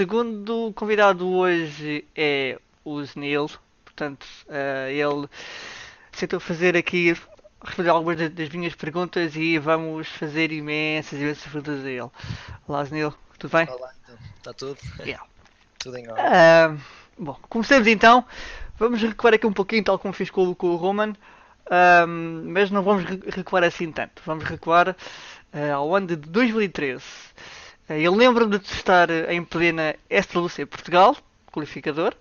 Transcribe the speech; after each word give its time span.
segundo 0.00 0.72
convidado 0.74 1.28
hoje 1.28 2.06
é 2.16 2.58
o 2.82 3.04
Zenil, 3.04 3.50
portanto, 3.84 4.26
uh, 4.46 4.88
ele 4.88 5.28
aceitou 6.10 6.40
fazer 6.40 6.74
aqui, 6.74 7.14
responder 7.62 7.90
algumas 7.90 8.16
das, 8.16 8.30
das, 8.30 8.48
minhas 8.48 8.74
perguntas 8.74 9.36
e 9.36 9.58
vamos 9.58 10.08
fazer 10.08 10.52
imensas, 10.52 11.20
imensas 11.20 11.44
perguntas 11.44 11.84
a 11.84 11.90
ele. 11.90 12.10
Olá, 12.66 12.82
Zenil, 12.82 13.12
tudo 13.38 13.50
bem? 13.50 13.68
Olá, 13.68 13.92
então, 14.02 14.16
está 14.38 14.54
tudo? 14.54 14.78
Yeah. 15.00 15.22
tudo 15.78 15.98
em 15.98 16.08
ordem. 16.08 16.24
Uh, 16.24 16.80
bom, 17.18 17.38
comecemos 17.50 17.86
então. 17.86 18.24
Vamos 18.78 19.02
recuar 19.02 19.34
aqui 19.34 19.46
um 19.46 19.52
pouquinho, 19.52 19.84
tal 19.84 19.98
como 19.98 20.14
fiz 20.14 20.30
com, 20.30 20.54
com 20.54 20.68
o 20.68 20.76
Roman, 20.76 21.12
mas 22.46 22.70
não 22.70 22.82
vamos 22.82 23.04
recuar 23.04 23.64
assim 23.64 23.92
tanto. 23.92 24.22
Vamos 24.24 24.44
recuar 24.44 24.96
uh, 25.52 25.74
ao 25.74 25.94
ano 25.94 26.06
de 26.06 26.16
2013. 26.16 27.04
Uh, 27.90 27.94
eu 27.94 28.14
lembro-me 28.14 28.56
de 28.56 28.72
estar 28.72 29.10
em 29.10 29.42
plena 29.42 29.96
SLC 30.08 30.64
Portugal, 30.64 31.16
qualificador. 31.50 32.14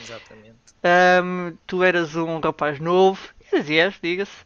Exatamente. 0.00 0.54
Um, 0.84 1.56
tu 1.66 1.82
eras 1.82 2.14
um 2.14 2.38
rapaz 2.38 2.78
novo, 2.78 3.20
és, 3.52 3.94
diga-se, 4.00 4.44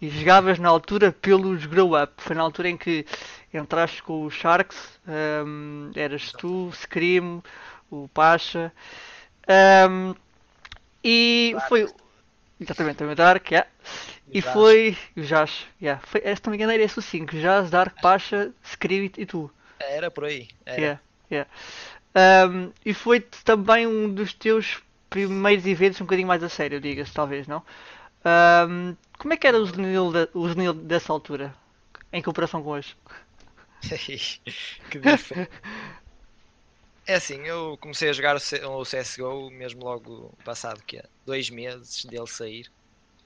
e 0.00 0.08
jogavas 0.08 0.58
na 0.58 0.70
altura 0.70 1.12
pelos 1.12 1.66
Grow 1.66 2.00
Up. 2.02 2.14
Foi 2.16 2.34
na 2.34 2.42
altura 2.42 2.70
em 2.70 2.76
que 2.78 3.04
entraste 3.52 4.02
com 4.02 4.24
os 4.24 4.34
Sharks, 4.34 4.98
um, 5.06 5.90
eras 5.94 6.32
tu, 6.32 6.70
Scream, 6.72 7.42
o 7.90 8.08
Pacha. 8.08 8.72
Um, 9.90 10.14
e 11.04 11.50
Dark. 11.52 11.68
foi. 11.68 11.88
Exatamente, 12.58 12.96
também 12.96 13.14
Dark, 13.14 13.50
yeah. 13.50 13.68
E, 14.32 14.38
e 14.38 14.42
foi. 14.42 14.96
O 15.16 15.20
Jazz, 15.20 15.66
yeah. 15.80 16.00
foi, 16.06 16.20
se 16.20 16.42
não 16.44 16.52
me 16.52 16.56
engano, 16.56 16.72
era 16.72 16.82
esse 16.82 16.98
o 16.98 17.02
5. 17.02 17.36
Jazz, 17.36 17.70
Dark, 17.70 18.00
Pacha, 18.00 18.50
Script 18.62 19.20
e 19.20 19.26
tu. 19.26 19.50
Era 19.90 20.10
por 20.10 20.24
aí. 20.24 20.48
Era. 20.64 20.80
Yeah, 20.80 21.00
yeah. 21.30 21.50
Um, 22.14 22.72
e 22.84 22.92
foi 22.92 23.20
também 23.20 23.86
um 23.86 24.12
dos 24.12 24.34
teus 24.34 24.82
primeiros 25.08 25.66
eventos 25.66 26.00
um 26.00 26.04
bocadinho 26.04 26.28
mais 26.28 26.42
a 26.42 26.48
sério, 26.48 26.80
diga-se, 26.80 27.12
talvez, 27.12 27.46
não? 27.46 27.62
Um, 28.24 28.96
como 29.18 29.34
é 29.34 29.36
que 29.36 29.46
era 29.46 29.58
o 29.58 29.66
Zenil, 29.66 30.12
de, 30.12 30.28
o 30.34 30.48
Zenil 30.48 30.72
dessa 30.72 31.12
altura? 31.12 31.54
Em 32.12 32.22
comparação 32.22 32.62
com 32.62 32.70
hoje? 32.70 32.96
que 34.90 34.98
diferente. 34.98 35.50
É 37.06 37.16
assim, 37.16 37.40
eu 37.46 37.76
comecei 37.80 38.10
a 38.10 38.12
jogar 38.12 38.36
o 38.36 38.82
CSGO 38.84 39.50
mesmo 39.50 39.82
logo 39.82 40.32
passado 40.44 40.80
que 40.86 40.98
é 40.98 41.04
dois 41.26 41.50
meses 41.50 42.04
dele 42.04 42.28
sair. 42.28 42.70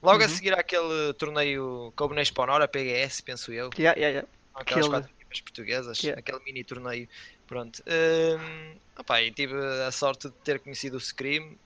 Logo 0.03 0.21
uhum. 0.21 0.27
a 0.27 0.29
seguir 0.29 0.59
àquele 0.59 1.13
torneio 1.15 1.93
que 1.95 2.03
houve 2.03 2.15
na 2.15 2.23
Exponora, 2.23 2.69
PGS, 2.69 3.23
penso 3.23 3.53
eu. 3.53 3.71
Yeah, 3.79 3.99
yeah, 3.99 4.09
yeah. 4.09 4.29
Aquele... 4.55 4.89
quatro 4.89 5.16
equipas 5.27 5.41
portuguesas, 5.41 6.03
yeah. 6.03 6.19
aquele 6.19 6.43
mini 6.45 6.65
torneio. 6.65 7.09
Pronto. 7.47 7.83
Um, 7.87 8.77
opa, 8.99 9.21
e 9.23 9.31
tive 9.31 9.55
a 9.87 9.91
sorte 9.91 10.29
de 10.29 10.35
ter 10.45 10.61
conhecido 10.61 10.97
o 10.97 11.01
Scream 11.01 11.57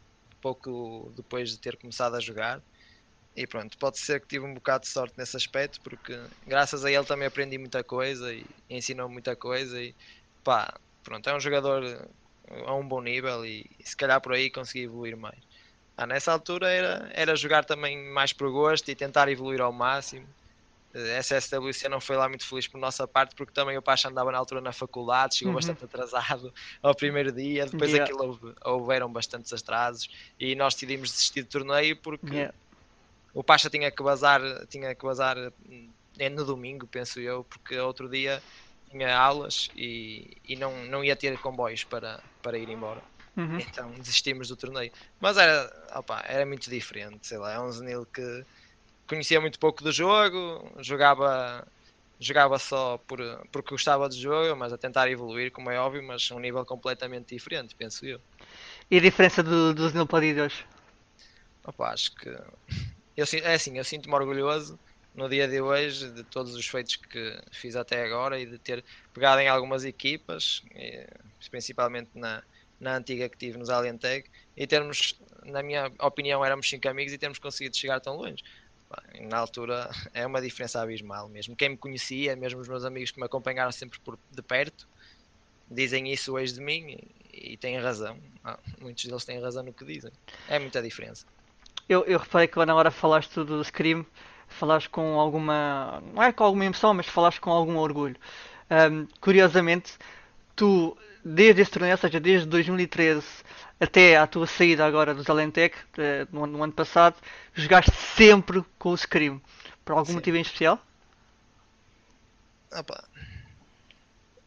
pouco 0.40 1.12
depois 1.16 1.50
de 1.50 1.58
ter 1.58 1.76
começado 1.76 2.16
a 2.16 2.20
jogar. 2.20 2.62
E 3.36 3.46
pronto, 3.46 3.78
pode 3.78 3.98
ser 3.98 4.20
que 4.20 4.26
tive 4.26 4.44
um 4.44 4.54
bocado 4.54 4.82
de 4.82 4.88
sorte 4.88 5.14
nesse 5.16 5.36
aspecto, 5.36 5.80
porque 5.82 6.18
graças 6.46 6.84
a 6.84 6.90
ele 6.90 7.04
também 7.04 7.28
aprendi 7.28 7.58
muita 7.58 7.84
coisa 7.84 8.32
e 8.32 8.44
ensinou 8.68 9.08
muita 9.08 9.36
coisa. 9.36 9.80
E 9.80 9.94
pá, 10.42 10.74
pronto, 11.04 11.28
é 11.28 11.36
um 11.36 11.40
jogador 11.40 12.08
a 12.66 12.74
um 12.74 12.86
bom 12.86 13.00
nível 13.00 13.46
e, 13.46 13.66
e 13.78 13.88
se 13.88 13.96
calhar 13.96 14.20
por 14.20 14.32
aí 14.32 14.50
consegui 14.50 14.84
evoluir 14.84 15.16
mais. 15.16 15.38
Ah, 15.96 16.06
nessa 16.06 16.32
altura 16.32 16.68
era, 16.70 17.10
era 17.14 17.36
jogar 17.36 17.64
também 17.64 17.96
mais 18.10 18.32
por 18.32 18.50
gosto 18.50 18.90
e 18.90 18.96
tentar 18.96 19.28
evoluir 19.28 19.60
ao 19.60 19.72
máximo. 19.72 20.26
Essa 20.92 21.40
SWC 21.40 21.88
não 21.88 22.00
foi 22.00 22.16
lá 22.16 22.28
muito 22.28 22.44
feliz 22.44 22.66
por 22.66 22.78
nossa 22.78 23.06
parte, 23.06 23.36
porque 23.36 23.52
também 23.52 23.78
o 23.78 23.82
Pacha 23.82 24.08
andava 24.08 24.32
na 24.32 24.38
altura 24.38 24.60
na 24.60 24.72
faculdade, 24.72 25.36
chegou 25.36 25.52
uhum. 25.52 25.56
bastante 25.56 25.84
atrasado 25.84 26.52
ao 26.82 26.94
primeiro 26.94 27.30
dia, 27.30 27.66
depois 27.66 27.92
yeah. 27.92 28.04
aquilo 28.04 28.26
houve, 28.26 28.54
houveram 28.64 29.10
bastantes 29.12 29.52
atrasos 29.52 30.10
e 30.38 30.54
nós 30.56 30.74
decidimos 30.74 31.10
desistir 31.10 31.42
do 31.42 31.48
torneio 31.48 31.96
porque 31.96 32.34
yeah. 32.34 32.54
o 33.32 33.44
Pacha 33.44 33.70
tinha 33.70 33.88
que 33.90 34.02
bazar, 34.02 34.40
tinha 34.66 34.92
que 34.92 35.04
bazar 35.04 35.36
é 36.18 36.28
no 36.28 36.44
domingo, 36.44 36.86
penso 36.88 37.20
eu, 37.20 37.44
porque 37.44 37.78
outro 37.78 38.08
dia 38.08 38.42
tinha 38.90 39.16
aulas 39.16 39.70
e, 39.76 40.36
e 40.46 40.56
não, 40.56 40.84
não 40.86 41.04
ia 41.04 41.14
ter 41.14 41.38
comboios 41.38 41.84
para, 41.84 42.20
para 42.42 42.58
ir 42.58 42.68
embora. 42.68 43.00
Uhum. 43.36 43.58
Então 43.58 43.90
desistimos 43.92 44.48
do 44.48 44.56
torneio. 44.56 44.90
Mas 45.20 45.36
era, 45.36 45.72
opa, 45.94 46.22
era 46.26 46.44
muito 46.44 46.68
diferente, 46.68 47.26
sei 47.26 47.38
lá, 47.38 47.52
é 47.52 47.60
um 47.60 47.70
Zenil 47.70 48.04
que 48.06 48.44
conhecia 49.10 49.40
muito 49.40 49.58
pouco 49.58 49.82
do 49.82 49.90
jogo, 49.90 50.72
jogava 50.80 51.66
jogava 52.20 52.58
só 52.58 52.98
por, 52.98 53.18
porque 53.50 53.70
gostava 53.70 54.08
do 54.08 54.14
jogo, 54.14 54.54
mas 54.56 54.72
a 54.72 54.78
tentar 54.78 55.10
evoluir, 55.10 55.50
como 55.50 55.70
é 55.70 55.80
óbvio, 55.80 56.02
mas 56.06 56.30
um 56.30 56.38
nível 56.38 56.64
completamente 56.64 57.34
diferente, 57.34 57.74
penso 57.74 58.06
eu. 58.06 58.20
E 58.90 58.98
a 58.98 59.00
diferença 59.00 59.42
do, 59.42 59.74
do 59.74 59.88
Zenil 59.88 60.06
para 60.06 60.32
de 60.32 60.40
hoje? 60.40 60.64
Opa, 61.66 61.92
acho 61.92 62.14
que 62.14 62.28
eu, 62.28 63.24
é 63.42 63.54
assim, 63.54 63.76
eu 63.76 63.84
sinto-me 63.84 64.14
orgulhoso 64.14 64.78
no 65.14 65.28
dia 65.28 65.48
de 65.48 65.60
hoje 65.60 66.10
de 66.12 66.22
todos 66.24 66.54
os 66.54 66.66
feitos 66.66 66.96
que 66.96 67.40
fiz 67.52 67.74
até 67.74 68.04
agora 68.04 68.38
e 68.38 68.46
de 68.46 68.58
ter 68.58 68.84
pegado 69.12 69.40
em 69.40 69.48
algumas 69.48 69.84
equipas, 69.84 70.60
principalmente 71.50 72.10
na, 72.14 72.42
na 72.78 72.96
antiga 72.96 73.28
que 73.28 73.36
tive 73.36 73.58
nos 73.58 73.70
Alienteg, 73.70 74.24
e 74.56 74.66
termos, 74.66 75.14
na 75.44 75.62
minha 75.62 75.90
opinião, 76.00 76.44
éramos 76.44 76.68
cinco 76.68 76.88
amigos 76.88 77.12
e 77.12 77.18
termos 77.18 77.38
conseguido 77.38 77.76
chegar 77.76 78.00
tão 78.00 78.16
longe. 78.16 78.42
Na 79.20 79.38
altura 79.38 79.90
é 80.12 80.26
uma 80.26 80.40
diferença 80.40 80.80
abismal 80.80 81.28
mesmo. 81.28 81.56
Quem 81.56 81.70
me 81.70 81.76
conhecia, 81.76 82.34
mesmo 82.36 82.60
os 82.60 82.68
meus 82.68 82.84
amigos 82.84 83.10
que 83.10 83.20
me 83.20 83.26
acompanharam 83.26 83.70
sempre 83.70 83.98
por, 84.00 84.18
de 84.30 84.42
perto, 84.42 84.88
dizem 85.70 86.12
isso 86.12 86.34
hoje 86.34 86.54
de 86.54 86.60
mim 86.60 86.96
e, 87.32 87.52
e 87.52 87.56
têm 87.56 87.78
razão. 87.78 88.18
Ah, 88.42 88.58
muitos 88.80 89.04
deles 89.04 89.24
têm 89.24 89.40
razão 89.40 89.62
no 89.62 89.72
que 89.72 89.84
dizem. 89.84 90.10
É 90.48 90.58
muita 90.58 90.82
diferença. 90.82 91.24
Eu, 91.88 92.04
eu 92.04 92.18
reparei 92.18 92.48
que 92.48 92.64
na 92.64 92.74
hora 92.74 92.90
falaste 92.90 93.44
do 93.44 93.62
Scream, 93.64 94.04
falaste 94.48 94.88
com 94.88 95.18
alguma. 95.18 96.02
não 96.14 96.22
é 96.22 96.32
com 96.32 96.44
alguma 96.44 96.64
emoção, 96.64 96.94
mas 96.94 97.06
falaste 97.06 97.40
com 97.40 97.50
algum 97.50 97.76
orgulho. 97.76 98.16
Um, 98.70 99.06
curiosamente, 99.20 99.98
tu, 100.54 100.96
desde 101.24 101.62
esse 101.62 101.70
torneio, 101.70 101.94
ou 101.94 101.98
seja, 101.98 102.20
desde 102.20 102.46
2013 102.46 103.26
até 103.78 104.16
à 104.16 104.26
tua 104.26 104.46
saída 104.46 104.84
agora 104.84 105.14
dos 105.14 105.28
Alentec, 105.28 105.76
eh, 105.98 106.26
no, 106.30 106.46
no, 106.46 106.62
ano 106.62 106.72
passado, 106.72 107.16
jogaste 107.54 107.92
sempre 107.92 108.62
com 108.78 108.90
o 108.90 108.96
Scream. 108.96 109.40
Por 109.84 109.92
algum 109.92 110.06
Sim. 110.06 110.14
motivo 110.14 110.36
em 110.36 110.42
especial? 110.42 110.78
Opa. 112.72 113.04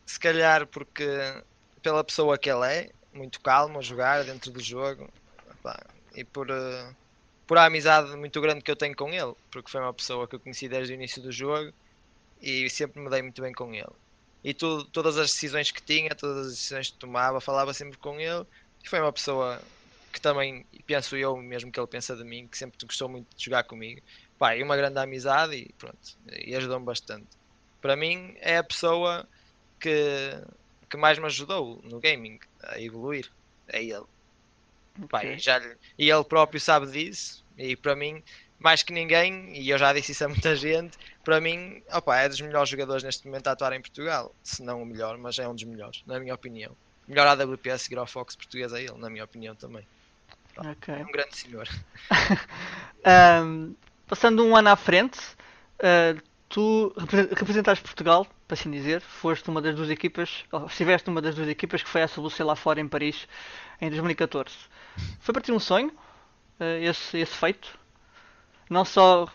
Se 0.06 0.20
calhar 0.20 0.68
porque 0.68 1.08
pela 1.82 2.04
pessoa 2.04 2.38
que 2.38 2.50
ele 2.50 2.66
é, 2.66 2.90
muito 3.14 3.42
calmo 3.42 3.80
a 3.80 3.82
jogar 3.82 4.24
dentro 4.24 4.52
do 4.52 4.62
jogo, 4.62 5.10
opa. 5.50 5.80
e 6.16 6.24
por. 6.24 6.50
Uh 6.50 7.04
por 7.48 7.58
a 7.58 7.66
amizade 7.66 8.16
muito 8.16 8.40
grande 8.42 8.62
que 8.62 8.72
eu 8.72 8.76
tenho 8.76 8.96
com 8.96 9.10
ele, 9.10 9.34
porque 9.52 9.70
foi 9.70 9.82
uma 9.82 9.94
pessoa 9.94 10.28
que 10.28 10.36
eu 10.36 10.40
conheci 10.40 10.68
desde 10.68 10.94
o 10.94 10.96
início 10.96 11.22
do 11.22 11.32
jogo 11.32 11.74
e 12.42 12.70
sempre 12.70 13.02
me 13.02 13.10
dei 13.10 13.22
muito 13.22 13.42
bem 13.42 13.54
com 13.54 13.74
ele. 13.74 13.92
E 14.44 14.54
tu, 14.54 14.84
todas 14.86 15.18
as 15.18 15.31
decisões 15.31 15.72
que 15.72 15.81
tinha, 15.81 16.14
todas 16.14 16.48
as 16.48 16.54
decisões 16.54 16.92
que 16.92 16.98
tomava, 16.98 17.40
falava 17.40 17.74
sempre 17.74 17.98
com 17.98 18.20
ele. 18.20 18.46
E 18.84 18.90
foi 18.90 19.00
uma 19.00 19.14
pessoa 19.14 19.62
que 20.12 20.20
também, 20.20 20.66
penso 20.86 21.16
eu, 21.16 21.36
mesmo 21.38 21.72
que 21.72 21.80
ele 21.80 21.88
pensa 21.88 22.16
de 22.16 22.24
mim, 22.24 22.48
que 22.48 22.58
sempre 22.58 22.78
gostou 22.86 23.09
muito 23.09 23.28
de 23.36 23.46
jogar 23.46 23.64
comigo. 23.64 24.02
Pá, 24.38 24.56
e 24.56 24.62
uma 24.62 24.76
grande 24.76 25.00
amizade 25.00 25.56
e 25.56 25.74
pronto, 25.74 25.98
e 26.31 26.56
ajudou-me 26.56 26.86
bastante. 26.86 27.28
Para 27.81 27.96
mim, 27.96 28.36
é 28.40 28.58
a 28.58 28.64
pessoa 28.64 29.28
que, 29.80 30.38
que 30.90 30.98
mais 30.98 31.18
me 31.18 31.25
ajudou 31.25 31.81
no 31.84 32.00
gaming 32.00 32.40
a 32.62 32.80
evoluir. 32.80 33.30
É 33.68 33.81
ele. 33.81 34.06
Okay. 35.06 35.40
já, 35.40 35.60
e 35.98 36.10
ele 36.10 36.24
próprio 36.24 36.60
sabe 36.60 36.92
disso. 36.92 37.44
E 37.58 37.75
para 37.75 37.96
mim, 37.96 38.22
mais 38.60 38.84
que 38.84 38.94
ninguém, 38.94 39.58
e 39.58 39.70
eu 39.70 39.78
já 39.78 39.92
disse 39.94 40.12
isso 40.12 40.25
a 40.25 40.30
muita 40.30 40.56
gente, 40.56 40.98
para 41.24 41.40
mim, 41.40 41.82
opa, 41.92 42.18
é 42.18 42.28
dos 42.28 42.42
melhores 42.42 42.70
jogadores 42.70 43.04
neste 43.04 43.26
momento 43.26 43.48
a 43.48 43.52
atuar 43.52 43.74
em 43.74 43.82
Portugal. 43.82 44.36
Se 44.44 44.62
não 44.62 44.82
o 44.82 44.86
melhor, 44.86 45.18
mas 45.18 45.40
é 45.40 45.48
um 45.48 45.56
dos 45.56 45.64
melhores, 45.64 46.04
na 46.06 46.20
minha 46.20 46.36
opinião. 46.36 46.76
Melhor 47.08 47.28
AWP 47.28 47.72
a 47.72 47.78
seguir 47.78 47.98
ao 47.98 48.06
Fox 48.06 48.36
português 48.36 48.74
a 48.74 48.80
ele, 48.80 48.98
na 48.98 49.10
minha 49.10 49.24
opinião 49.24 49.56
também. 49.56 49.86
Okay. 50.58 50.96
É 50.96 51.04
um 51.04 51.12
grande 51.12 51.36
senhor. 51.36 51.68
um, 53.44 53.74
passando 54.08 54.46
um 54.46 54.56
ano 54.56 54.70
à 54.70 54.75
frente, 54.75 55.20
uh, 55.80 56.22
tu 56.50 56.94
representaste 57.36 57.84
Portugal, 57.84 58.28
para 58.48 58.56
assim 58.56 58.69
dizer, 58.69 59.02
foste 59.02 59.50
uma 59.50 59.62
das 59.62 59.76
duas 59.76 59.90
equipas, 59.90 60.46
estiveste 60.68 61.10
numa 61.10 61.22
das 61.22 61.36
duas 61.36 61.48
equipas 61.48 61.81
que 61.81 61.90
foi 61.90 62.04
a 62.04 62.08
Solução 62.08 62.46
lá 62.46 62.56
fora 62.56 62.80
em 62.80 62.88
Paris 62.88 63.28
em 63.81 63.90
2014. 63.90 64.54
Foi 65.19 65.34
para 65.34 65.42
ti 65.42 65.52
um 65.52 65.60
sonho, 65.60 65.90
uh, 66.60 66.64
esse, 66.81 67.18
esse 67.18 67.34
feito? 67.34 67.78
Não 68.69 68.86
só 68.86 69.28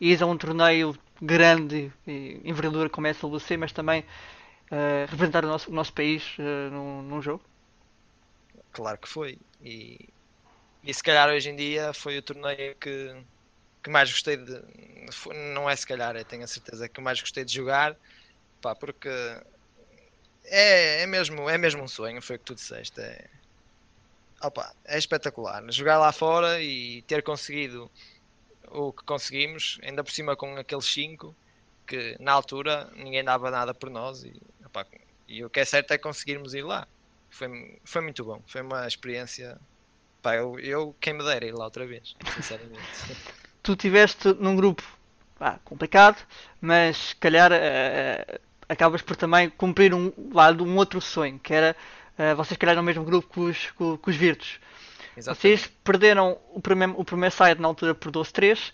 ir 0.00 0.22
a 0.22 0.26
um 0.26 0.36
torneio 0.36 0.96
grande 1.20 1.92
e 2.06 2.40
envergadura 2.44 2.90
como 2.90 3.06
é 3.06 3.10
a 3.10 3.12
SLC, 3.12 3.56
mas 3.56 3.72
também 3.72 4.00
uh, 4.00 5.10
representar 5.10 5.44
o 5.44 5.48
nosso, 5.48 5.70
o 5.70 5.74
nosso 5.74 5.92
país 5.92 6.36
uh, 6.38 6.70
num, 6.70 7.02
num, 7.02 7.22
jogo? 7.22 7.42
Claro 8.72 8.98
que 8.98 9.08
foi. 9.08 9.38
E, 9.62 10.08
e 10.82 10.94
se 10.94 11.02
calhar 11.02 11.28
hoje 11.28 11.50
em 11.50 11.56
dia 11.56 11.92
foi 11.92 12.18
o 12.18 12.22
torneio 12.22 12.74
que, 12.76 13.16
que 13.82 13.90
mais 13.90 14.10
gostei 14.10 14.36
de. 14.36 14.62
Não 15.54 15.68
é 15.68 15.76
se 15.76 15.86
calhar, 15.86 16.22
tenho 16.24 16.44
a 16.44 16.48
certeza 16.48 16.88
que 16.88 17.00
mais 17.00 17.20
gostei 17.20 17.44
de 17.44 17.54
jogar, 17.54 17.96
pá, 18.60 18.74
porque 18.74 19.08
é, 20.44 21.02
é, 21.02 21.06
mesmo, 21.06 21.48
é 21.48 21.58
mesmo 21.58 21.82
um 21.82 21.88
sonho, 21.88 22.22
foi 22.22 22.36
o 22.36 22.38
que 22.38 22.44
tu 22.44 22.54
disseste. 22.54 23.00
É, 23.00 23.28
opa, 24.42 24.74
é 24.84 24.98
espetacular. 24.98 25.62
Jogar 25.70 25.98
lá 25.98 26.12
fora 26.12 26.60
e 26.62 27.02
ter 27.02 27.22
conseguido 27.22 27.90
o 28.70 28.92
que 28.92 29.04
conseguimos, 29.04 29.78
ainda 29.82 30.02
por 30.02 30.12
cima 30.12 30.36
com 30.36 30.56
aqueles 30.56 30.84
5, 30.86 31.34
que 31.86 32.16
na 32.20 32.32
altura 32.32 32.90
ninguém 32.94 33.22
dava 33.24 33.50
nada 33.50 33.72
por 33.72 33.90
nós. 33.90 34.24
E, 34.24 34.40
opa, 34.64 34.86
e 35.28 35.44
o 35.44 35.50
que 35.50 35.60
é 35.60 35.64
certo 35.64 35.92
é 35.92 35.98
conseguirmos 35.98 36.54
ir 36.54 36.62
lá. 36.62 36.86
Foi, 37.30 37.78
foi 37.84 38.02
muito 38.02 38.24
bom, 38.24 38.42
foi 38.46 38.62
uma 38.62 38.86
experiência. 38.86 39.58
Pá, 40.22 40.34
eu, 40.36 40.58
eu 40.58 40.94
quem 41.00 41.14
me 41.14 41.24
dera 41.24 41.44
ir 41.44 41.52
lá 41.52 41.64
outra 41.64 41.86
vez, 41.86 42.14
sinceramente. 42.34 42.80
tu 43.62 43.72
estiveste 43.72 44.32
num 44.34 44.54
grupo 44.54 44.82
pá, 45.38 45.58
complicado, 45.64 46.24
mas 46.60 47.14
calhar 47.14 47.52
uh, 47.52 48.40
acabas 48.68 49.02
por 49.02 49.16
também 49.16 49.50
cumprir 49.50 49.92
um 49.92 50.12
lado 50.32 50.64
um 50.64 50.76
outro 50.76 51.00
sonho, 51.00 51.38
que 51.38 51.52
era 51.52 51.76
uh, 52.18 52.36
vocês 52.36 52.56
calhar 52.56 52.76
no 52.76 52.82
mesmo 52.82 53.04
grupo 53.04 53.28
que 53.28 53.40
os, 53.40 53.70
com 53.72 54.10
os 54.10 54.16
Virtus. 54.16 54.60
Exatamente. 55.16 55.40
Vocês 55.40 55.70
perderam 55.82 56.38
o 56.52 56.60
primeiro, 56.60 56.94
o 56.98 57.04
primeiro 57.04 57.34
site 57.34 57.58
na 57.58 57.68
altura 57.68 57.94
por 57.94 58.12
12-3 58.12 58.72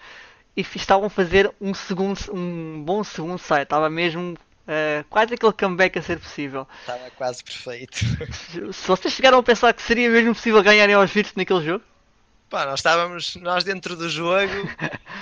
e 0.56 0.60
estavam 0.60 1.06
a 1.06 1.10
fazer 1.10 1.52
um, 1.60 1.72
segundo, 1.72 2.18
um 2.32 2.82
bom 2.82 3.02
segundo 3.04 3.38
site. 3.38 3.64
Estava 3.64 3.88
mesmo 3.88 4.34
uh, 4.34 5.04
quase 5.08 5.34
aquele 5.34 5.52
comeback 5.52 5.98
a 5.98 6.02
ser 6.02 6.18
possível. 6.18 6.66
Estava 6.80 7.10
quase 7.10 7.42
perfeito. 7.44 7.98
Se 8.72 8.86
vocês 8.86 9.14
chegaram 9.14 9.38
a 9.38 9.42
pensar 9.42 9.72
que 9.72 9.82
seria 9.82 10.10
mesmo 10.10 10.34
possível 10.34 10.62
ganharem 10.62 10.94
aos 10.94 11.10
Virtus 11.10 11.34
naquele 11.34 11.64
jogo? 11.64 11.84
Pá, 12.50 12.66
nós 12.66 12.80
estávamos, 12.80 13.36
nós 13.36 13.64
dentro 13.64 13.96
do 13.96 14.10
jogo, 14.10 14.52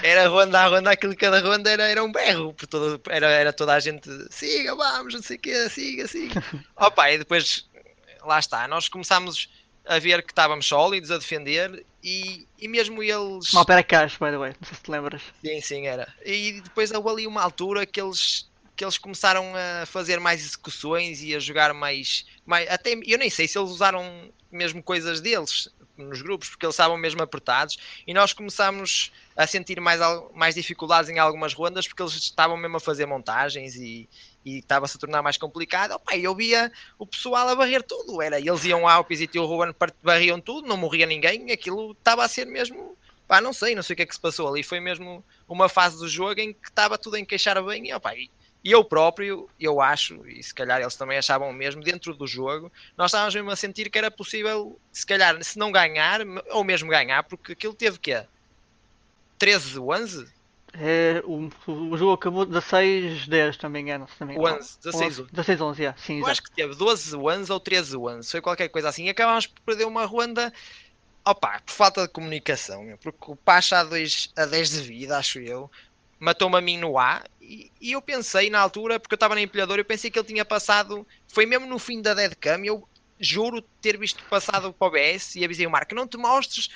era 0.02 0.26
ronda 0.26 0.62
a 0.62 0.66
ronda, 0.66 0.90
aquilo 0.90 1.14
cada 1.14 1.40
ronda 1.40 1.70
era, 1.70 1.86
era 1.86 2.02
um 2.02 2.10
berro, 2.10 2.52
por 2.52 2.66
todo, 2.66 3.00
era, 3.08 3.28
era 3.28 3.52
toda 3.52 3.72
a 3.72 3.78
gente, 3.78 4.10
siga, 4.30 4.74
vamos, 4.74 5.14
não 5.14 5.22
sei 5.22 5.36
o 5.36 5.38
quê, 5.38 5.68
siga, 5.68 6.08
siga. 6.08 6.42
Opa, 6.74 7.08
e 7.12 7.18
depois, 7.18 7.70
lá 8.24 8.40
está, 8.40 8.66
nós 8.66 8.88
começámos 8.88 9.48
a 9.86 9.98
ver 9.98 10.22
que 10.22 10.32
estávamos 10.32 10.66
sólidos, 10.66 11.10
a 11.10 11.18
defender, 11.18 11.84
e, 12.02 12.46
e 12.58 12.68
mesmo 12.68 13.02
eles... 13.02 13.52
Mal 13.52 13.64
para 13.64 13.82
cash, 13.82 14.12
by 14.12 14.30
the 14.30 14.38
way, 14.38 14.54
não 14.60 14.66
sei 14.66 14.76
se 14.76 14.82
te 14.82 14.90
lembras. 14.90 15.22
Sim, 15.44 15.60
sim, 15.60 15.86
era. 15.86 16.12
E 16.24 16.60
depois 16.60 16.90
houve 16.90 17.08
ali 17.08 17.26
uma 17.26 17.42
altura 17.42 17.84
que 17.84 18.00
eles, 18.00 18.48
que 18.76 18.84
eles 18.84 18.98
começaram 18.98 19.52
a 19.54 19.86
fazer 19.86 20.20
mais 20.20 20.40
execuções 20.40 21.22
e 21.22 21.34
a 21.34 21.38
jogar 21.38 21.74
mais, 21.74 22.24
mais 22.46 22.68
até 22.70 22.92
eu 22.92 23.18
nem 23.18 23.30
sei 23.30 23.46
se 23.46 23.58
eles 23.58 23.70
usaram 23.70 24.30
mesmo 24.50 24.82
coisas 24.82 25.20
deles 25.20 25.68
nos 25.96 26.22
grupos, 26.22 26.48
porque 26.48 26.64
eles 26.64 26.74
estavam 26.74 26.96
mesmo 26.96 27.22
apertados 27.22 27.78
e 28.06 28.14
nós 28.14 28.32
começámos 28.32 29.12
a 29.36 29.46
sentir 29.46 29.80
mais, 29.80 30.00
mais 30.34 30.54
dificuldades 30.54 31.10
em 31.10 31.18
algumas 31.18 31.52
rondas 31.52 31.86
porque 31.86 32.02
eles 32.02 32.14
estavam 32.14 32.56
mesmo 32.56 32.78
a 32.78 32.80
fazer 32.80 33.06
montagens 33.06 33.76
e, 33.76 34.08
e 34.44 34.58
estava-se 34.58 34.96
a 34.96 35.00
tornar 35.00 35.22
mais 35.22 35.36
complicado. 35.36 35.92
Opa, 35.92 36.16
eu 36.16 36.34
via 36.34 36.72
o 36.98 37.06
pessoal 37.06 37.48
a 37.48 37.54
barrer 37.54 37.82
tudo, 37.82 38.22
era, 38.22 38.38
eles 38.38 38.64
iam 38.64 38.88
ao 38.88 38.96
Alpes 38.96 39.20
e 39.20 39.38
o 39.38 39.44
Ruben 39.44 39.74
barriam 40.02 40.40
tudo, 40.40 40.68
não 40.68 40.76
morria 40.76 41.06
ninguém, 41.06 41.50
aquilo 41.50 41.92
estava 41.92 42.24
a 42.24 42.28
ser 42.28 42.46
mesmo, 42.46 42.96
pá, 43.26 43.40
não 43.40 43.52
sei, 43.52 43.74
não 43.74 43.82
sei 43.82 43.94
o 43.94 43.96
que 43.96 44.02
é 44.02 44.06
que 44.06 44.14
se 44.14 44.20
passou 44.20 44.48
ali, 44.48 44.62
foi 44.62 44.80
mesmo 44.80 45.24
uma 45.48 45.68
fase 45.68 45.98
do 45.98 46.08
jogo 46.08 46.40
em 46.40 46.52
que 46.52 46.68
estava 46.68 46.96
tudo 46.98 47.16
a 47.16 47.20
encaixar 47.20 47.62
bem 47.64 47.88
e, 47.88 47.94
opa, 47.94 48.14
e 48.62 48.72
eu 48.72 48.84
próprio, 48.84 49.48
eu 49.58 49.80
acho, 49.80 50.26
e 50.28 50.42
se 50.42 50.54
calhar 50.54 50.80
eles 50.80 50.94
também 50.94 51.16
achavam 51.16 51.48
o 51.48 51.52
mesmo, 51.52 51.82
dentro 51.82 52.14
do 52.14 52.26
jogo, 52.26 52.70
nós 52.96 53.10
estávamos 53.10 53.34
mesmo 53.34 53.50
a 53.50 53.56
sentir 53.56 53.88
que 53.88 53.96
era 53.96 54.10
possível, 54.10 54.78
se 54.92 55.06
calhar, 55.06 55.42
se 55.42 55.58
não 55.58 55.72
ganhar, 55.72 56.20
ou 56.50 56.62
mesmo 56.62 56.90
ganhar, 56.90 57.22
porque 57.22 57.52
aquilo 57.52 57.72
teve 57.72 57.98
que 57.98 58.22
13, 59.38 59.78
11? 59.78 60.39
É, 60.72 61.22
o, 61.24 61.50
o 61.66 61.96
jogo 61.96 62.12
acabou 62.12 62.46
16, 62.46 63.26
10, 63.26 63.56
também 63.56 63.82
engano. 63.82 64.06
Se 64.08 64.16
também 64.16 64.38
11, 64.38 64.78
16, 64.84 65.20
11. 65.20 65.32
16, 65.32 65.60
11, 65.60 65.82
yeah, 65.82 66.00
sim, 66.00 66.20
Eu 66.20 66.26
acho 66.26 66.42
que 66.42 66.50
teve 66.52 66.74
12, 66.74 67.16
11 67.16 67.52
ou 67.52 67.60
13, 67.60 67.96
11, 67.96 68.30
foi 68.30 68.40
qualquer 68.40 68.68
coisa 68.68 68.88
assim, 68.88 69.06
e 69.06 69.10
acabámos 69.10 69.46
por 69.46 69.60
perder 69.62 69.86
uma 69.86 70.04
ronda, 70.04 70.52
opa, 71.24 71.60
por 71.60 71.72
falta 71.72 72.02
de 72.02 72.12
comunicação, 72.12 72.96
porque 73.02 73.32
o 73.32 73.36
Pacha 73.36 73.80
a, 73.80 73.84
2, 73.84 74.32
a 74.36 74.46
10 74.46 74.70
de 74.70 74.80
vida, 74.82 75.18
acho 75.18 75.40
eu, 75.40 75.70
matou-me 76.20 76.56
a 76.56 76.60
mim 76.60 76.78
no 76.78 76.98
A 76.98 77.24
e, 77.40 77.72
e, 77.80 77.92
eu 77.92 78.02
pensei 78.02 78.48
na 78.48 78.60
altura, 78.60 79.00
porque 79.00 79.14
eu 79.14 79.16
estava 79.16 79.34
na 79.34 79.40
empilhadora, 79.40 79.80
eu 79.80 79.84
pensei 79.84 80.10
que 80.10 80.18
ele 80.18 80.28
tinha 80.28 80.44
passado, 80.44 81.06
foi 81.26 81.46
mesmo 81.46 81.66
no 81.66 81.78
fim 81.78 82.00
da 82.00 82.14
deadcam, 82.14 82.64
eu 82.64 82.86
juro 83.18 83.60
ter 83.82 83.98
visto 83.98 84.22
passado 84.24 84.72
para 84.72 84.88
o 84.88 84.90
BS 84.90 85.36
e 85.36 85.44
avisei 85.44 85.66
o 85.66 85.70
Marco, 85.70 85.94
não 85.94 86.06
te 86.06 86.16
mostres 86.16 86.70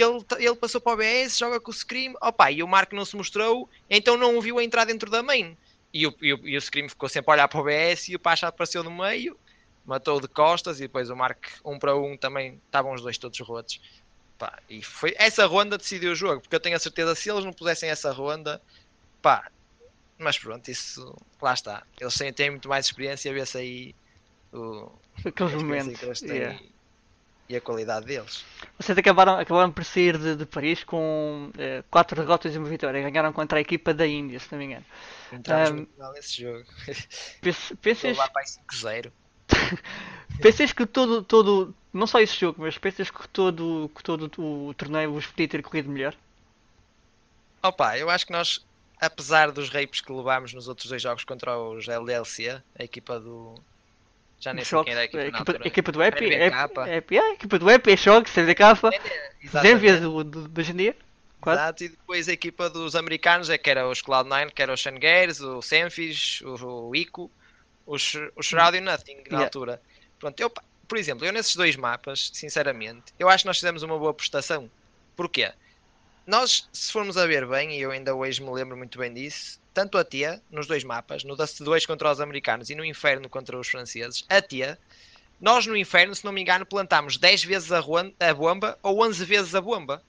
que 0.00 0.34
ele, 0.34 0.46
ele 0.46 0.56
passou 0.56 0.80
para 0.80 0.94
o 0.94 0.96
BS, 0.96 1.38
joga 1.38 1.60
com 1.60 1.70
o 1.70 1.74
Scream, 1.74 2.14
opa, 2.22 2.50
e 2.50 2.62
o 2.62 2.68
Marco 2.68 2.94
não 2.94 3.04
se 3.04 3.14
mostrou, 3.14 3.68
então 3.88 4.16
não 4.16 4.38
o 4.38 4.40
viu 4.40 4.58
a 4.58 4.64
entrar 4.64 4.86
dentro 4.86 5.10
da 5.10 5.22
main. 5.22 5.56
E 5.92 6.06
o, 6.06 6.14
e 6.22 6.32
o, 6.32 6.48
e 6.48 6.56
o 6.56 6.60
Scream 6.60 6.88
ficou 6.88 7.08
sempre 7.08 7.30
a 7.30 7.34
olhar 7.34 7.48
para 7.48 7.60
o 7.60 7.64
BS 7.64 8.08
e 8.08 8.16
o 8.16 8.18
Pacha 8.18 8.48
apareceu 8.48 8.82
no 8.82 8.90
meio, 8.90 9.36
matou 9.84 10.20
de 10.20 10.28
costas 10.28 10.78
e 10.78 10.84
depois 10.84 11.10
o 11.10 11.16
Marco 11.16 11.48
um 11.64 11.78
para 11.78 11.94
um 11.96 12.16
também 12.16 12.60
estavam 12.64 12.94
os 12.94 13.02
dois 13.02 13.18
todos 13.18 13.38
rotos. 13.40 13.80
Pá, 14.38 14.58
e 14.70 14.82
foi 14.82 15.14
essa 15.18 15.44
ronda 15.44 15.76
decidiu 15.76 16.12
o 16.12 16.14
jogo, 16.14 16.40
porque 16.40 16.56
eu 16.56 16.60
tenho 16.60 16.76
a 16.76 16.78
certeza 16.78 17.14
se 17.14 17.30
eles 17.30 17.44
não 17.44 17.52
pusessem 17.52 17.90
essa 17.90 18.10
ronda, 18.10 18.62
Pá, 19.20 19.50
mas 20.16 20.38
pronto, 20.38 20.66
isso 20.70 21.14
lá 21.42 21.52
está. 21.52 21.82
Eles 22.00 22.14
têm, 22.14 22.32
têm 22.32 22.50
muito 22.50 22.68
mais 22.70 22.86
experiência, 22.86 23.34
vê-se 23.34 23.58
aí 23.58 23.94
o, 24.50 24.90
aqueles 25.26 25.54
momentos 25.54 26.22
yeah. 26.22 26.58
E 27.50 27.56
a 27.56 27.60
qualidade 27.60 28.06
deles. 28.06 28.44
Vocês 28.78 28.96
acabaram, 28.96 29.36
acabaram 29.36 29.72
por 29.72 29.84
sair 29.84 30.16
de, 30.16 30.36
de 30.36 30.46
Paris 30.46 30.84
com 30.84 31.50
eh, 31.58 31.82
quatro 31.90 32.20
derrotas 32.20 32.54
e 32.54 32.58
uma 32.58 32.68
vitória. 32.68 33.02
Ganharam 33.02 33.32
contra 33.32 33.58
a 33.58 33.60
equipa 33.60 33.92
da 33.92 34.06
Índia, 34.06 34.38
se 34.38 34.46
não 34.52 34.58
me 34.58 34.66
engano. 34.66 34.84
Entramos 35.32 35.70
um, 35.70 35.74
muito 35.74 35.98
mal 35.98 36.12
nesse 36.12 36.42
jogo. 36.42 36.64
Pensas, 37.82 38.16
lá 38.16 38.28
para 38.28 38.44
5-0. 38.44 39.10
pensas 40.40 40.72
que 40.72 40.86
todo, 40.86 41.24
todo, 41.24 41.74
não 41.92 42.06
só 42.06 42.20
esse 42.20 42.38
jogo, 42.38 42.62
mas 42.62 42.78
pensas 42.78 43.10
que 43.10 43.28
todo, 43.28 43.90
que 43.96 44.02
todo 44.02 44.30
o 44.38 44.72
torneio 44.74 45.12
vos 45.12 45.26
podia 45.26 45.48
ter 45.48 45.62
corrido 45.62 45.90
melhor? 45.90 46.14
Opa, 47.60 47.98
eu 47.98 48.08
acho 48.08 48.26
que 48.26 48.32
nós 48.32 48.64
apesar 49.00 49.50
dos 49.50 49.70
rapes 49.70 50.00
que 50.00 50.12
levámos 50.12 50.52
nos 50.52 50.68
outros 50.68 50.88
dois 50.88 51.00
jogos 51.00 51.24
contra 51.24 51.58
os 51.58 51.88
LDLC, 51.88 52.62
a 52.78 52.84
equipa 52.84 53.18
do. 53.18 53.54
Já 54.40 54.54
nem 54.54 54.64
sei 54.64 54.82
quem 54.84 54.92
era 54.92 55.02
a 55.02 55.04
equipa, 55.04 55.22
a 55.22 55.26
equipa, 55.26 55.52
a 55.52 55.66
equipa 55.66 55.92
do 55.92 56.02
Epi, 56.02 56.24
Epi, 56.24 56.90
Epi, 56.90 57.18
a 57.18 57.32
equipa 57.34 57.58
do 57.58 57.70
é 57.70 57.96
Shock, 57.96 58.30
CDK, 58.30 58.62
Zenvia 59.60 60.00
do, 60.00 60.24
do, 60.24 60.48
do 60.48 60.60
em 60.62 60.76
dia. 60.76 60.96
Exato, 61.46 61.84
e 61.84 61.88
depois 61.88 62.28
a 62.28 62.32
equipa 62.32 62.68
dos 62.68 62.96
americanos, 62.96 63.48
é 63.50 63.58
que 63.58 63.70
era 63.70 63.88
os 63.88 64.02
Cloud9, 64.02 64.52
que 64.52 64.62
era 64.62 64.72
os 64.72 64.80
Shangares, 64.80 65.40
o 65.40 65.62
Senfis, 65.62 66.40
o, 66.42 66.88
o 66.88 66.96
Ico, 66.96 67.30
os, 67.86 68.14
o 68.34 68.42
Shroud 68.42 68.76
e 68.76 68.80
Nothing 68.80 69.16
na 69.16 69.22
yeah. 69.24 69.44
altura. 69.44 69.80
Pronto, 70.18 70.38
eu, 70.40 70.50
por 70.88 70.98
exemplo, 70.98 71.24
eu 71.24 71.32
nesses 71.32 71.54
dois 71.54 71.76
mapas, 71.76 72.30
sinceramente, 72.32 73.12
eu 73.18 73.28
acho 73.28 73.44
que 73.44 73.48
nós 73.48 73.58
fizemos 73.58 73.82
uma 73.82 73.98
boa 73.98 74.12
prestação. 74.12 74.70
Porquê? 75.16 75.50
Nós, 76.26 76.68
se 76.72 76.92
formos 76.92 77.16
a 77.16 77.26
ver 77.26 77.46
bem, 77.46 77.72
e 77.76 77.80
eu 77.80 77.90
ainda 77.90 78.14
hoje 78.14 78.42
me 78.42 78.50
lembro 78.50 78.76
muito 78.76 78.98
bem 78.98 79.12
disso, 79.12 79.60
tanto 79.72 79.98
a 79.98 80.04
Tia, 80.04 80.42
nos 80.50 80.66
dois 80.66 80.84
mapas, 80.84 81.24
no 81.24 81.36
Dust 81.36 81.60
2 81.60 81.86
contra 81.86 82.10
os 82.10 82.20
americanos 82.20 82.70
e 82.70 82.74
no 82.74 82.84
Inferno 82.84 83.28
contra 83.28 83.58
os 83.58 83.68
franceses, 83.68 84.24
a 84.28 84.40
Tia, 84.40 84.78
nós 85.40 85.66
no 85.66 85.76
Inferno, 85.76 86.14
se 86.14 86.24
não 86.24 86.32
me 86.32 86.42
engano, 86.42 86.66
plantámos 86.66 87.16
10 87.16 87.44
vezes 87.44 87.72
a, 87.72 87.78
a 87.78 88.34
bomba 88.34 88.78
ou 88.82 89.02
11 89.02 89.24
vezes 89.24 89.54
a 89.54 89.60
bomba. 89.60 90.02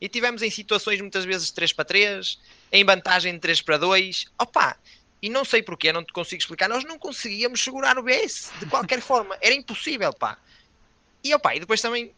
E 0.00 0.08
tivemos 0.08 0.42
em 0.42 0.50
situações 0.50 1.00
muitas 1.00 1.24
vezes 1.24 1.50
3 1.50 1.72
para 1.72 1.84
3, 1.84 2.38
em 2.70 2.84
vantagem 2.84 3.34
de 3.34 3.40
3 3.40 3.60
para 3.62 3.76
2. 3.76 4.26
Opa! 4.38 4.76
E 5.20 5.28
não 5.28 5.44
sei 5.44 5.60
porquê, 5.64 5.92
não 5.92 6.04
te 6.04 6.12
consigo 6.12 6.40
explicar. 6.40 6.68
Nós 6.68 6.84
não 6.84 6.96
conseguíamos 6.96 7.60
segurar 7.60 7.98
o 7.98 8.04
BS 8.04 8.52
de 8.60 8.66
qualquer 8.66 9.00
forma. 9.00 9.36
Era 9.40 9.52
impossível, 9.52 10.12
pá. 10.12 10.38
E 11.24 11.34
opa, 11.34 11.56
e 11.56 11.58
depois 11.58 11.80
também 11.80 12.14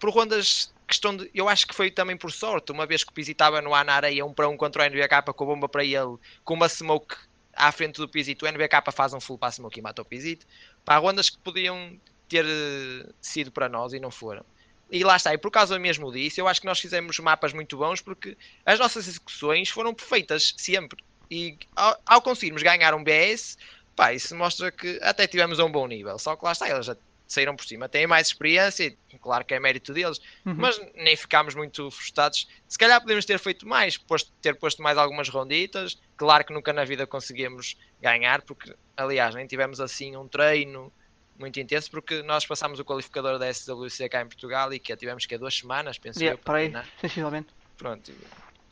por 0.00 0.08
rondas 0.08 0.72
questão 0.94 1.16
de. 1.16 1.30
Eu 1.34 1.48
acho 1.48 1.66
que 1.66 1.74
foi 1.74 1.90
também 1.90 2.16
por 2.16 2.32
sorte, 2.32 2.72
uma 2.72 2.86
vez 2.86 3.04
que 3.04 3.10
o 3.10 3.12
Pizzi 3.12 3.32
estava 3.32 3.60
no 3.60 3.74
ar 3.74 3.84
na 3.84 3.94
areia, 3.94 4.24
um 4.24 4.32
para 4.32 4.48
um 4.48 4.56
contra 4.56 4.82
o 4.82 4.86
NBK 4.86 5.32
com 5.34 5.44
a 5.44 5.46
bomba 5.46 5.68
para 5.68 5.84
ele, 5.84 6.16
com 6.44 6.54
uma 6.54 6.68
smoke 6.68 7.16
à 7.56 7.70
frente 7.72 7.96
do 7.96 8.08
Pizito, 8.08 8.44
o 8.44 8.48
NBK 8.48 8.90
faz 8.92 9.12
um 9.12 9.20
full 9.20 9.38
para 9.38 9.48
a 9.48 9.52
smoke 9.52 9.78
e 9.78 9.82
mata 9.82 10.02
o 10.02 10.04
Pizito. 10.04 10.46
Para 10.84 10.98
rondas 10.98 11.30
que 11.30 11.38
podiam 11.38 11.98
ter 12.28 12.44
eh, 12.44 13.06
sido 13.20 13.50
para 13.50 13.68
nós 13.68 13.92
e 13.92 14.00
não 14.00 14.10
foram. 14.10 14.44
E 14.90 15.02
lá 15.02 15.16
está, 15.16 15.32
e 15.32 15.38
por 15.38 15.50
causa 15.50 15.78
mesmo 15.78 16.12
disso, 16.12 16.40
eu 16.40 16.48
acho 16.48 16.60
que 16.60 16.66
nós 16.66 16.78
fizemos 16.78 17.18
mapas 17.18 17.52
muito 17.52 17.76
bons 17.76 18.00
porque 18.00 18.36
as 18.64 18.78
nossas 18.78 19.08
execuções 19.08 19.68
foram 19.70 19.94
perfeitas 19.94 20.54
sempre. 20.56 21.02
E 21.30 21.56
ao, 21.74 21.98
ao 22.06 22.22
conseguirmos 22.22 22.62
ganhar 22.62 22.94
um 22.94 23.02
BS, 23.02 23.56
pá, 23.96 24.12
isso 24.12 24.34
mostra 24.36 24.70
que 24.70 24.98
até 25.02 25.26
tivemos 25.26 25.58
a 25.58 25.64
um 25.64 25.72
bom 25.72 25.86
nível. 25.86 26.18
Só 26.18 26.36
que 26.36 26.44
lá 26.44 26.52
está, 26.52 26.68
eles 26.68 26.86
já 26.86 26.96
saíram 27.26 27.56
por 27.56 27.64
cima. 27.64 27.88
Têm 27.88 28.06
mais 28.06 28.28
experiência, 28.28 28.96
claro 29.20 29.44
que 29.44 29.54
é 29.54 29.60
mérito 29.60 29.92
deles, 29.92 30.20
uhum. 30.44 30.54
mas 30.56 30.80
nem 30.94 31.16
ficámos 31.16 31.54
muito 31.54 31.90
frustrados. 31.90 32.48
Se 32.68 32.78
calhar 32.78 33.00
podemos 33.00 33.24
ter 33.24 33.38
feito 33.38 33.66
mais, 33.66 33.96
posto, 33.96 34.32
ter 34.40 34.54
posto 34.56 34.82
mais 34.82 34.98
algumas 34.98 35.28
ronditas. 35.28 35.98
Claro 36.16 36.44
que 36.44 36.52
nunca 36.52 36.72
na 36.72 36.84
vida 36.84 37.06
conseguimos 37.06 37.76
ganhar, 38.00 38.42
porque, 38.42 38.74
aliás, 38.96 39.34
nem 39.34 39.46
tivemos 39.46 39.80
assim 39.80 40.16
um 40.16 40.28
treino 40.28 40.92
muito 41.38 41.58
intenso, 41.58 41.90
porque 41.90 42.22
nós 42.22 42.46
passámos 42.46 42.78
o 42.78 42.84
qualificador 42.84 43.38
da 43.38 43.52
SWC 43.52 44.08
cá 44.08 44.22
em 44.22 44.26
Portugal 44.26 44.72
e 44.72 44.78
que 44.78 44.96
tivemos 44.96 45.26
que 45.26 45.36
duas 45.36 45.56
semanas, 45.56 45.98
penso 45.98 46.20
yeah, 46.20 46.38
eu. 46.38 46.44
Para 46.44 46.58
aí, 46.58 46.72
sensivelmente. 47.00 47.48
Pronto, 47.76 48.12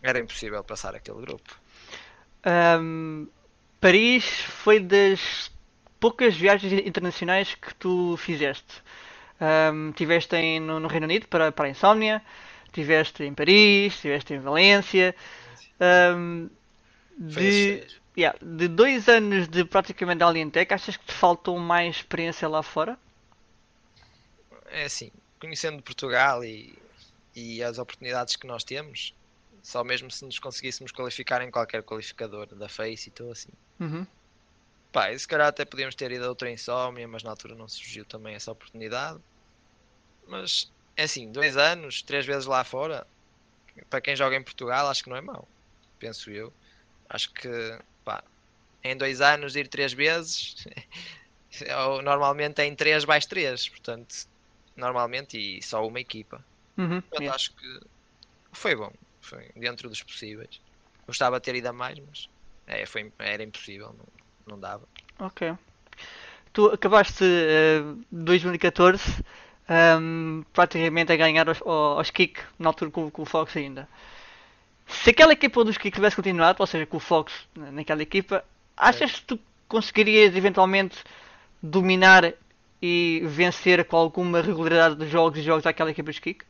era 0.02 0.18
impossível 0.20 0.62
passar 0.62 0.94
aquele 0.94 1.20
grupo. 1.20 1.58
Um, 2.46 3.28
Paris 3.80 4.24
foi 4.24 4.78
das 4.78 5.50
poucas 6.02 6.36
viagens 6.36 6.72
internacionais 6.84 7.54
que 7.54 7.72
tu 7.76 8.16
fizeste. 8.16 8.82
Um, 9.40 9.92
tiveste 9.92 10.34
em, 10.34 10.58
no, 10.58 10.80
no, 10.80 10.88
Reino 10.88 11.06
Unido 11.06 11.28
para, 11.28 11.52
para 11.52 11.66
a 11.66 11.70
Insómnia, 11.70 12.20
tiveste 12.72 13.22
em 13.22 13.32
Paris, 13.32 14.00
tiveste 14.00 14.34
em 14.34 14.40
Valência. 14.40 15.14
Um, 15.80 16.50
de, 17.16 17.86
yeah, 18.18 18.36
de 18.42 18.66
dois 18.66 19.08
anos 19.08 19.46
de 19.46 19.64
praticamente 19.64 20.24
Alientec, 20.24 20.74
achas 20.74 20.96
que 20.96 21.04
te 21.04 21.12
faltou 21.12 21.56
mais 21.56 21.96
experiência 21.96 22.48
lá 22.48 22.64
fora? 22.64 22.98
É 24.72 24.84
assim, 24.86 25.12
conhecendo 25.38 25.80
Portugal 25.84 26.44
e, 26.44 26.76
e 27.32 27.62
as 27.62 27.78
oportunidades 27.78 28.34
que 28.34 28.46
nós 28.48 28.64
temos, 28.64 29.14
só 29.62 29.84
mesmo 29.84 30.10
se 30.10 30.24
nos 30.24 30.40
conseguíssemos 30.40 30.90
qualificar 30.90 31.42
em 31.42 31.50
qualquer 31.50 31.84
qualificador 31.84 32.46
da 32.46 32.68
Face 32.68 33.08
e 33.08 33.12
tudo 33.12 33.30
assim. 33.30 33.50
Uhum. 33.78 34.04
Pá, 34.92 35.16
se 35.18 35.26
calhar 35.26 35.48
até 35.48 35.64
podíamos 35.64 35.94
ter 35.94 36.12
ido 36.12 36.26
a 36.26 36.28
outra 36.28 36.50
insómnia, 36.50 37.08
mas 37.08 37.22
na 37.22 37.30
altura 37.30 37.54
não 37.54 37.66
surgiu 37.66 38.04
também 38.04 38.34
essa 38.34 38.52
oportunidade. 38.52 39.18
Mas 40.28 40.70
é 40.96 41.04
assim, 41.04 41.32
dois 41.32 41.56
anos, 41.56 42.02
três 42.02 42.26
vezes 42.26 42.46
lá 42.46 42.62
fora, 42.62 43.06
para 43.88 44.00
quem 44.00 44.14
joga 44.14 44.36
em 44.36 44.44
Portugal, 44.44 44.88
acho 44.88 45.02
que 45.02 45.10
não 45.10 45.16
é 45.16 45.22
mau. 45.22 45.48
Penso 45.98 46.30
eu. 46.30 46.54
Acho 47.08 47.32
que 47.32 47.48
pá, 48.04 48.22
em 48.84 48.96
dois 48.96 49.20
anos 49.20 49.56
ir 49.56 49.68
três 49.68 49.92
vezes, 49.92 50.56
normalmente 52.04 52.60
é 52.60 52.66
em 52.66 52.76
três 52.76 53.04
mais 53.04 53.24
três, 53.26 53.68
portanto, 53.68 54.14
normalmente 54.76 55.38
e 55.38 55.62
só 55.62 55.86
uma 55.86 56.00
equipa. 56.00 56.44
Uhum, 56.78 57.00
portanto, 57.00 57.20
yeah. 57.20 57.34
acho 57.34 57.54
que 57.56 57.80
foi 58.54 58.76
bom, 58.76 58.92
foi 59.22 59.50
dentro 59.56 59.88
dos 59.88 60.02
possíveis. 60.02 60.60
Gostava 61.06 61.40
de 61.40 61.44
ter 61.44 61.54
ido 61.54 61.68
a 61.68 61.72
mais, 61.72 61.98
mas 61.98 62.28
é, 62.66 62.86
foi, 62.86 63.12
era 63.18 63.42
impossível, 63.42 63.92
não, 63.92 64.06
não 64.46 64.58
dava. 64.58 64.88
Ok. 65.18 65.54
Tu 66.52 66.66
acabaste 66.66 67.24
uh, 67.24 67.98
2014 68.10 69.24
um, 70.00 70.44
praticamente 70.52 71.12
a 71.12 71.16
ganhar 71.16 71.48
aos, 71.48 71.62
aos 71.62 72.10
Kick 72.10 72.40
na 72.58 72.68
altura 72.68 72.90
com, 72.90 73.10
com 73.10 73.22
o 73.22 73.26
Fox 73.26 73.56
ainda. 73.56 73.88
Se 74.86 75.10
aquela 75.10 75.32
equipa 75.32 75.64
dos 75.64 75.78
Kick 75.78 75.94
tivesse 75.94 76.16
continuado, 76.16 76.58
ou 76.60 76.66
seja, 76.66 76.84
com 76.84 76.96
o 76.96 77.00
Fox 77.00 77.32
naquela 77.54 78.02
equipa, 78.02 78.44
achas 78.76 79.12
que 79.12 79.22
tu 79.22 79.38
conseguirias 79.68 80.36
eventualmente 80.36 81.02
dominar 81.62 82.34
e 82.80 83.22
vencer 83.24 83.84
com 83.84 83.96
alguma 83.96 84.42
regularidade 84.42 84.96
de 84.96 85.08
jogos 85.08 85.38
e 85.38 85.42
jogos 85.42 85.64
àquela 85.66 85.90
equipa 85.90 86.10
dos 86.10 86.18
Kick? 86.18 86.44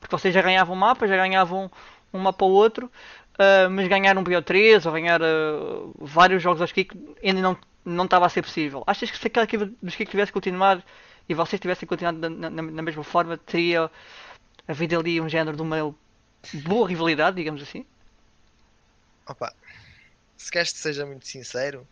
Porque 0.00 0.16
vocês 0.16 0.32
já 0.32 0.40
ganhavam 0.40 0.76
mapas, 0.76 1.10
já 1.10 1.16
ganhavam 1.16 1.70
um 2.12 2.20
mapa 2.20 2.44
ou 2.44 2.52
outro, 2.52 2.90
uh, 3.38 3.70
mas 3.70 3.88
ganhar 3.88 4.16
um 4.18 4.24
BO3 4.24 4.84
ou 4.86 4.92
ganhar 4.92 5.20
uh, 5.22 5.94
vários 5.98 6.42
jogos 6.42 6.60
aos 6.60 6.72
Kick 6.72 6.94
ainda 7.22 7.40
não, 7.40 7.56
não 7.84 8.04
estava 8.04 8.26
a 8.26 8.28
ser 8.28 8.42
possível. 8.42 8.82
Achas 8.86 9.10
que 9.10 9.18
se 9.18 9.26
aquela 9.26 9.44
equipa 9.44 9.70
dos 9.82 9.94
Kick 9.94 10.10
tivesse 10.10 10.32
continuado 10.32 10.82
e 11.28 11.34
vocês 11.34 11.60
tivessem 11.60 11.88
continuado 11.88 12.28
na, 12.28 12.50
na, 12.50 12.62
na 12.62 12.82
mesma 12.82 13.04
forma, 13.04 13.36
teria 13.36 13.90
havido 14.66 14.98
ali 14.98 15.20
um 15.20 15.28
género 15.28 15.56
de 15.56 15.62
uma 15.62 15.94
boa 16.64 16.88
rivalidade, 16.88 17.36
digamos 17.36 17.62
assim? 17.62 17.84
Opa, 19.26 19.52
se 20.36 20.50
queres 20.50 20.72
que 20.72 20.78
seja 20.78 21.04
muito 21.04 21.26
sincero, 21.26 21.86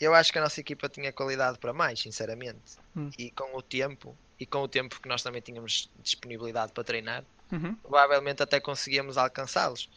eu 0.00 0.14
acho 0.14 0.32
que 0.32 0.38
a 0.38 0.42
nossa 0.42 0.60
equipa 0.60 0.88
tinha 0.88 1.12
qualidade 1.12 1.58
para 1.58 1.72
mais, 1.72 2.00
sinceramente. 2.00 2.76
Hum. 2.96 3.10
E 3.18 3.30
com 3.30 3.56
o 3.56 3.62
tempo, 3.62 4.16
e 4.38 4.46
com 4.46 4.58
o 4.58 4.68
tempo 4.68 5.00
que 5.00 5.08
nós 5.08 5.22
também 5.22 5.40
tínhamos 5.40 5.90
disponibilidade 6.00 6.72
para 6.72 6.84
treinar, 6.84 7.24
uhum. 7.50 7.74
provavelmente 7.76 8.42
até 8.42 8.60
conseguíamos 8.60 9.16
alcançá-los. 9.16 9.88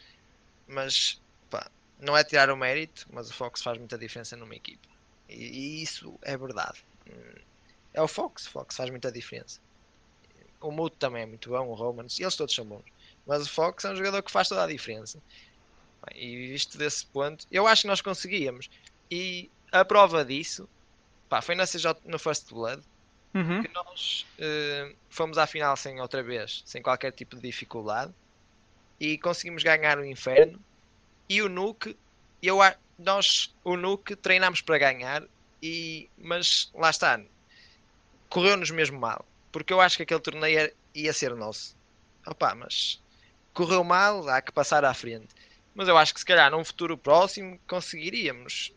Mas 0.69 1.19
pá, 1.49 1.69
não 1.99 2.15
é 2.15 2.23
tirar 2.23 2.49
o 2.49 2.55
mérito, 2.55 3.07
mas 3.11 3.29
o 3.29 3.33
Fox 3.33 3.61
faz 3.61 3.77
muita 3.77 3.97
diferença 3.97 4.37
numa 4.37 4.55
equipa. 4.55 4.87
E, 5.27 5.33
e 5.33 5.83
isso 5.83 6.17
é 6.21 6.37
verdade. 6.37 6.83
É 7.93 8.01
o 8.01 8.07
Fox, 8.07 8.47
o 8.47 8.51
Fox 8.51 8.75
faz 8.75 8.89
muita 8.89 9.11
diferença. 9.11 9.59
O 10.61 10.71
Muto 10.71 10.95
também 10.97 11.23
é 11.23 11.25
muito 11.25 11.49
bom, 11.49 11.67
o 11.67 11.73
Romans, 11.73 12.19
eles 12.19 12.35
todos 12.35 12.53
são 12.53 12.65
bons. 12.65 12.83
Mas 13.25 13.45
o 13.47 13.49
Fox 13.49 13.83
é 13.85 13.91
um 13.91 13.95
jogador 13.95 14.21
que 14.21 14.31
faz 14.31 14.47
toda 14.47 14.63
a 14.63 14.67
diferença. 14.67 15.19
E 16.15 16.47
visto 16.51 16.77
desse 16.77 17.05
ponto, 17.05 17.45
eu 17.51 17.67
acho 17.67 17.83
que 17.83 17.87
nós 17.87 18.01
conseguíamos. 18.01 18.69
E 19.09 19.49
a 19.71 19.83
prova 19.83 20.23
disso 20.23 20.69
pá, 21.27 21.41
foi 21.41 21.55
na 21.55 21.65
CJ, 21.65 21.95
no 22.05 22.19
First 22.19 22.49
Blood 22.49 22.81
uhum. 23.33 23.61
que 23.61 23.73
nós 23.73 24.25
uh, 24.39 24.95
fomos 25.09 25.37
à 25.37 25.45
final 25.45 25.75
sem 25.77 25.99
outra 26.01 26.23
vez, 26.23 26.63
sem 26.65 26.81
qualquer 26.81 27.11
tipo 27.11 27.35
de 27.35 27.43
dificuldade. 27.43 28.13
E 28.99 29.17
conseguimos 29.17 29.63
ganhar 29.63 29.97
o 29.97 30.05
Inferno. 30.05 30.59
E 31.27 31.41
o 31.41 31.49
Nuke, 31.49 31.95
eu, 32.41 32.59
nós, 32.97 33.53
o 33.63 33.77
Nuke, 33.77 34.15
treinámos 34.15 34.61
para 34.61 34.77
ganhar. 34.77 35.23
E, 35.61 36.09
mas 36.17 36.71
lá 36.73 36.89
está, 36.89 37.19
correu-nos 38.29 38.71
mesmo 38.71 38.99
mal. 38.99 39.25
Porque 39.51 39.73
eu 39.73 39.81
acho 39.81 39.97
que 39.97 40.03
aquele 40.03 40.19
torneio 40.19 40.71
ia 40.93 41.13
ser 41.13 41.35
nosso. 41.35 41.75
Opa, 42.25 42.53
mas 42.55 43.01
correu 43.53 43.83
mal, 43.83 44.27
há 44.29 44.41
que 44.41 44.51
passar 44.51 44.85
à 44.85 44.93
frente. 44.93 45.27
Mas 45.73 45.87
eu 45.87 45.97
acho 45.97 46.13
que 46.13 46.19
se 46.19 46.25
calhar 46.25 46.51
num 46.51 46.63
futuro 46.63 46.97
próximo 46.97 47.59
conseguiríamos. 47.67 48.73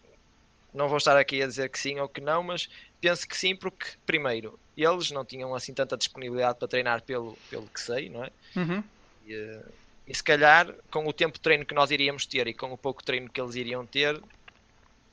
Não 0.73 0.88
vou 0.88 0.99
estar 0.99 1.17
aqui 1.17 1.43
a 1.43 1.47
dizer 1.47 1.69
que 1.69 1.79
sim 1.79 2.00
ou 2.00 2.09
que 2.09 2.21
não, 2.21 2.43
mas 2.43 2.69
penso 3.00 3.29
que 3.29 3.37
sim, 3.37 3.55
porque 3.55 3.87
primeiro 4.07 4.59
eles 4.76 5.11
não 5.11 5.25
tinham 5.25 5.55
assim 5.55 5.75
tanta 5.75 5.97
disponibilidade 5.97 6.59
para 6.59 6.69
treinar 6.69 7.02
pelo, 7.02 7.37
pelo 7.50 7.67
que 7.67 7.81
sei, 7.81 8.09
não 8.09 8.25
é? 8.25 8.31
Uhum. 8.57 8.83
E, 9.26 9.35
eh, 9.35 9.64
e 10.06 10.14
se 10.14 10.23
calhar 10.23 10.75
com 10.90 11.06
o 11.06 11.12
tempo 11.12 11.35
de 11.35 11.40
treino 11.40 11.64
que 11.64 11.75
nós 11.75 11.90
iríamos 11.90 12.26
ter 12.26 12.47
e 12.47 12.54
com 12.54 12.73
o 12.73 12.78
pouco 12.78 13.02
treino 13.02 13.30
que 13.30 13.40
eles 13.40 13.54
iriam 13.54 13.87
ter, 13.87 14.21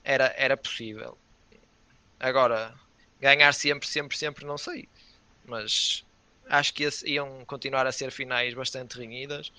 era, 0.04 0.34
era 0.38 0.58
possível. 0.58 1.18
Agora, 2.20 2.74
ganhar 3.20 3.54
sempre, 3.54 3.88
sempre, 3.88 4.18
sempre, 4.18 4.46
não 4.46 4.58
sei. 4.58 4.90
Mas 5.46 6.04
acho 6.50 6.74
que 6.74 6.88
iam 7.06 7.46
continuar 7.46 7.86
a 7.86 7.92
ser 7.92 8.12
finais 8.12 8.54
bastante 8.54 8.98
renhidas 8.98 9.52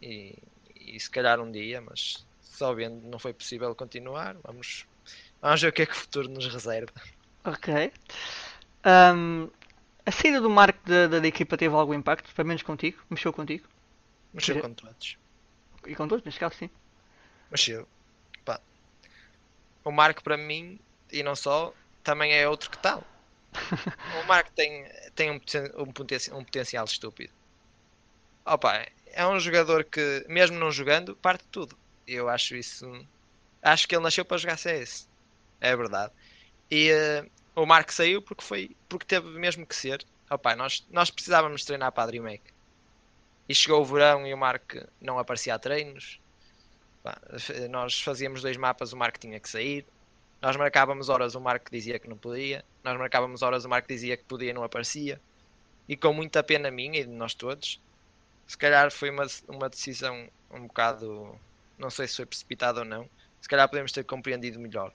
e, 0.00 0.34
e 0.76 0.98
se 0.98 1.10
calhar 1.10 1.40
um 1.40 1.50
dia, 1.50 1.80
mas 1.80 2.24
só 2.40 2.72
vendo 2.72 3.06
não 3.08 3.18
foi 3.18 3.32
possível 3.32 3.74
continuar. 3.74 4.36
Vamos, 4.44 4.86
vamos 5.40 5.60
ver 5.60 5.68
o 5.68 5.72
que 5.72 5.82
é 5.82 5.86
que 5.86 5.92
o 5.92 5.96
futuro 5.96 6.28
nos 6.28 6.46
reserva. 6.46 6.92
Ok. 7.44 7.92
Um, 8.84 9.50
a 10.04 10.10
saída 10.10 10.40
do 10.40 10.50
Marco 10.50 10.78
da, 10.88 11.06
da, 11.06 11.18
da, 11.20 11.26
equipa 11.26 11.56
teve 11.56 11.74
algum 11.74 11.94
impacto, 11.94 12.32
pelo 12.34 12.48
menos 12.48 12.62
contigo? 12.62 12.98
Mexeu 13.10 13.32
contigo? 13.32 13.66
Mexeu 14.32 14.60
com 14.60 14.72
todos. 14.72 15.18
E 15.86 15.94
com 15.94 16.08
todos, 16.08 16.24
neste 16.24 16.40
caso 16.40 16.54
sim. 16.56 16.70
Mexeu. 17.50 17.86
Pá. 18.44 18.60
O 19.84 19.90
Marco 19.90 20.22
para 20.22 20.36
mim, 20.36 20.78
e 21.10 21.22
não 21.22 21.36
só, 21.36 21.74
também 22.02 22.32
é 22.32 22.48
outro 22.48 22.70
que 22.70 22.78
tal. 22.78 23.04
o 24.22 24.26
Marco 24.26 24.50
tem, 24.52 24.86
tem 25.14 25.30
um, 25.30 25.40
um, 25.76 25.92
potencial, 25.92 26.38
um 26.38 26.44
potencial 26.44 26.84
estúpido. 26.84 27.32
Opa, 28.44 28.86
é 29.06 29.26
um 29.26 29.38
jogador 29.38 29.84
que, 29.84 30.24
mesmo 30.28 30.58
não 30.58 30.70
jogando, 30.70 31.14
parte 31.16 31.42
de 31.42 31.48
tudo. 31.48 31.76
Eu 32.06 32.28
acho 32.28 32.56
isso. 32.56 33.06
Acho 33.62 33.86
que 33.86 33.94
ele 33.94 34.02
nasceu 34.02 34.24
para 34.24 34.38
jogar 34.38 34.56
CS. 34.56 35.08
É 35.60 35.76
verdade. 35.76 36.12
E 36.70 36.90
uh, 36.90 37.30
o 37.54 37.66
Marco 37.66 37.92
saiu 37.92 38.22
porque 38.22 38.42
foi 38.42 38.76
porque 38.88 39.06
teve 39.06 39.28
mesmo 39.28 39.66
que 39.66 39.76
ser. 39.76 40.04
Opa, 40.30 40.56
nós, 40.56 40.84
nós 40.90 41.10
precisávamos 41.10 41.64
treinar 41.64 41.92
para 41.92 42.04
a 42.04 42.06
DreamHack. 42.06 42.42
E 43.52 43.54
chegou 43.54 43.82
o 43.82 43.84
verão 43.84 44.26
e 44.26 44.32
o 44.32 44.38
Marco 44.38 44.78
não 44.98 45.18
aparecia 45.18 45.54
a 45.54 45.58
treinos. 45.58 46.18
nós 47.68 48.00
fazíamos 48.00 48.40
dois 48.40 48.56
mapas, 48.56 48.94
o 48.94 48.96
Marco 48.96 49.18
tinha 49.18 49.38
que 49.38 49.46
sair. 49.46 49.84
Nós 50.40 50.56
marcávamos 50.56 51.10
horas, 51.10 51.34
o 51.34 51.40
Marco 51.40 51.70
dizia 51.70 51.98
que 51.98 52.08
não 52.08 52.16
podia. 52.16 52.64
Nós 52.82 52.96
marcávamos 52.96 53.42
horas, 53.42 53.66
o 53.66 53.68
Marco 53.68 53.86
dizia 53.86 54.16
que 54.16 54.24
podia 54.24 54.48
e 54.48 54.52
não 54.54 54.64
aparecia. 54.64 55.20
E 55.86 55.98
com 55.98 56.14
muita 56.14 56.42
pena 56.42 56.70
minha 56.70 57.00
e 57.00 57.04
de 57.04 57.10
nós 57.10 57.34
todos, 57.34 57.78
se 58.46 58.56
calhar 58.56 58.90
foi 58.90 59.10
uma, 59.10 59.26
uma 59.46 59.68
decisão 59.68 60.30
um 60.50 60.66
bocado. 60.66 61.38
Não 61.76 61.90
sei 61.90 62.08
se 62.08 62.16
foi 62.16 62.24
precipitada 62.24 62.78
ou 62.78 62.86
não. 62.86 63.06
Se 63.38 63.50
calhar 63.50 63.68
podemos 63.68 63.92
ter 63.92 64.04
compreendido 64.04 64.58
melhor. 64.58 64.94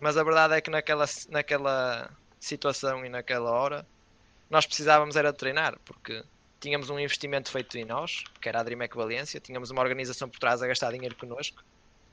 Mas 0.00 0.16
a 0.16 0.24
verdade 0.24 0.54
é 0.54 0.60
que 0.60 0.70
naquela, 0.70 1.04
naquela 1.28 2.10
situação 2.40 3.06
e 3.06 3.08
naquela 3.08 3.52
hora 3.52 3.86
nós 4.50 4.66
precisávamos 4.66 5.14
era 5.14 5.30
de 5.30 5.38
treinar, 5.38 5.78
porque 5.84 6.24
tínhamos 6.62 6.88
um 6.88 6.98
investimento 6.98 7.50
feito 7.50 7.76
em 7.76 7.84
nós, 7.84 8.22
que 8.40 8.48
era 8.48 8.60
a 8.60 8.62
DreamHack 8.62 8.96
Valência, 8.96 9.40
tínhamos 9.40 9.70
uma 9.70 9.82
organização 9.82 10.28
por 10.28 10.38
trás 10.38 10.62
a 10.62 10.66
gastar 10.68 10.92
dinheiro 10.92 11.16
connosco. 11.16 11.62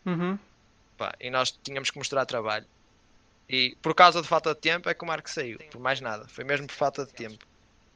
Uhum. 0.05 0.39
Pá, 0.97 1.13
e 1.19 1.29
nós 1.29 1.51
tínhamos 1.51 1.91
que 1.91 1.97
mostrar 1.99 2.25
trabalho. 2.25 2.65
E 3.47 3.77
por 3.79 3.93
causa 3.93 4.21
de 4.21 4.27
falta 4.27 4.53
de 4.55 4.59
tempo 4.59 4.89
é 4.89 4.93
que 4.95 5.03
o 5.03 5.07
Marco 5.07 5.29
saiu, 5.29 5.59
por 5.71 5.79
mais 5.79 6.01
nada. 6.01 6.27
Foi 6.27 6.43
mesmo 6.43 6.65
por 6.65 6.73
falta 6.73 7.05
de 7.05 7.13
tempo. 7.13 7.45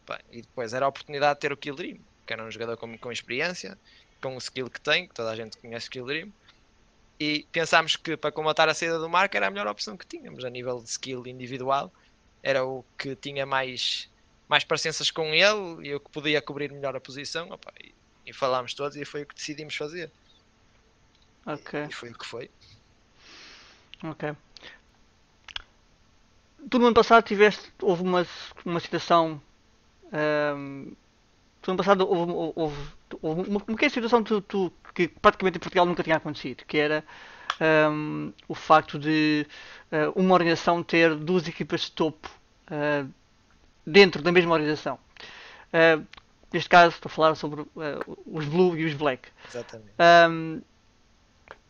Pá, 0.06 0.20
e 0.32 0.44
depois 0.44 0.76
era 0.76 0.86
a 0.86 0.90
oportunidade 0.90 1.36
de 1.36 1.40
ter 1.42 1.52
o 1.52 1.58
Kill 1.58 1.76
Dream, 1.76 1.98
que 2.26 2.34
era 2.34 2.44
um 2.44 2.52
jogador 2.52 2.78
com, 2.78 2.96
com 3.00 3.12
experiência, 3.12 3.76
com 4.22 4.36
o 4.36 4.38
skill 4.38 4.70
que 4.70 4.80
tem, 4.80 5.08
que 5.08 5.14
toda 5.16 5.32
a 5.32 5.36
gente 5.36 5.58
conhece 5.58 5.88
o 5.88 5.92
Kill 5.92 6.06
Dream. 6.06 6.32
E 7.20 7.48
pensámos 7.52 7.96
que 7.96 8.16
para 8.16 8.32
combatar 8.32 8.70
a 8.70 8.76
saída 8.76 9.00
do 9.00 9.10
Marco 9.10 9.36
era 9.36 9.48
a 9.48 9.50
melhor 9.50 9.68
opção 9.68 9.98
que 9.98 10.06
tínhamos 10.06 10.46
a 10.46 10.52
nível 10.52 10.82
de 10.82 10.90
skill 10.90 11.26
individual. 11.26 11.92
Era 12.44 12.64
o 12.64 12.86
que 12.96 13.16
tinha 13.16 13.44
mais, 13.44 14.08
mais 14.54 14.64
parecenças 14.64 15.10
com 15.10 15.34
ele 15.34 15.88
e 15.88 15.96
o 15.96 16.00
que 16.00 16.12
podia 16.12 16.40
cobrir 16.40 16.72
melhor 16.72 16.96
a 16.96 17.02
posição. 17.02 17.50
Opa, 17.50 17.74
e, 17.84 17.92
e 18.28 18.32
falámos 18.32 18.76
todos 18.76 18.96
e 18.96 19.04
foi 19.04 19.24
o 19.24 19.26
que 19.26 19.34
decidimos 19.34 19.76
fazer. 19.76 20.12
Ok. 21.44 21.82
E, 21.82 21.90
e 21.90 21.92
foi 21.92 22.12
o 22.12 22.18
que 22.18 22.26
foi. 22.26 22.52
Ok. 24.04 24.36
tu 26.70 26.78
no 26.78 26.86
ano 26.86 26.94
passado 26.94 27.24
tiveste, 27.24 27.74
houve 27.82 28.04
uma, 28.04 28.28
uma 28.64 28.80
situação. 28.80 29.42
Um, 30.12 30.94
tu 31.60 31.70
no 31.70 31.72
ano 31.72 31.78
passado 31.78 32.08
houve, 32.08 32.32
houve, 32.56 32.78
houve 33.24 33.50
uma, 33.50 33.64
uma 33.68 33.90
situação 33.90 34.24
tu, 34.24 34.40
tu, 34.42 34.72
que 34.94 35.08
praticamente 35.08 35.58
em 35.58 35.62
Portugal 35.62 35.88
nunca 35.88 36.04
tinha 36.04 36.18
acontecido, 36.18 36.64
que 36.66 36.78
era 36.78 37.04
um, 37.90 38.32
o 38.48 38.54
facto 38.54 39.00
de 39.00 39.48
uh, 39.92 40.12
uma 40.16 40.36
organização 40.36 40.84
ter 40.84 41.16
duas 41.16 41.48
equipas 41.48 41.82
de 41.82 41.92
topo 41.94 42.30
uh, 42.68 43.12
dentro 43.86 44.22
da 44.22 44.32
mesma 44.32 44.54
organização. 44.54 45.00
Uh, 45.74 46.06
neste 46.52 46.70
caso, 46.70 46.96
estou 46.96 47.10
a 47.10 47.14
falar 47.14 47.36
sobre 47.36 47.66
os 48.26 48.46
Blue 48.46 48.78
e 48.78 48.86
os 48.86 48.94
Black. 48.94 49.30
Exatamente. 49.50 49.92
Um, 50.30 50.62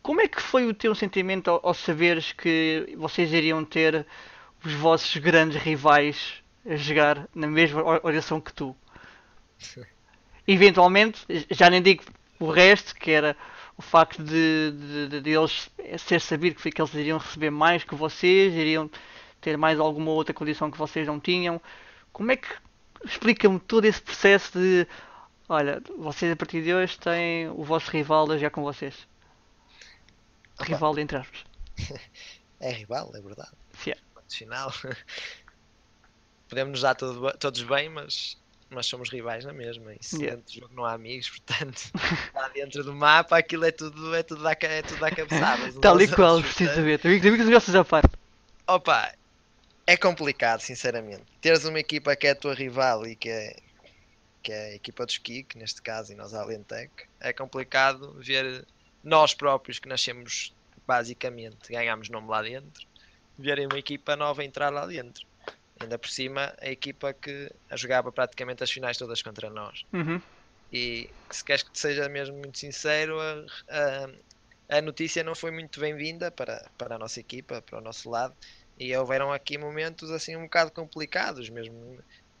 como 0.02 0.20
é 0.20 0.28
que 0.28 0.40
foi 0.40 0.66
o 0.68 0.74
teu 0.74 0.94
sentimento 0.94 1.50
ao, 1.50 1.60
ao 1.66 1.74
saberes 1.74 2.32
que 2.32 2.94
vocês 2.98 3.32
iriam 3.32 3.64
ter 3.64 4.06
os 4.64 4.72
vossos 4.74 5.16
grandes 5.16 5.60
rivais 5.60 6.42
a 6.66 6.76
jogar 6.76 7.28
na 7.34 7.46
mesma 7.46 7.82
organização 7.82 8.40
que 8.40 8.52
tu? 8.52 8.76
Eventualmente, 10.46 11.24
já 11.50 11.70
nem 11.70 11.80
digo 11.80 12.04
o 12.38 12.50
resto, 12.50 12.94
que 12.94 13.10
era 13.10 13.34
o 13.76 13.82
facto 13.82 14.22
de, 14.22 15.08
de, 15.08 15.20
de 15.20 15.30
eles 15.30 15.70
ser 15.98 16.20
sabido 16.20 16.56
que, 16.56 16.70
que 16.70 16.80
eles 16.80 16.94
iriam 16.94 17.18
receber 17.18 17.50
mais 17.50 17.82
que 17.82 17.94
vocês, 17.94 18.54
iriam 18.54 18.90
ter 19.40 19.56
mais 19.56 19.80
alguma 19.80 20.10
outra 20.10 20.34
condição 20.34 20.70
que 20.70 20.78
vocês 20.78 21.06
não 21.06 21.18
tinham. 21.18 21.60
Como 22.14 22.32
é 22.32 22.36
que 22.36 22.48
explica-me 23.04 23.60
todo 23.60 23.84
esse 23.84 24.00
processo 24.00 24.58
de 24.58 24.86
olha, 25.48 25.82
vocês 25.98 26.32
a 26.32 26.36
partir 26.36 26.62
de 26.62 26.72
hoje 26.72 26.98
têm 26.98 27.48
o 27.48 27.62
vosso 27.64 27.90
rival 27.90 28.30
a 28.30 28.36
jogar 28.36 28.50
com 28.50 28.62
vocês? 28.62 29.06
rival, 30.60 30.98
entre 30.98 31.18
aspas. 31.18 31.44
é 32.60 32.72
rival, 32.72 33.10
é 33.14 33.20
verdade. 33.20 33.50
Yeah. 33.84 34.00
Final. 34.30 34.72
Podemos 36.48 36.72
nos 36.72 36.82
dar 36.82 36.94
todo, 36.94 37.36
todos 37.38 37.62
bem, 37.64 37.88
mas, 37.88 38.36
mas 38.70 38.86
somos 38.86 39.10
rivais 39.10 39.44
na 39.44 39.52
mesma. 39.52 39.92
Se 40.00 40.16
yeah. 40.18 40.36
dentro 40.36 40.52
do 40.52 40.60
jogo 40.60 40.74
não 40.74 40.84
há 40.84 40.92
amigos, 40.92 41.28
portanto, 41.36 41.90
lá 42.32 42.48
dentro 42.48 42.84
do 42.84 42.94
mapa 42.94 43.38
aquilo 43.38 43.64
é 43.64 43.72
tudo, 43.72 44.14
é 44.14 44.22
tudo, 44.22 44.42
da, 44.42 44.52
é 44.52 44.82
tudo 44.82 45.00
da 45.00 45.10
cabeçada. 45.10 45.72
Tal 45.80 46.00
e 46.00 46.08
qual, 46.08 46.40
precisamente. 46.40 47.06
Amigos, 47.06 47.26
amigos 47.26 47.46
negócios 47.46 47.74
à 47.74 47.84
parte. 47.84 48.10
Opa, 48.68 49.12
é 49.86 49.96
complicado, 49.96 50.60
sinceramente. 50.60 51.24
Teres 51.40 51.64
uma 51.64 51.78
equipa 51.78 52.16
que 52.16 52.26
é 52.26 52.30
a 52.30 52.34
tua 52.34 52.54
rival 52.54 53.06
e 53.06 53.14
que 53.14 53.28
é, 53.28 53.56
que 54.42 54.52
é 54.52 54.64
a 54.66 54.74
equipa 54.74 55.04
dos 55.04 55.18
Kik, 55.18 55.58
neste 55.58 55.82
caso, 55.82 56.12
e 56.12 56.14
nós 56.14 56.34
a 56.34 56.42
Alentec, 56.42 56.90
é 57.20 57.32
complicado 57.32 58.14
ver 58.20 58.66
nós 59.02 59.34
próprios 59.34 59.78
que 59.78 59.88
nascemos 59.88 60.54
basicamente, 60.86 61.70
ganhámos 61.70 62.08
nome 62.08 62.28
lá 62.28 62.42
dentro, 62.42 62.86
verem 63.38 63.66
uma 63.66 63.78
equipa 63.78 64.16
nova 64.16 64.44
entrar 64.44 64.70
lá 64.70 64.86
dentro. 64.86 65.26
Ainda 65.80 65.98
por 65.98 66.08
cima, 66.08 66.54
a 66.60 66.68
equipa 66.68 67.12
que 67.12 67.50
jogava 67.72 68.12
praticamente 68.12 68.62
as 68.62 68.70
finais 68.70 68.96
todas 68.96 69.22
contra 69.22 69.50
nós. 69.50 69.84
Uhum. 69.92 70.20
E 70.72 71.10
se 71.30 71.44
queres 71.44 71.62
que 71.62 71.70
te 71.70 71.78
seja 71.78 72.08
mesmo 72.08 72.36
muito 72.36 72.58
sincero, 72.58 73.18
a, 73.20 73.44
a, 73.68 74.78
a 74.78 74.82
notícia 74.82 75.22
não 75.22 75.34
foi 75.34 75.50
muito 75.50 75.80
bem-vinda 75.80 76.30
para, 76.30 76.64
para 76.78 76.94
a 76.94 76.98
nossa 76.98 77.20
equipa, 77.20 77.60
para 77.60 77.78
o 77.78 77.80
nosso 77.80 78.08
lado. 78.08 78.34
E 78.78 78.94
houveram 78.96 79.32
aqui 79.32 79.56
momentos 79.56 80.10
assim 80.10 80.36
um 80.36 80.42
bocado 80.44 80.70
complicados, 80.72 81.48
mesmo 81.48 81.98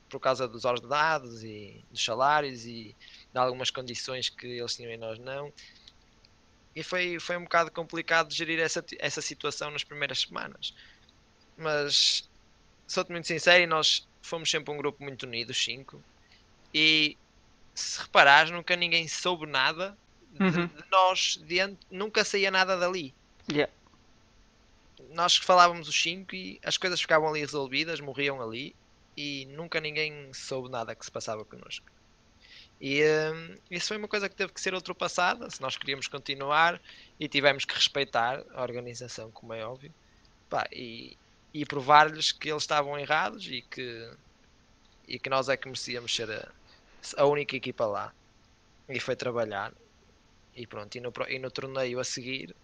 por 0.08 0.20
causa 0.20 0.46
dos 0.46 0.64
ordenados 0.64 1.42
e 1.42 1.82
dos 1.90 2.04
salários 2.04 2.64
e 2.66 2.94
de 3.32 3.38
algumas 3.38 3.70
condições 3.70 4.28
que 4.28 4.46
eles 4.46 4.76
tinham 4.76 4.92
e 4.92 4.96
nós 4.96 5.18
não 5.18 5.52
e 6.74 6.82
foi, 6.82 7.18
foi 7.20 7.36
um 7.36 7.44
bocado 7.44 7.70
complicado 7.70 8.28
de 8.28 8.34
gerir 8.34 8.58
essa, 8.58 8.84
essa 8.98 9.22
situação 9.22 9.70
nas 9.70 9.84
primeiras 9.84 10.20
semanas. 10.20 10.74
Mas 11.56 12.28
sou-te 12.86 13.12
muito 13.12 13.28
sincero 13.28 13.62
e 13.62 13.66
nós 13.66 14.06
fomos 14.20 14.50
sempre 14.50 14.74
um 14.74 14.76
grupo 14.76 15.02
muito 15.02 15.24
unido, 15.24 15.50
os 15.50 15.62
cinco. 15.62 16.02
E 16.72 17.16
se 17.74 18.00
reparares, 18.00 18.50
nunca 18.50 18.74
ninguém 18.74 19.06
soube 19.06 19.46
nada 19.46 19.96
uhum. 20.40 20.50
de, 20.50 20.66
de, 20.66 20.90
nós 20.90 21.36
dentro, 21.46 21.78
nunca 21.90 22.24
saía 22.24 22.50
nada 22.50 22.76
dali. 22.76 23.14
Yeah. 23.48 23.72
Nós 25.10 25.36
falávamos 25.36 25.88
os 25.88 26.02
cinco 26.02 26.34
e 26.34 26.60
as 26.64 26.76
coisas 26.76 27.00
ficavam 27.00 27.28
ali 27.28 27.40
resolvidas, 27.40 28.00
morriam 28.00 28.40
ali 28.40 28.74
e 29.16 29.46
nunca 29.46 29.80
ninguém 29.80 30.32
soube 30.32 30.70
nada 30.70 30.94
que 30.94 31.04
se 31.04 31.10
passava 31.10 31.44
connosco. 31.44 31.86
E 32.80 33.02
um, 33.02 33.56
isso 33.70 33.88
foi 33.88 33.96
uma 33.96 34.08
coisa 34.08 34.28
que 34.28 34.34
teve 34.34 34.52
que 34.52 34.60
ser 34.60 34.74
ultrapassada 34.74 35.48
se 35.48 35.60
nós 35.60 35.76
queríamos 35.76 36.08
continuar 36.08 36.80
e 37.18 37.28
tivemos 37.28 37.64
que 37.64 37.74
respeitar 37.74 38.44
a 38.52 38.62
organização, 38.62 39.30
como 39.30 39.52
é 39.52 39.64
óbvio, 39.64 39.92
Pá, 40.50 40.68
e, 40.72 41.16
e 41.52 41.64
provar-lhes 41.64 42.32
que 42.32 42.50
eles 42.50 42.64
estavam 42.64 42.98
errados 42.98 43.46
e 43.46 43.62
que, 43.62 44.10
e 45.08 45.18
que 45.18 45.30
nós 45.30 45.48
é 45.48 45.56
que 45.56 45.66
merecíamos 45.66 46.14
ser 46.14 46.30
a, 46.30 46.48
a 47.16 47.24
única 47.24 47.56
equipa 47.56 47.86
lá. 47.86 48.12
E 48.88 49.00
foi 49.00 49.16
trabalhar. 49.16 49.72
E 50.54 50.66
pronto, 50.66 50.94
e 50.96 51.00
no, 51.00 51.12
e 51.28 51.38
no 51.38 51.50
torneio 51.50 51.98
a 51.98 52.04
seguir, 52.04 52.54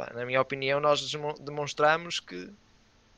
pá, 0.00 0.12
na 0.14 0.24
minha 0.24 0.40
opinião, 0.40 0.80
nós 0.80 1.12
demonstramos 1.40 2.20
que, 2.20 2.50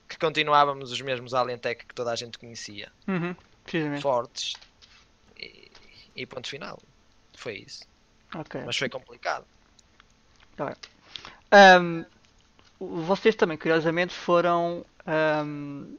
que 0.09 0.19
continuávamos 0.19 0.91
os 0.91 1.01
mesmos 1.01 1.33
Alentec 1.33 1.87
que 1.87 1.95
toda 1.95 2.11
a 2.11 2.17
gente 2.17 2.39
conhecia. 2.39 2.91
Uhum, 3.07 3.35
fortes. 4.01 4.55
E, 5.39 5.71
e 6.17 6.27
ponto 6.27 6.49
final. 6.49 6.79
Foi 7.37 7.59
isso. 7.59 7.85
Okay. 8.35 8.63
Mas 8.65 8.77
foi 8.77 8.89
complicado. 8.89 9.45
Tá 10.57 10.75
um, 11.81 12.05
vocês 13.07 13.37
também, 13.37 13.57
curiosamente, 13.57 14.13
foram 14.13 14.85
um, 15.47 15.97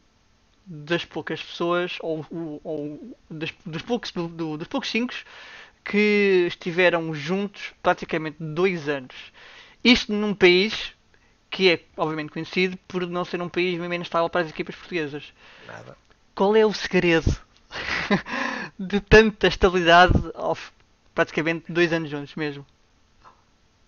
das 0.65 1.05
poucas 1.05 1.41
pessoas, 1.41 1.97
ou, 2.01 2.25
ou 2.63 3.15
das, 3.29 3.53
dos, 3.65 3.81
poucos, 3.81 4.11
do, 4.11 4.57
dos 4.57 4.67
poucos 4.67 4.89
cinco 4.89 5.13
que 5.83 6.45
estiveram 6.47 7.13
juntos 7.13 7.73
praticamente 7.81 8.37
dois 8.39 8.89
anos. 8.89 9.15
Isto 9.83 10.13
num 10.13 10.33
país 10.33 10.93
que 11.49 11.69
é 11.69 11.79
obviamente 11.95 12.31
conhecido 12.31 12.77
por 12.87 13.05
não 13.05 13.23
ser 13.23 13.41
um 13.41 13.49
país 13.49 13.79
menos 13.79 14.07
estável 14.07 14.29
para 14.29 14.41
as 14.41 14.49
equipas 14.49 14.75
portuguesas. 14.75 15.31
Nada. 15.67 15.95
Qual 16.33 16.55
é 16.55 16.65
o 16.65 16.73
segredo 16.73 17.31
de 18.79 18.99
tanta 18.99 19.47
estabilidade 19.47 20.13
ao 20.33 20.57
praticamente 21.13 21.71
dois 21.71 21.93
anos 21.93 22.09
juntos 22.09 22.35
mesmo. 22.35 22.65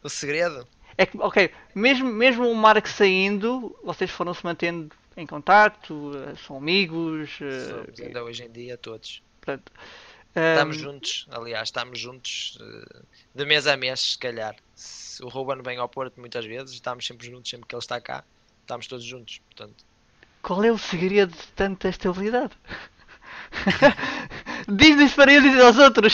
O 0.03 0.09
segredo? 0.09 0.67
É 0.97 1.05
que, 1.05 1.17
ok, 1.17 1.51
mesmo, 1.73 2.07
mesmo 2.09 2.49
o 2.49 2.55
Mark 2.55 2.87
saindo, 2.87 3.75
vocês 3.83 4.09
foram 4.09 4.33
se 4.33 4.45
mantendo 4.45 4.95
em 5.17 5.25
contacto, 5.25 6.11
eh, 6.15 6.35
são 6.45 6.57
amigos. 6.57 7.37
Eh, 7.41 7.69
Somos 7.69 7.99
ainda 7.99 8.23
hoje 8.23 8.43
em 8.43 8.51
dia 8.51 8.77
todos. 8.77 9.21
Pronto. 9.41 9.71
Estamos 10.35 10.77
um... 10.77 10.79
juntos, 10.79 11.27
aliás, 11.31 11.69
estamos 11.69 11.97
juntos 11.97 12.57
eh, 12.59 13.01
de 13.33 13.45
mês 13.45 13.65
a 13.67 13.77
mês, 13.77 14.01
se 14.01 14.17
calhar. 14.17 14.55
Se 14.75 15.23
o 15.23 15.29
Ruben 15.29 15.61
vem 15.63 15.77
ao 15.77 15.87
Porto 15.87 16.19
muitas 16.19 16.45
vezes, 16.45 16.73
estamos 16.73 17.07
sempre 17.07 17.27
juntos, 17.27 17.49
sempre 17.49 17.65
que 17.67 17.73
ele 17.73 17.81
está 17.81 18.01
cá, 18.01 18.23
estamos 18.61 18.85
todos 18.85 19.05
juntos, 19.05 19.39
portanto. 19.45 19.85
Qual 20.41 20.63
é 20.63 20.71
o 20.71 20.77
segredo 20.77 21.31
de 21.31 21.47
tanta 21.53 21.87
estabilidade? 21.87 22.51
Diz-nos 24.67 25.13
para 25.13 25.33
eu 25.33 25.41
dizer 25.41 25.61
aos 25.61 25.77
outros. 25.77 26.13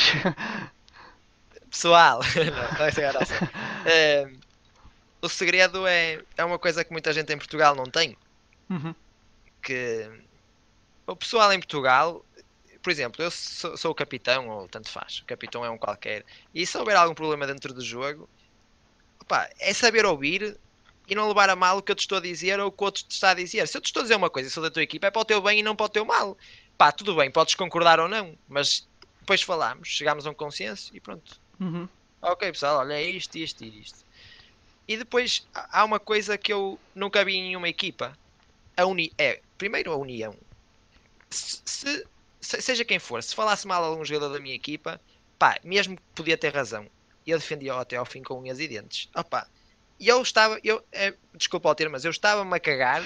Pessoal, 1.70 2.22
não, 2.78 2.86
é, 2.86 4.22
é, 4.22 4.32
o 5.22 5.30
segredo 5.30 5.88
é, 5.88 6.22
é 6.38 6.46
uma 6.46 6.60
coisa 6.60 6.84
que 6.84 6.92
muita 6.92 7.12
gente 7.12 7.34
em 7.34 7.38
Portugal 7.38 7.76
não 7.76 7.86
tem. 7.86 8.16
Uhum. 8.70 8.94
Que 9.64 10.10
o 11.08 11.16
pessoal 11.16 11.52
em 11.52 11.60
Portugal, 11.60 12.24
por 12.82 12.92
exemplo, 12.92 13.24
eu 13.24 13.32
sou, 13.32 13.78
sou, 13.78 13.92
o 13.92 13.96
capitão, 13.96 14.50
ou 14.50 14.68
tanto 14.68 14.90
faz, 14.90 15.20
o 15.20 15.26
capitão 15.26 15.64
é 15.64 15.70
um 15.70 15.78
qualquer, 15.78 16.26
e 16.54 16.66
se 16.66 16.78
houver 16.78 16.96
algum 16.96 17.14
problema 17.14 17.48
dentro 17.48 17.74
do 17.74 17.84
jogo, 17.84 18.30
opa, 19.22 19.50
é 19.60 19.74
saber 19.74 20.06
ouvir 20.06 20.60
e 21.08 21.16
não 21.16 21.28
levar 21.28 21.50
a 21.50 21.56
mal 21.56 21.78
o 21.78 21.82
que 21.82 21.92
eu 21.92 21.96
te 21.96 22.02
estou 22.02 22.18
a 22.18 22.22
dizer 22.22 22.60
ou 22.60 22.68
o 22.68 22.72
que 22.72 22.84
o 22.84 22.86
outro 22.86 23.04
te 23.04 23.12
está 23.12 23.32
a 23.32 23.34
dizer. 23.34 23.68
Se 23.68 23.78
eu 23.78 23.82
te 23.82 23.88
estou 23.88 24.02
a 24.02 24.04
dizer 24.04 24.16
uma 24.16 24.30
coisa 24.30 24.48
e 24.48 24.52
sou 24.52 24.64
da 24.64 24.72
tua 24.72 24.84
equipa, 24.84 25.08
é 25.08 25.12
para 25.12 25.22
o 25.22 25.26
teu 25.26 25.42
bem 25.42 25.60
e 25.60 25.64
não 25.64 25.76
para 25.76 25.86
o 25.86 25.90
teu 25.90 26.06
mal 26.06 26.38
pá, 26.82 26.92
tudo 26.92 27.16
bem, 27.16 27.30
podes 27.30 27.54
concordar 27.54 28.00
ou 28.00 28.08
não, 28.08 28.36
mas 28.48 28.88
depois 29.20 29.44
falámos, 29.44 29.88
chegámos 29.88 30.26
a 30.26 30.32
um 30.32 30.34
consenso 30.34 30.90
e 30.96 31.00
pronto. 31.00 31.40
Uhum. 31.60 31.88
Ok, 32.20 32.52
pessoal, 32.52 32.80
olha, 32.80 32.96
é 32.96 33.04
isto, 33.04 33.36
isto 33.36 33.64
e 33.64 33.82
isto. 33.82 34.00
E 34.88 34.98
depois 34.98 35.48
há 35.54 35.86
uma 35.86 36.00
coisa 36.00 36.40
que 36.40 36.52
eu 36.52 36.80
nunca 36.96 37.24
vi 37.24 37.36
em 37.36 37.44
nenhuma 37.44 37.70
equipa. 37.70 38.18
A 38.76 38.88
uni 38.88 39.14
é, 39.16 39.44
primeiro 39.60 39.92
a 39.92 39.96
união. 39.96 40.36
Se, 41.30 41.62
se, 41.68 42.08
seja 42.42 42.84
quem 42.84 43.00
for, 43.00 43.22
se 43.24 43.36
falasse 43.36 43.68
mal 43.68 43.84
a 43.84 43.88
algum 43.88 44.04
jogador 44.04 44.34
da 44.34 44.40
minha 44.40 44.56
equipa, 44.56 45.00
pá, 45.38 45.58
mesmo 45.64 45.96
que 45.96 46.04
podia 46.16 46.38
ter 46.38 46.54
razão, 46.54 46.88
eu 47.26 47.38
defendia-o 47.38 47.80
até 47.80 47.96
ao 47.96 48.06
fim 48.06 48.24
com 48.24 48.40
unhas 48.40 48.60
e 48.60 48.68
dentes. 48.68 49.10
Opa, 49.16 49.48
e 50.02 50.08
eu 50.08 50.20
estava, 50.20 50.60
eu, 50.64 50.84
é, 50.92 51.14
desculpa 51.36 51.70
o 51.70 51.76
termo, 51.76 51.92
mas 51.92 52.04
eu 52.04 52.10
estava-me 52.10 52.56
a 52.56 52.60
cagar 52.60 53.04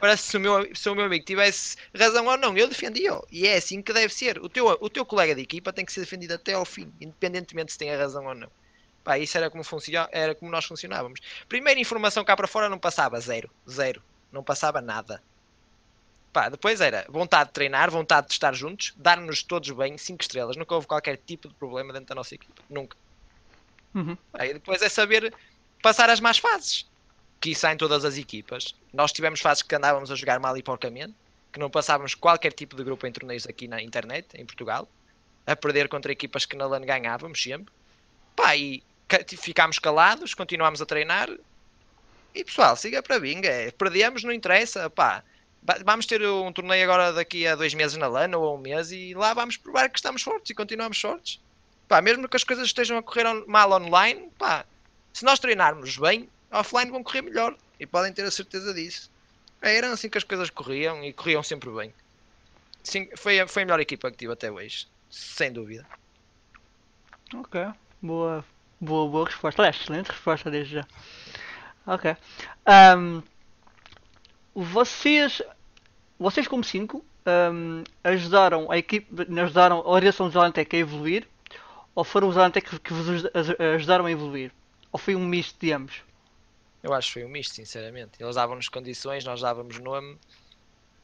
para 0.00 0.16
se 0.16 0.34
o, 0.34 0.40
meu, 0.40 0.74
se 0.74 0.88
o 0.88 0.94
meu 0.94 1.04
amigo 1.04 1.22
tivesse 1.22 1.76
razão 1.94 2.24
ou 2.24 2.38
não. 2.38 2.56
Eu 2.56 2.66
defendia-o. 2.66 3.22
E 3.30 3.46
é 3.46 3.56
assim 3.56 3.82
que 3.82 3.92
deve 3.92 4.14
ser. 4.14 4.38
O 4.38 4.48
teu, 4.48 4.66
o 4.80 4.88
teu 4.88 5.04
colega 5.04 5.34
de 5.34 5.42
equipa 5.42 5.74
tem 5.74 5.84
que 5.84 5.92
ser 5.92 6.00
defendido 6.00 6.32
até 6.32 6.54
ao 6.54 6.64
fim, 6.64 6.90
independentemente 7.02 7.72
se 7.72 7.78
tem 7.78 7.92
a 7.92 7.98
razão 7.98 8.24
ou 8.24 8.34
não. 8.34 8.50
Pá, 9.04 9.18
isso 9.18 9.36
era 9.36 9.50
como, 9.50 9.62
era 10.10 10.34
como 10.34 10.50
nós 10.50 10.64
funcionávamos. 10.64 11.20
Primeira 11.50 11.78
informação 11.78 12.24
cá 12.24 12.34
para 12.34 12.48
fora 12.48 12.70
não 12.70 12.78
passava 12.78 13.20
zero. 13.20 13.50
Zero. 13.68 14.02
Não 14.32 14.42
passava 14.42 14.80
nada. 14.80 15.22
Pá, 16.38 16.48
depois 16.48 16.80
era 16.80 17.04
vontade 17.08 17.48
de 17.48 17.54
treinar, 17.54 17.90
vontade 17.90 18.28
de 18.28 18.32
estar 18.34 18.54
juntos, 18.54 18.92
dar-nos 18.96 19.42
todos 19.42 19.68
bem, 19.72 19.98
5 19.98 20.22
estrelas. 20.22 20.56
Nunca 20.56 20.72
houve 20.72 20.86
qualquer 20.86 21.16
tipo 21.16 21.48
de 21.48 21.54
problema 21.54 21.92
dentro 21.92 22.06
da 22.06 22.14
nossa 22.14 22.32
equipa. 22.36 22.62
Nunca. 22.70 22.96
Uhum. 23.92 24.16
E 24.38 24.54
depois 24.54 24.80
é 24.80 24.88
saber 24.88 25.34
passar 25.82 26.08
as 26.08 26.20
más 26.20 26.38
fases. 26.38 26.86
Que 27.40 27.50
isso 27.50 27.66
há 27.66 27.72
em 27.72 27.76
todas 27.76 28.04
as 28.04 28.16
equipas. 28.16 28.72
Nós 28.92 29.10
tivemos 29.10 29.40
fases 29.40 29.64
que 29.64 29.74
andávamos 29.74 30.12
a 30.12 30.14
jogar 30.14 30.38
mal 30.38 30.56
e 30.56 30.62
porcamente, 30.62 31.12
que 31.52 31.58
não 31.58 31.68
passávamos 31.68 32.14
qualquer 32.14 32.52
tipo 32.52 32.76
de 32.76 32.84
grupo 32.84 33.04
em 33.04 33.10
torneios 33.10 33.44
aqui 33.44 33.66
na 33.66 33.82
internet, 33.82 34.28
em 34.34 34.46
Portugal, 34.46 34.88
a 35.44 35.56
perder 35.56 35.88
contra 35.88 36.12
equipas 36.12 36.46
que 36.46 36.54
na 36.54 36.66
LAN 36.66 36.82
ganhávamos 36.82 37.42
sempre. 37.42 37.74
Pá, 38.36 38.54
e 38.54 38.84
ficámos 39.40 39.80
calados, 39.80 40.34
continuámos 40.34 40.80
a 40.80 40.86
treinar. 40.86 41.28
E 42.32 42.44
pessoal, 42.44 42.76
siga 42.76 43.02
para 43.02 43.18
binga. 43.18 43.48
É, 43.48 43.72
perdemos, 43.72 44.22
não 44.22 44.30
interessa. 44.30 44.88
Pá, 44.88 45.24
vamos 45.84 46.06
ter 46.06 46.22
um 46.26 46.52
torneio 46.52 46.84
agora 46.84 47.12
daqui 47.12 47.46
a 47.46 47.54
dois 47.54 47.74
meses 47.74 47.96
na 47.96 48.06
LAN 48.06 48.36
ou 48.36 48.44
a 48.44 48.54
um 48.54 48.58
mês 48.58 48.90
e 48.90 49.14
lá 49.14 49.34
vamos 49.34 49.56
provar 49.56 49.88
que 49.88 49.98
estamos 49.98 50.22
fortes 50.22 50.50
e 50.50 50.54
continuamos 50.54 51.00
fortes. 51.00 51.40
Pá, 51.86 52.02
mesmo 52.02 52.28
que 52.28 52.36
as 52.36 52.44
coisas 52.44 52.66
estejam 52.66 52.98
a 52.98 53.02
correr 53.02 53.24
mal 53.46 53.72
online, 53.72 54.30
pá, 54.38 54.64
se 55.12 55.24
nós 55.24 55.38
treinarmos 55.38 55.96
bem, 55.96 56.28
offline 56.50 56.90
vão 56.90 57.02
correr 57.02 57.22
melhor. 57.22 57.56
E 57.80 57.86
podem 57.86 58.12
ter 58.12 58.24
a 58.24 58.30
certeza 58.30 58.74
disso. 58.74 59.10
É, 59.62 59.76
eram 59.76 59.92
assim 59.92 60.08
que 60.08 60.18
as 60.18 60.24
coisas 60.24 60.50
corriam 60.50 61.02
e 61.04 61.12
corriam 61.12 61.42
sempre 61.42 61.70
bem. 61.70 61.94
Sim, 62.82 63.08
foi, 63.16 63.46
foi 63.46 63.62
a 63.62 63.66
melhor 63.66 63.80
equipa 63.80 64.10
que 64.10 64.16
tive 64.16 64.32
até 64.32 64.50
hoje. 64.50 64.86
Sem 65.10 65.52
dúvida. 65.52 65.86
Ok. 67.34 67.60
Boa, 68.00 68.44
boa, 68.80 69.10
boa 69.10 69.26
resposta. 69.26 69.62
Aliás, 69.62 69.76
excelente 69.80 70.10
resposta 70.10 70.50
desde 70.50 70.74
já. 70.74 70.86
Ok. 71.86 72.16
Um, 72.96 73.22
vocês, 74.62 75.42
vocês 76.18 76.48
como 76.48 76.64
5 76.64 77.04
um, 77.52 77.84
ajudaram 78.02 78.70
a 78.70 78.78
equipe, 78.78 79.08
ajudaram 79.40 79.76
a 79.76 79.88
organização 79.88 80.28
do 80.28 80.32
Zalantec 80.32 80.74
a 80.74 80.78
evoluir 80.78 81.28
ou 81.94 82.04
foram 82.04 82.28
os 82.28 82.34
Zalantec 82.34 82.78
que 82.80 82.92
vos 82.92 83.24
ajudaram 83.74 84.06
a 84.06 84.10
evoluir? 84.10 84.52
Ou 84.92 84.98
foi 84.98 85.14
um 85.14 85.26
misto 85.26 85.58
de 85.60 85.72
ambos? 85.72 86.02
Eu 86.82 86.94
acho 86.94 87.08
que 87.08 87.14
foi 87.14 87.24
um 87.24 87.28
misto, 87.28 87.54
sinceramente. 87.54 88.12
Eles 88.20 88.36
davam-nos 88.36 88.68
condições, 88.68 89.24
nós 89.24 89.40
dávamos 89.40 89.78
nome. 89.80 90.16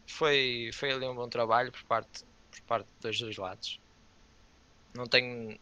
Foi, 0.06 0.70
foi 0.72 0.92
ali 0.92 1.06
um 1.06 1.14
bom 1.14 1.28
trabalho 1.28 1.72
por 1.72 1.82
parte, 1.84 2.24
por 2.50 2.60
parte 2.62 2.88
dos 3.00 3.18
dois 3.18 3.36
lados. 3.36 3.80
Não 4.94 5.06
tenho 5.06 5.58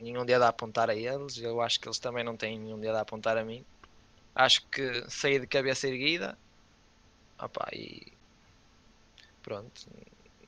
nenhum 0.00 0.24
dia 0.24 0.38
de 0.38 0.44
apontar 0.44 0.88
a 0.88 0.94
eles, 0.94 1.38
eu 1.38 1.60
acho 1.60 1.78
que 1.78 1.86
eles 1.86 1.98
também 1.98 2.24
não 2.24 2.36
têm 2.36 2.58
nenhum 2.58 2.80
dia 2.80 2.92
de 2.92 2.98
apontar 2.98 3.36
a 3.36 3.44
mim. 3.44 3.64
Acho 4.34 4.66
que 4.68 5.04
saí 5.10 5.38
de 5.38 5.46
cabeça 5.46 5.86
erguida. 5.86 6.38
Opa, 7.42 7.68
e 7.72 8.12
pronto. 9.42 9.82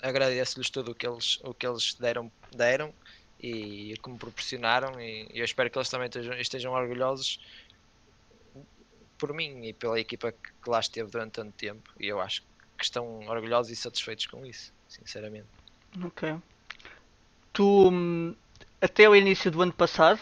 Agradeço-lhes 0.01 0.71
tudo 0.71 0.93
o 0.93 0.95
que 0.95 1.07
eles, 1.07 1.39
o 1.43 1.53
que 1.53 1.67
eles 1.67 1.95
deram, 1.99 2.31
deram 2.53 2.95
e 3.41 3.95
como 4.01 4.17
proporcionaram 4.17 5.01
e 5.01 5.27
eu 5.31 5.45
espero 5.45 5.71
que 5.71 5.77
eles 5.77 5.89
também 5.89 6.07
estejam, 6.07 6.35
estejam 6.35 6.73
orgulhosos 6.73 7.41
por 9.19 9.35
mim 9.35 9.67
e 9.67 9.73
pela 9.73 9.99
equipa 9.99 10.33
que 10.33 10.71
lá 10.71 10.81
esteve 10.81 11.11
durante 11.11 11.33
tanto 11.33 11.53
tempo 11.53 11.91
e 11.99 12.07
eu 12.07 12.21
acho 12.21 12.43
que 12.79 12.85
estão 12.85 13.27
orgulhosos 13.27 13.73
e 13.73 13.77
satisfeitos 13.77 14.27
com 14.27 14.47
isso, 14.47 14.73
sinceramente. 14.89 15.49
Ok. 16.05 16.37
Tu 17.53 17.89
hum, 17.91 18.37
até 18.81 19.09
o 19.09 19.17
início 19.17 19.51
do 19.51 19.63
ano 19.63 19.73
passado 19.73 20.21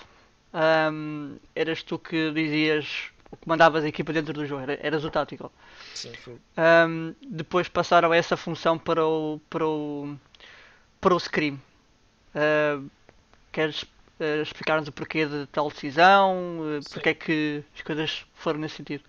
um, 0.55 1.39
eras 1.55 1.83
tu 1.83 1.99
que 1.99 2.31
dizias 2.33 3.11
o 3.12 3.12
que 3.37 3.49
mandavas 3.49 3.85
a 3.85 3.89
equipa 3.89 4.13
dentro 4.13 4.33
do 4.33 4.47
jogo, 4.47 4.65
eras 4.81 5.05
o 5.05 5.11
tático. 5.11 5.53
Sim. 5.95 6.13
Um, 6.57 7.15
depois 7.31 7.69
passaram 7.69 8.13
essa 8.13 8.37
função 8.37 8.79
para 8.79 9.05
o 9.05 9.41
para 9.49 9.67
o 9.67 10.17
para 11.01 11.15
o 11.15 11.21
Scream. 11.21 11.61
Uh, 12.35 12.89
queres 13.51 13.83
uh, 13.83 14.43
explicar-nos 14.43 14.89
o 14.89 14.93
porquê 14.93 15.27
de 15.27 15.47
tal 15.47 15.71
decisão? 15.71 16.59
Uh, 16.61 16.91
porque 16.91 17.09
é 17.11 17.15
que 17.15 17.65
as 17.75 17.83
coisas 17.83 18.27
foram 18.35 18.61
nesse 18.61 18.77
sentido? 18.77 19.05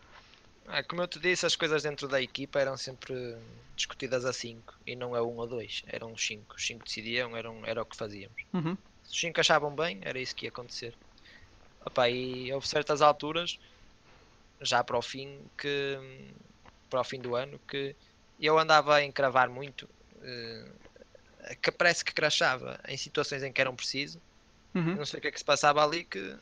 É, 0.69 0.81
como 0.81 1.01
eu 1.01 1.07
te 1.07 1.19
disse, 1.19 1.45
as 1.45 1.55
coisas 1.55 1.83
dentro 1.83 2.07
da 2.07 2.21
equipa 2.21 2.59
eram 2.59 2.77
sempre 2.77 3.37
discutidas 3.75 4.25
a 4.25 4.31
5 4.31 4.73
e 4.87 4.95
não 4.95 5.13
a 5.13 5.21
1 5.21 5.27
um 5.27 5.37
ou 5.37 5.47
2. 5.47 5.83
Eram 5.87 6.13
os 6.13 6.25
5. 6.25 6.55
Os 6.55 6.65
5 6.65 6.85
decidiam, 6.85 7.35
eram, 7.35 7.65
era 7.65 7.81
o 7.81 7.85
que 7.85 7.95
fazíamos. 7.95 8.43
Uhum. 8.53 8.77
Se 9.03 9.11
os 9.11 9.19
5 9.19 9.39
achavam 9.39 9.75
bem, 9.75 9.99
era 10.01 10.19
isso 10.19 10.35
que 10.35 10.45
ia 10.45 10.49
acontecer. 10.49 10.95
Opa, 11.85 12.09
e 12.09 12.51
houve 12.53 12.67
certas 12.67 13.01
alturas, 13.01 13.59
já 14.63 14.83
para 14.83 14.97
o 14.97 15.01
fim, 15.01 15.39
que 15.57 15.99
para 16.89 17.01
o 17.01 17.03
fim 17.03 17.19
do 17.19 17.35
ano, 17.35 17.59
que 17.67 17.95
eu 18.39 18.57
andava 18.59 18.95
a 18.95 19.03
encravar 19.03 19.49
muito, 19.49 19.89
uh, 20.17 21.55
que 21.61 21.71
parece 21.71 22.03
que 22.03 22.13
crachava 22.13 22.79
em 22.87 22.97
situações 22.97 23.43
em 23.43 23.51
que 23.51 23.61
eram 23.61 23.75
preciso. 23.75 24.21
Uhum. 24.73 24.95
Não 24.95 25.05
sei 25.05 25.19
o 25.19 25.21
que 25.21 25.27
é 25.27 25.31
que 25.31 25.39
se 25.39 25.45
passava 25.45 25.83
ali 25.83 26.03
que 26.03 26.35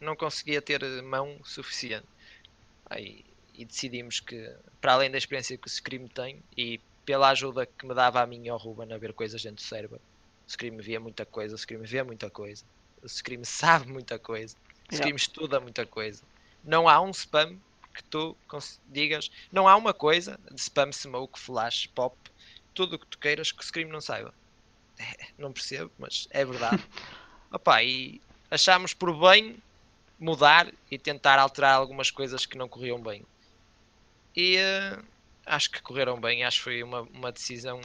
não 0.00 0.14
conseguia 0.14 0.60
ter 0.62 0.80
mão 1.02 1.38
suficiente. 1.44 2.06
Aí, 2.88 3.24
e 3.54 3.64
decidimos 3.64 4.20
que, 4.20 4.50
para 4.80 4.92
além 4.92 5.10
da 5.10 5.18
experiência 5.18 5.56
que 5.56 5.66
o 5.66 5.70
Scream 5.70 6.06
tem 6.08 6.42
e 6.56 6.80
pela 7.04 7.30
ajuda 7.30 7.66
que 7.66 7.86
me 7.86 7.94
dava 7.94 8.20
a 8.20 8.26
mim 8.26 8.44
e 8.44 8.48
ao 8.48 8.58
Ruben 8.58 8.92
a 8.92 8.98
ver 8.98 9.12
coisas 9.12 9.42
dentro 9.42 9.64
do 9.64 9.66
cérebro, 9.66 10.00
o 10.46 10.50
Scream 10.50 10.76
via 10.78 11.00
muita 11.00 11.24
coisa, 11.24 11.54
o 11.54 11.58
Scream 11.58 11.82
vê 11.82 12.02
muita 12.02 12.28
coisa, 12.28 12.64
o 13.02 13.08
Scream 13.08 13.42
sabe 13.44 13.90
muita 13.90 14.18
coisa, 14.18 14.54
o 14.90 14.94
Scream 14.94 15.08
yeah. 15.08 15.16
estuda 15.16 15.60
muita 15.60 15.86
coisa. 15.86 16.22
Não 16.66 16.88
há 16.88 17.00
um 17.00 17.10
spam 17.10 17.58
que 17.94 18.04
tu 18.04 18.36
digas, 18.88 19.30
não 19.50 19.66
há 19.66 19.74
uma 19.74 19.94
coisa 19.94 20.38
de 20.50 20.60
spam, 20.60 20.92
smoke, 20.92 21.38
flash, 21.38 21.86
pop, 21.94 22.14
tudo 22.74 22.96
o 22.96 22.98
que 22.98 23.06
tu 23.06 23.18
queiras 23.18 23.50
que 23.50 23.62
o 23.62 23.66
Scream 23.66 23.88
não 23.88 24.00
saiba. 24.00 24.34
É, 24.98 25.28
não 25.38 25.52
percebo, 25.52 25.90
mas 25.98 26.28
é 26.30 26.44
verdade. 26.44 26.84
Opa, 27.50 27.82
e 27.82 28.20
achámos 28.50 28.92
por 28.92 29.14
bem 29.18 29.56
mudar 30.18 30.72
e 30.90 30.98
tentar 30.98 31.38
alterar 31.38 31.74
algumas 31.74 32.10
coisas 32.10 32.44
que 32.44 32.58
não 32.58 32.68
corriam 32.68 33.00
bem. 33.00 33.24
E 34.34 34.56
uh, 34.56 35.02
acho 35.46 35.70
que 35.70 35.80
correram 35.80 36.20
bem, 36.20 36.44
acho 36.44 36.58
que 36.58 36.64
foi 36.64 36.82
uma, 36.82 37.02
uma 37.02 37.32
decisão 37.32 37.80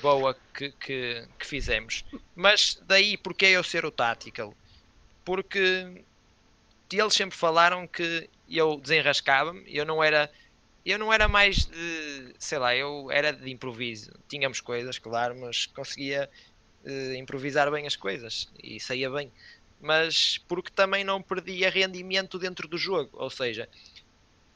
boa 0.00 0.36
que, 0.54 0.70
que, 0.72 1.26
que, 1.38 1.46
fizemos. 1.46 2.04
Mas 2.34 2.80
daí 2.82 3.16
porque 3.16 3.46
eu 3.46 3.64
ser 3.64 3.84
o 3.84 3.90
tactical? 3.90 4.54
Porque 5.24 6.04
eles 6.98 7.14
sempre 7.14 7.36
falaram 7.36 7.86
que 7.86 8.28
eu 8.48 8.78
desenrascava-me, 8.80 9.64
eu 9.66 9.84
não 9.84 10.02
era 10.02 10.30
eu 10.84 10.98
não 10.98 11.12
era 11.12 11.28
mais 11.28 11.66
de, 11.66 12.34
sei 12.38 12.58
lá, 12.58 12.74
eu 12.74 13.10
era 13.10 13.32
de 13.32 13.50
improviso. 13.50 14.10
Tínhamos 14.28 14.60
coisas, 14.60 14.98
claro, 14.98 15.38
mas 15.38 15.66
conseguia 15.66 16.28
uh, 16.84 17.14
improvisar 17.14 17.70
bem 17.70 17.86
as 17.86 17.96
coisas 17.96 18.48
e 18.62 18.80
saía 18.80 19.10
bem. 19.10 19.30
Mas 19.80 20.38
porque 20.48 20.70
também 20.70 21.04
não 21.04 21.22
perdia 21.22 21.70
rendimento 21.70 22.38
dentro 22.38 22.66
do 22.68 22.78
jogo, 22.78 23.10
ou 23.12 23.30
seja, 23.30 23.68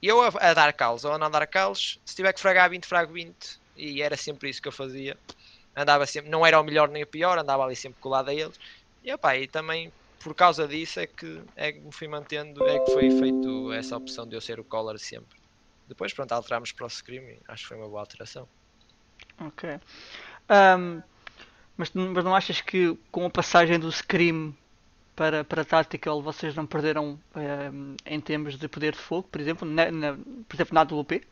eu 0.02 0.20
a, 0.22 0.28
a 0.28 0.54
dar 0.54 0.72
calos 0.72 1.04
ou 1.04 1.12
a 1.12 1.18
não 1.18 1.30
dar 1.30 1.46
calos, 1.46 1.98
se 2.04 2.14
tiver 2.14 2.32
que 2.32 2.40
fragar 2.40 2.70
20, 2.70 2.86
frago 2.86 3.12
20. 3.12 3.36
E 3.76 4.02
era 4.02 4.16
sempre 4.16 4.50
isso 4.50 4.62
que 4.62 4.68
eu 4.68 4.72
fazia. 4.72 5.16
Andava 5.76 6.06
sempre, 6.06 6.30
não 6.30 6.46
era 6.46 6.60
o 6.60 6.64
melhor 6.64 6.88
nem 6.88 7.02
o 7.02 7.06
pior, 7.06 7.38
andava 7.38 7.64
ali 7.64 7.74
sempre 7.76 7.98
colado 8.00 8.28
a 8.28 8.34
eles. 8.34 8.58
E, 9.02 9.12
opa, 9.12 9.36
e 9.36 9.48
também 9.48 9.92
por 10.24 10.34
causa 10.34 10.66
disso 10.66 11.00
é 11.00 11.06
que, 11.06 11.42
é 11.54 11.70
que 11.70 11.80
me 11.80 11.92
fui 11.92 12.08
mantendo, 12.08 12.66
é 12.66 12.78
que 12.78 12.90
foi 12.92 13.10
feito 13.10 13.70
essa 13.74 13.94
opção 13.94 14.26
de 14.26 14.34
eu 14.34 14.40
ser 14.40 14.58
o 14.58 14.64
collar 14.64 14.98
sempre. 14.98 15.38
Depois, 15.86 16.14
pronto, 16.14 16.32
alterámos 16.32 16.72
para 16.72 16.86
o 16.86 16.88
Scream 16.88 17.24
e 17.24 17.38
acho 17.46 17.64
que 17.64 17.68
foi 17.68 17.76
uma 17.76 17.86
boa 17.86 18.00
alteração. 18.00 18.48
Ok. 19.38 19.78
Um, 20.48 21.02
mas, 21.76 21.92
mas 21.92 22.24
não 22.24 22.34
achas 22.34 22.62
que 22.62 22.98
com 23.12 23.26
a 23.26 23.30
passagem 23.30 23.78
do 23.78 23.92
Scream 23.92 24.56
para, 25.14 25.44
para 25.44 25.62
Tactical 25.62 26.22
vocês 26.22 26.54
não 26.54 26.66
perderam 26.66 27.20
um, 27.36 27.96
em 28.06 28.18
termos 28.18 28.56
de 28.56 28.66
poder 28.66 28.94
de 28.94 28.98
fogo, 28.98 29.28
por 29.30 29.38
exemplo, 29.42 29.68
na, 29.68 29.90
na, 29.90 30.14
por 30.48 30.56
exemplo 30.56 30.74
na 30.74 30.80
AWP? 30.80 31.22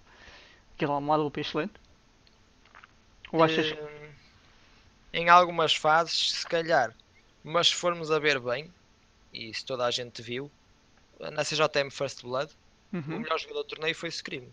Aquilo 0.75 0.93
é 0.93 0.97
uma 0.99 1.15
AWP 1.15 1.41
excelente. 1.41 1.73
Ou 3.33 3.43
achas... 3.43 3.73
Uh, 3.73 4.03
em 5.15 5.31
algumas 5.31 5.75
fases, 5.75 6.33
se 6.33 6.47
calhar. 6.47 6.95
Mas 7.43 7.69
se 7.69 7.75
formos 7.75 8.11
a 8.11 8.19
ver 8.19 8.39
bem, 8.39 8.71
e 9.33 9.53
se 9.55 9.65
toda 9.65 9.85
a 9.85 9.91
gente 9.91 10.21
viu, 10.23 10.51
na 11.19 11.45
CJM 11.45 11.91
First 11.91 12.23
Blood, 12.23 12.53
uhum. 12.93 13.17
o 13.17 13.21
melhor 13.21 13.39
jogador 13.39 13.63
do 13.63 13.69
torneio 13.69 13.95
foi 13.95 14.09
o 14.09 14.13
Scream. 14.13 14.45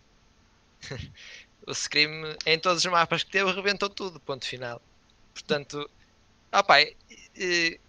o 1.68 1.74
Scream, 1.74 2.36
em 2.46 2.60
todos 2.60 2.86
os 2.86 2.92
mapas 2.92 3.24
que 3.24 3.32
teve, 3.32 3.50
arrebentou 3.50 3.90
tudo, 3.90 4.20
ponto 4.20 4.46
final. 4.46 4.82
Portanto, 5.34 5.90
opa, 6.52 6.82
e 6.82 7.80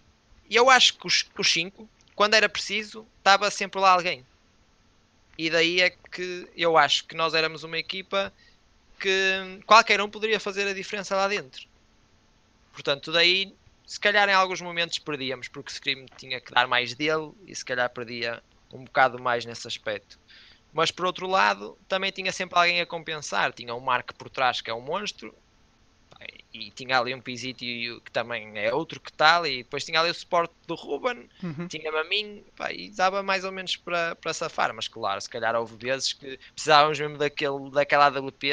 eu 0.49 0.69
acho 0.69 0.97
que 0.97 1.07
os, 1.07 1.25
os 1.37 1.51
cinco, 1.51 1.89
quando 2.15 2.33
era 2.33 2.49
preciso, 2.49 3.07
estava 3.19 3.49
sempre 3.49 3.79
lá 3.79 3.91
alguém. 3.91 4.25
E 5.37 5.49
daí 5.49 5.81
é 5.81 5.89
que 5.89 6.47
eu 6.55 6.77
acho 6.77 7.05
que 7.05 7.15
nós 7.15 7.33
éramos 7.33 7.63
uma 7.63 7.77
equipa 7.77 8.33
que 8.99 9.59
qualquer 9.65 10.01
um 10.01 10.09
poderia 10.09 10.39
fazer 10.39 10.67
a 10.67 10.73
diferença 10.73 11.15
lá 11.15 11.27
dentro. 11.27 11.67
Portanto, 12.73 13.11
daí, 13.11 13.53
se 13.91 13.99
calhar 13.99 14.29
em 14.29 14.33
alguns 14.33 14.61
momentos 14.61 14.99
perdíamos, 14.99 15.49
porque 15.49 15.69
o 15.69 15.75
Scream 15.75 16.05
tinha 16.15 16.39
que 16.39 16.49
dar 16.49 16.65
mais 16.65 16.93
dele 16.93 17.33
e 17.45 17.53
se 17.53 17.65
calhar 17.65 17.89
perdia 17.89 18.41
um 18.71 18.85
bocado 18.85 19.21
mais 19.21 19.43
nesse 19.43 19.67
aspecto. 19.67 20.17
Mas 20.71 20.91
por 20.91 21.05
outro 21.05 21.27
lado, 21.27 21.77
também 21.89 22.09
tinha 22.09 22.31
sempre 22.31 22.57
alguém 22.57 22.79
a 22.79 22.85
compensar. 22.85 23.51
Tinha 23.51 23.75
o 23.75 23.81
Mark 23.81 24.13
por 24.13 24.29
trás, 24.29 24.61
que 24.61 24.69
é 24.69 24.73
um 24.73 24.79
monstro, 24.79 25.35
e 26.53 26.71
tinha 26.71 26.99
ali 26.99 27.13
um 27.13 27.19
Pizito 27.19 27.59
que 27.59 28.11
também 28.13 28.57
é 28.57 28.73
outro 28.73 28.97
que 28.97 29.11
tal, 29.11 29.45
e 29.45 29.57
depois 29.57 29.83
tinha 29.83 29.99
ali 29.99 30.09
o 30.09 30.13
suporte 30.13 30.53
do 30.65 30.75
Ruben, 30.75 31.29
uhum. 31.43 31.67
tinha-me 31.67 31.97
a 31.97 32.03
mim, 32.05 32.45
pá, 32.55 32.71
e 32.71 32.89
dava 32.91 33.21
mais 33.21 33.43
ou 33.43 33.51
menos 33.51 33.75
para, 33.75 34.15
para 34.15 34.33
safar, 34.33 34.73
mas 34.73 34.87
claro, 34.87 35.19
se 35.19 35.29
calhar 35.29 35.53
houve 35.53 35.75
vezes 35.75 36.13
que 36.13 36.39
precisávamos 36.53 36.97
mesmo 36.97 37.17
daquele, 37.17 37.69
daquela 37.71 38.05
AWP 38.07 38.51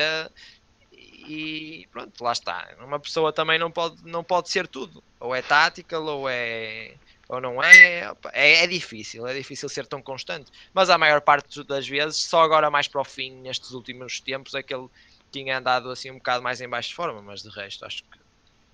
e 1.29 1.87
pronto, 1.93 2.25
lá 2.25 2.33
está. 2.33 2.69
Uma 2.81 2.99
pessoa 2.99 3.33
também 3.33 3.59
não 3.59 3.71
pode, 3.71 4.05
não 4.05 4.25
pode 4.25 4.51
ser 4.51 4.67
tudo, 4.67 5.03
ou 5.21 5.35
é 5.35 5.43
tactical, 5.43 6.05
ou 6.05 6.29
é 6.29 6.95
ou 7.29 7.43
não 7.43 7.63
é, 7.63 8.11
é, 8.33 8.65
é 8.65 8.67
difícil, 8.67 9.27
é 9.27 9.35
difícil 9.35 9.69
ser 9.69 9.87
tão 9.87 10.01
constante, 10.01 10.51
mas 10.73 10.89
a 10.89 10.97
maior 10.97 11.21
parte 11.21 11.63
das 11.63 11.87
vezes, 11.87 12.17
só 12.17 12.43
agora 12.43 12.71
mais 12.71 12.89
para 12.89 13.03
o 13.03 13.05
fim, 13.05 13.31
nestes 13.43 13.73
últimos 13.73 14.19
tempos, 14.19 14.55
é 14.55 14.63
que 14.63 14.75
ele 14.75 14.89
tinha 15.31 15.59
andado 15.59 15.91
assim 15.91 16.11
um 16.11 16.15
bocado 16.15 16.43
mais 16.43 16.59
em 16.63 16.69
baixo 16.69 16.89
de 16.89 16.95
forma, 16.95 17.21
mas 17.21 17.43
de 17.43 17.51
resto 17.51 17.85
acho 17.85 18.03
que 18.03 18.19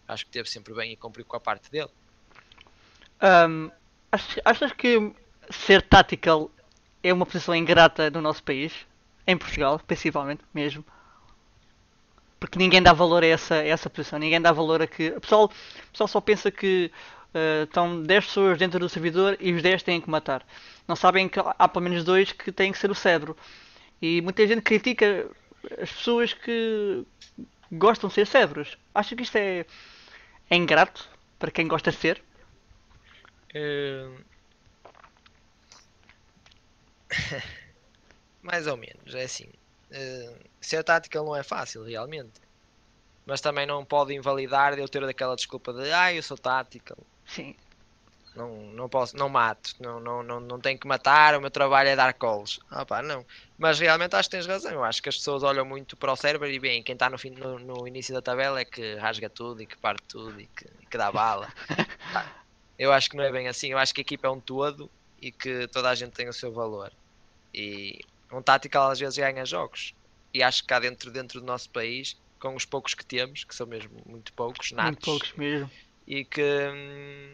acho 0.06 0.24
que 0.26 0.30
teve 0.30 0.48
sempre 0.48 0.74
bem 0.74 0.92
e 0.92 0.96
cumpriu 0.96 1.24
com 1.24 1.36
a 1.36 1.40
parte 1.40 1.70
dele. 1.70 1.90
Um, 3.22 3.70
achas 4.44 4.72
que 4.72 5.12
ser 5.50 5.82
tactical 5.82 6.50
é 7.02 7.12
uma 7.12 7.26
posição 7.26 7.54
ingrata 7.54 8.10
no 8.10 8.20
nosso 8.20 8.42
país? 8.42 8.72
Em 9.26 9.36
Portugal, 9.36 9.80
principalmente, 9.86 10.42
mesmo? 10.52 10.84
Porque 12.38 12.58
ninguém 12.58 12.82
dá 12.82 12.92
valor 12.92 13.22
a 13.22 13.26
essa, 13.26 13.54
a 13.54 13.66
essa 13.66 13.88
posição, 13.88 14.18
ninguém 14.18 14.40
dá 14.40 14.52
valor 14.52 14.82
a 14.82 14.86
que. 14.86 15.08
O 15.10 15.20
pessoal, 15.20 15.44
o 15.44 15.90
pessoal 15.90 16.08
só 16.08 16.20
pensa 16.20 16.50
que 16.50 16.90
uh, 17.34 17.64
estão 17.64 18.02
10 18.02 18.26
pessoas 18.26 18.58
dentro 18.58 18.78
do 18.78 18.88
servidor 18.88 19.36
e 19.40 19.52
os 19.52 19.62
10 19.62 19.82
têm 19.82 20.00
que 20.00 20.10
matar. 20.10 20.46
Não 20.86 20.96
sabem 20.96 21.28
que 21.28 21.40
há 21.40 21.68
pelo 21.68 21.84
menos 21.84 22.04
dois 22.04 22.32
que 22.32 22.52
têm 22.52 22.72
que 22.72 22.78
ser 22.78 22.90
o 22.90 22.94
cérebro. 22.94 23.36
E 24.00 24.20
muita 24.20 24.46
gente 24.46 24.62
critica 24.62 25.28
as 25.80 25.90
pessoas 25.92 26.34
que 26.34 27.04
gostam 27.72 28.08
de 28.08 28.14
ser 28.14 28.26
cérebros. 28.26 28.76
Acho 28.94 29.16
que 29.16 29.22
isto 29.22 29.36
é, 29.36 29.64
é 30.50 30.56
ingrato 30.56 31.08
para 31.38 31.50
quem 31.50 31.66
gosta 31.66 31.90
de 31.90 31.96
ser. 31.96 32.22
Uh... 33.54 34.24
Mais 38.42 38.66
ou 38.66 38.76
menos, 38.76 39.14
é 39.14 39.22
assim. 39.22 39.48
Uh, 39.90 40.34
ser 40.60 40.82
tática 40.82 41.22
não 41.22 41.36
é 41.36 41.42
fácil, 41.42 41.84
realmente. 41.84 42.40
Mas 43.26 43.40
também 43.40 43.66
não 43.66 43.84
pode 43.84 44.14
invalidar 44.14 44.74
de 44.74 44.80
eu 44.80 44.88
ter 44.88 45.02
aquela 45.04 45.36
desculpa 45.36 45.72
de 45.72 45.90
ah, 45.92 46.12
eu 46.12 46.22
sou 46.22 46.36
tática. 46.36 46.96
Sim. 47.26 47.54
Não, 48.34 48.48
não 48.72 48.88
posso, 48.88 49.16
não 49.16 49.28
mato, 49.28 49.76
não, 49.78 50.00
não, 50.00 50.22
não, 50.22 50.40
não 50.40 50.58
tenho 50.60 50.76
que 50.76 50.88
matar, 50.88 51.36
o 51.36 51.40
meu 51.40 51.50
trabalho 51.50 51.88
é 51.88 51.94
dar 51.94 52.12
calls. 52.12 52.58
Ah 52.68 52.84
pá, 52.84 53.00
não. 53.00 53.24
Mas 53.56 53.78
realmente 53.78 54.16
acho 54.16 54.28
que 54.28 54.36
tens 54.36 54.46
razão. 54.46 54.72
Eu 54.72 54.82
acho 54.82 55.00
que 55.00 55.08
as 55.08 55.16
pessoas 55.16 55.44
olham 55.44 55.64
muito 55.64 55.96
para 55.96 56.12
o 56.12 56.16
cérebro 56.16 56.50
e 56.50 56.58
bem, 56.58 56.82
quem 56.82 56.94
está 56.94 57.08
no, 57.08 57.16
fim, 57.16 57.30
no, 57.30 57.60
no, 57.60 57.86
início 57.86 58.12
da 58.12 58.20
tabela 58.20 58.58
é 58.58 58.64
que 58.64 58.96
rasga 58.96 59.30
tudo 59.30 59.62
e 59.62 59.66
que 59.66 59.76
parte 59.78 60.02
tudo 60.08 60.40
e 60.40 60.46
que, 60.46 60.66
e 60.82 60.86
que 60.86 60.98
dá 60.98 61.12
bala. 61.12 61.48
eu 62.76 62.92
acho 62.92 63.08
que 63.08 63.16
não 63.16 63.22
é 63.22 63.30
bem 63.30 63.46
assim. 63.46 63.68
Eu 63.68 63.78
acho 63.78 63.94
que 63.94 64.00
a 64.00 64.02
equipa 64.02 64.26
é 64.26 64.30
um 64.30 64.40
todo 64.40 64.90
e 65.22 65.30
que 65.30 65.68
toda 65.68 65.88
a 65.88 65.94
gente 65.94 66.12
tem 66.12 66.28
o 66.28 66.32
seu 66.32 66.52
valor. 66.52 66.92
E 67.54 68.00
um 68.36 68.42
tático 68.42 68.78
às 68.78 68.98
vezes 68.98 69.16
ganha 69.16 69.44
jogos. 69.44 69.94
E 70.32 70.42
acho 70.42 70.62
que 70.62 70.68
cá 70.68 70.80
dentro, 70.80 71.10
dentro 71.10 71.40
do 71.40 71.46
nosso 71.46 71.70
país, 71.70 72.16
com 72.40 72.54
os 72.54 72.64
poucos 72.64 72.94
que 72.94 73.04
temos, 73.04 73.44
que 73.44 73.54
são 73.54 73.66
mesmo 73.66 74.02
muito 74.06 74.32
poucos, 74.32 74.72
natos, 74.72 74.90
muito 74.90 75.04
poucos 75.04 75.32
mesmo. 75.34 75.70
E 76.06 76.24
que 76.24 76.42
hum, 76.42 77.32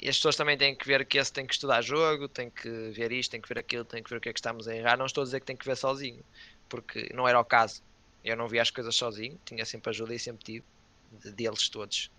e 0.00 0.08
as 0.08 0.16
pessoas 0.16 0.36
também 0.36 0.58
têm 0.58 0.74
que 0.74 0.86
ver 0.86 1.06
que 1.06 1.18
esse 1.18 1.32
tem 1.32 1.46
que 1.46 1.54
estudar 1.54 1.80
jogo, 1.80 2.28
tem 2.28 2.50
que 2.50 2.68
ver 2.90 3.12
isto, 3.12 3.30
tem 3.30 3.40
que 3.40 3.48
ver 3.48 3.58
aquilo, 3.58 3.84
tem 3.84 4.02
que 4.02 4.10
ver 4.10 4.16
o 4.16 4.20
que 4.20 4.28
é 4.28 4.32
que 4.32 4.38
estamos 4.38 4.68
a 4.68 4.76
errar. 4.76 4.98
Não 4.98 5.06
estou 5.06 5.22
a 5.22 5.24
dizer 5.24 5.40
que 5.40 5.46
tem 5.46 5.56
que 5.56 5.64
ver 5.64 5.76
sozinho, 5.76 6.22
porque 6.68 7.10
não 7.14 7.26
era 7.26 7.40
o 7.40 7.44
caso. 7.44 7.82
Eu 8.22 8.36
não 8.36 8.46
via 8.46 8.60
as 8.60 8.70
coisas 8.70 8.94
sozinho, 8.94 9.38
tinha 9.44 9.64
sempre 9.64 9.90
ajuda 9.90 10.14
e 10.14 10.18
sempre 10.18 10.44
tive, 10.44 10.64
de, 11.22 11.32
deles 11.32 11.68
todos. 11.70 12.10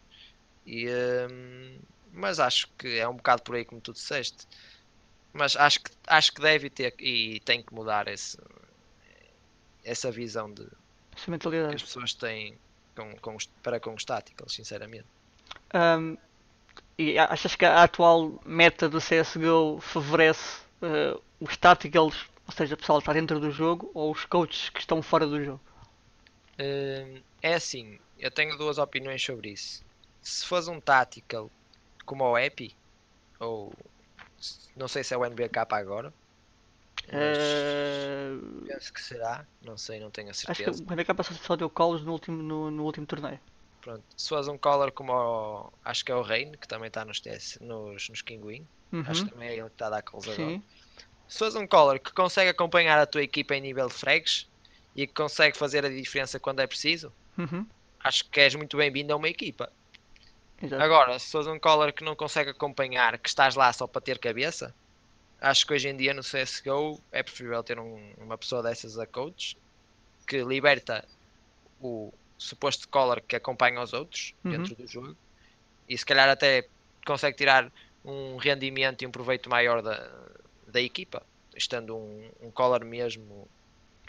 E, 0.65 0.87
hum, 0.89 1.79
mas 2.11 2.39
acho 2.39 2.67
que 2.77 2.97
é 2.97 3.07
um 3.07 3.15
bocado 3.15 3.43
por 3.43 3.55
aí 3.55 3.63
como 3.63 3.79
tu 3.79 3.93
disseste. 3.93 4.47
Mas 5.37 5.55
acho 5.55 5.81
que, 5.81 5.91
acho 6.07 6.33
que 6.33 6.41
deve 6.41 6.69
ter 6.69 6.95
e 6.99 7.39
tem 7.41 7.61
que 7.61 7.73
mudar 7.73 8.07
esse, 8.07 8.37
essa 9.83 10.11
visão 10.11 10.51
de 10.51 10.67
essa 11.15 11.29
mentalidade. 11.29 11.69
que 11.69 11.75
as 11.75 11.83
pessoas 11.83 12.13
têm 12.13 12.57
com, 12.95 13.15
com, 13.17 13.37
para 13.61 13.79
com 13.79 13.93
os 13.93 14.03
táticos, 14.03 14.53
sinceramente. 14.53 15.05
Um, 15.73 16.17
e 16.97 17.19
achas 17.19 17.55
que 17.55 17.65
a 17.65 17.83
atual 17.83 18.41
meta 18.43 18.89
do 18.89 18.97
CSGO 18.97 19.79
favorece 19.79 20.61
uh, 20.81 21.21
os 21.39 21.55
tacticals, 21.55 22.25
ou 22.47 22.53
seja, 22.53 22.73
o 22.73 22.77
pessoal 22.77 22.97
está 22.97 23.13
dentro 23.13 23.39
do 23.39 23.51
jogo, 23.51 23.91
ou 23.93 24.11
os 24.11 24.25
coaches 24.25 24.69
que 24.69 24.79
estão 24.79 25.03
fora 25.03 25.27
do 25.27 25.43
jogo? 25.43 25.61
Uh, 26.53 27.21
é 27.43 27.53
assim, 27.53 27.99
eu 28.17 28.31
tenho 28.31 28.57
duas 28.57 28.79
opiniões 28.79 29.23
sobre 29.23 29.51
isso. 29.51 29.85
Se 30.19 30.43
fosse 30.43 30.69
um 30.71 30.81
tactical 30.81 31.51
como 32.05 32.23
o 32.23 32.37
Epi, 32.37 32.75
ou 33.39 33.71
não 34.75 34.87
sei 34.87 35.03
se 35.03 35.13
é 35.13 35.17
o 35.17 35.25
NBK 35.25 35.59
agora, 35.71 36.13
uh... 37.07 38.65
penso 38.65 38.93
que 38.93 39.01
será, 39.01 39.45
não 39.61 39.77
sei, 39.77 39.99
não 39.99 40.11
tenho 40.11 40.29
a 40.29 40.33
certeza. 40.33 40.71
Acho 40.71 40.83
que 40.83 40.89
o 40.89 40.93
NBK 40.93 41.23
só 41.41 41.55
deu 41.55 41.69
calls 41.69 42.03
no 42.03 42.11
último, 42.11 42.41
no, 42.41 42.71
no 42.71 42.83
último 42.83 43.05
torneio. 43.05 43.39
Pronto. 43.81 44.03
Se 44.15 44.29
faz 44.29 44.47
um 44.47 44.57
caller 44.57 44.91
como 44.91 45.13
o, 45.13 45.73
acho 45.85 46.03
que 46.03 46.11
é 46.11 46.15
o 46.15 46.21
Rain, 46.21 46.51
que 46.53 46.67
também 46.67 46.87
está 46.87 47.05
nos, 47.05 47.21
nos, 47.61 48.09
nos 48.09 48.21
Kinguin, 48.21 48.67
uhum. 48.91 49.03
acho 49.07 49.25
que 49.25 49.31
também 49.31 49.49
é 49.49 49.53
ele 49.53 49.69
que 49.69 49.75
está 49.75 49.87
a 49.87 49.91
dar 49.91 50.01
calls 50.01 50.27
agora. 50.27 50.61
Se 51.27 51.39
faz 51.39 51.55
um 51.55 51.67
caller 51.67 51.99
que 51.99 52.11
consegue 52.13 52.49
acompanhar 52.49 52.97
a 52.99 53.05
tua 53.05 53.21
equipa 53.21 53.55
em 53.55 53.61
nível 53.61 53.87
de 53.87 53.93
frags 53.93 54.47
e 54.95 55.05
que 55.05 55.13
consegue 55.13 55.57
fazer 55.57 55.85
a 55.85 55.89
diferença 55.89 56.39
quando 56.39 56.61
é 56.61 56.67
preciso, 56.67 57.13
uhum. 57.37 57.65
acho 57.99 58.29
que 58.29 58.39
és 58.39 58.55
muito 58.55 58.77
bem-vindo 58.77 59.13
a 59.13 59.15
uma 59.15 59.29
equipa. 59.29 59.71
Exato. 60.61 60.81
Agora, 60.81 61.19
se 61.19 61.31
faz 61.31 61.47
um 61.47 61.59
caller 61.59 61.93
que 61.93 62.03
não 62.03 62.15
consegue 62.15 62.49
acompanhar, 62.49 63.17
que 63.17 63.29
estás 63.29 63.55
lá 63.55 63.71
só 63.71 63.85
para 63.85 64.01
ter 64.01 64.17
cabeça, 64.17 64.73
acho 65.39 65.65
que 65.67 65.73
hoje 65.73 65.87
em 65.87 65.95
dia 65.95 66.13
no 66.13 66.21
CSGO 66.21 66.99
é 67.11 67.21
preferível 67.21 67.63
ter 67.63 67.79
um, 67.79 68.13
uma 68.17 68.37
pessoa 68.37 68.63
dessas 68.63 68.97
a 68.97 69.05
coach 69.05 69.57
que 70.25 70.43
liberta 70.43 71.05
o, 71.79 72.11
suposto 72.37 72.87
caller 72.89 73.21
que 73.27 73.35
acompanha 73.35 73.81
os 73.81 73.93
outros 73.93 74.33
uhum. 74.43 74.51
dentro 74.51 74.75
do 74.75 74.87
jogo 74.87 75.15
e 75.89 75.97
se 75.97 76.05
calhar 76.05 76.29
até 76.29 76.67
consegue 77.05 77.37
tirar 77.37 77.71
um 78.03 78.37
rendimento 78.37 79.01
e 79.01 79.07
um 79.07 79.11
proveito 79.11 79.49
maior 79.49 79.81
da, 79.81 80.09
da 80.67 80.81
equipa, 80.81 81.23
estando 81.55 81.95
um, 81.95 82.29
um 82.41 82.51
caller 82.51 82.85
mesmo 82.85 83.47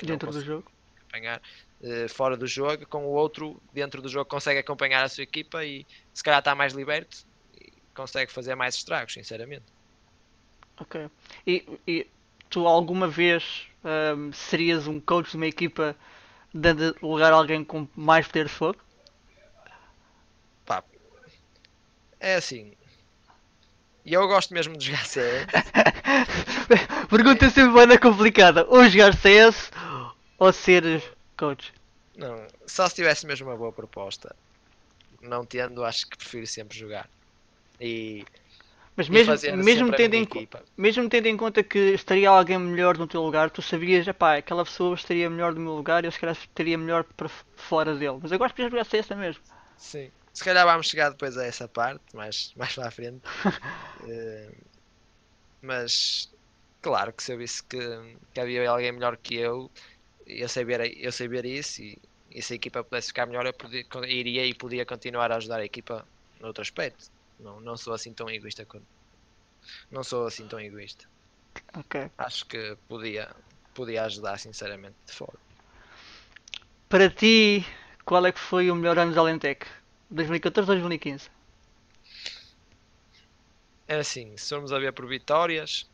dentro 0.02 0.30
do 0.30 0.40
jogo 0.40 0.70
acompanhar 1.08 1.40
uh, 1.80 2.08
fora 2.08 2.36
do 2.36 2.46
jogo, 2.46 2.86
com 2.86 3.06
o 3.06 3.10
outro 3.10 3.60
dentro 3.72 4.00
do 4.02 4.08
jogo 4.08 4.26
consegue 4.26 4.60
acompanhar 4.60 5.02
a 5.02 5.08
sua 5.08 5.24
equipa 5.24 5.64
e 5.64 5.86
se 6.12 6.22
calhar 6.22 6.38
está 6.38 6.54
mais 6.54 6.74
liberto 6.74 7.26
e 7.60 7.72
consegue 7.94 8.30
fazer 8.30 8.54
mais 8.54 8.74
estragos, 8.74 9.14
sinceramente. 9.14 9.64
Ok. 10.80 11.08
E, 11.46 11.78
e 11.86 12.06
tu 12.48 12.66
alguma 12.66 13.08
vez 13.08 13.66
um, 14.16 14.32
serias 14.32 14.86
um 14.86 15.00
coach 15.00 15.30
de 15.30 15.36
uma 15.36 15.46
equipa 15.46 15.96
dando 16.54 16.94
lugar 17.02 17.32
a 17.32 17.36
alguém 17.36 17.64
com 17.64 17.88
mais 17.96 18.26
poder 18.26 18.44
de 18.44 18.50
fogo? 18.50 18.78
Pá, 20.64 20.84
é 22.20 22.36
assim. 22.36 22.72
E 24.04 24.14
eu 24.14 24.26
gosto 24.26 24.54
mesmo 24.54 24.76
de 24.76 24.86
jogar 24.86 25.04
CS. 25.04 25.46
Pergunta 27.10 27.50
sempre 27.50 27.86
bem 27.86 27.98
complicada. 27.98 28.64
Ou 28.68 28.88
jogar 28.88 29.14
CS 29.14 29.70
ou 30.38 30.52
ser 30.52 31.02
coach? 31.36 31.72
Não, 32.16 32.46
só 32.66 32.88
se 32.88 32.94
tivesse 32.94 33.26
mesmo 33.26 33.48
uma 33.48 33.56
boa 33.56 33.72
proposta. 33.72 34.34
Não 35.20 35.44
tendo, 35.44 35.84
acho 35.84 36.08
que 36.08 36.16
prefiro 36.16 36.46
sempre 36.46 36.78
jogar. 36.78 37.08
E 37.80 38.24
mas 38.98 39.08
mesmo, 39.08 39.32
mesmo, 39.62 39.92
tendo 39.92 40.16
em, 40.16 40.28
mesmo 40.76 41.08
tendo 41.08 41.26
em 41.26 41.36
conta 41.36 41.62
que 41.62 41.78
estaria 41.78 42.28
alguém 42.28 42.58
melhor 42.58 42.98
no 42.98 43.06
teu 43.06 43.22
lugar, 43.22 43.48
tu 43.48 43.62
sabias, 43.62 44.04
pá, 44.16 44.38
aquela 44.38 44.64
pessoa 44.64 44.96
estaria 44.96 45.30
melhor 45.30 45.54
no 45.54 45.60
meu 45.60 45.74
lugar 45.74 46.02
e 46.02 46.08
eu 46.08 46.10
se 46.10 46.18
calhar 46.18 46.36
estaria 46.36 46.76
melhor 46.76 47.04
para 47.04 47.28
fora 47.54 47.94
dele. 47.94 48.18
Mas 48.20 48.32
eu 48.32 48.38
gosto 48.40 48.56
de 48.56 48.68
jogar 48.68 48.84
CS 48.84 49.10
mesmo. 49.10 49.40
Sim. 49.76 50.10
Se 50.34 50.42
calhar 50.42 50.66
vamos 50.66 50.88
chegar 50.88 51.10
depois 51.10 51.38
a 51.38 51.46
essa 51.46 51.68
parte, 51.68 52.02
mais, 52.12 52.52
mais 52.58 52.74
para 52.74 52.88
a 52.88 52.90
frente. 52.90 53.22
uh, 54.02 54.66
mas 55.62 56.28
claro 56.82 57.12
que 57.12 57.22
se 57.22 57.32
eu 57.32 57.38
visse 57.38 57.62
que, 57.62 57.78
que 58.34 58.40
havia 58.40 58.68
alguém 58.68 58.90
melhor 58.90 59.16
que 59.16 59.36
eu, 59.36 59.70
eu 60.28 60.48
sabia, 60.48 60.86
eu 61.02 61.10
sabia 61.10 61.46
isso 61.46 61.82
e, 61.82 61.98
e 62.30 62.42
se 62.42 62.52
a 62.52 62.56
equipa 62.56 62.84
pudesse 62.84 63.08
ficar 63.08 63.26
melhor, 63.26 63.46
eu 63.46 63.54
podia, 63.54 63.84
iria 64.06 64.44
e 64.46 64.54
podia 64.54 64.84
continuar 64.84 65.32
a 65.32 65.36
ajudar 65.36 65.60
a 65.60 65.64
equipa 65.64 66.06
no 66.38 66.48
outro 66.48 66.62
aspecto. 66.62 67.06
Não, 67.38 67.60
não 67.60 67.76
sou 67.76 67.94
assim 67.94 68.12
tão 68.12 68.28
egoísta 68.28 68.66
quanto. 68.66 68.86
Não 69.90 70.04
sou 70.04 70.26
assim 70.26 70.46
tão 70.46 70.60
egoísta. 70.60 71.04
Ok. 71.74 72.10
Acho 72.18 72.46
que 72.46 72.76
podia, 72.86 73.34
podia 73.74 74.04
ajudar 74.04 74.38
sinceramente 74.38 74.96
de 75.06 75.12
fora. 75.12 75.38
Para 76.88 77.08
ti, 77.10 77.64
qual 78.04 78.26
é 78.26 78.32
que 78.32 78.40
foi 78.40 78.70
o 78.70 78.74
melhor 78.74 78.98
ano 78.98 79.12
de 79.12 79.18
Alentec? 79.18 79.66
2014 80.10 80.70
ou 80.70 80.76
2015? 80.76 81.30
É 83.86 83.96
assim, 83.96 84.36
se 84.36 84.48
formos 84.50 84.72
a 84.72 84.78
ver 84.78 84.92
por 84.92 85.08
vitórias, 85.08 85.90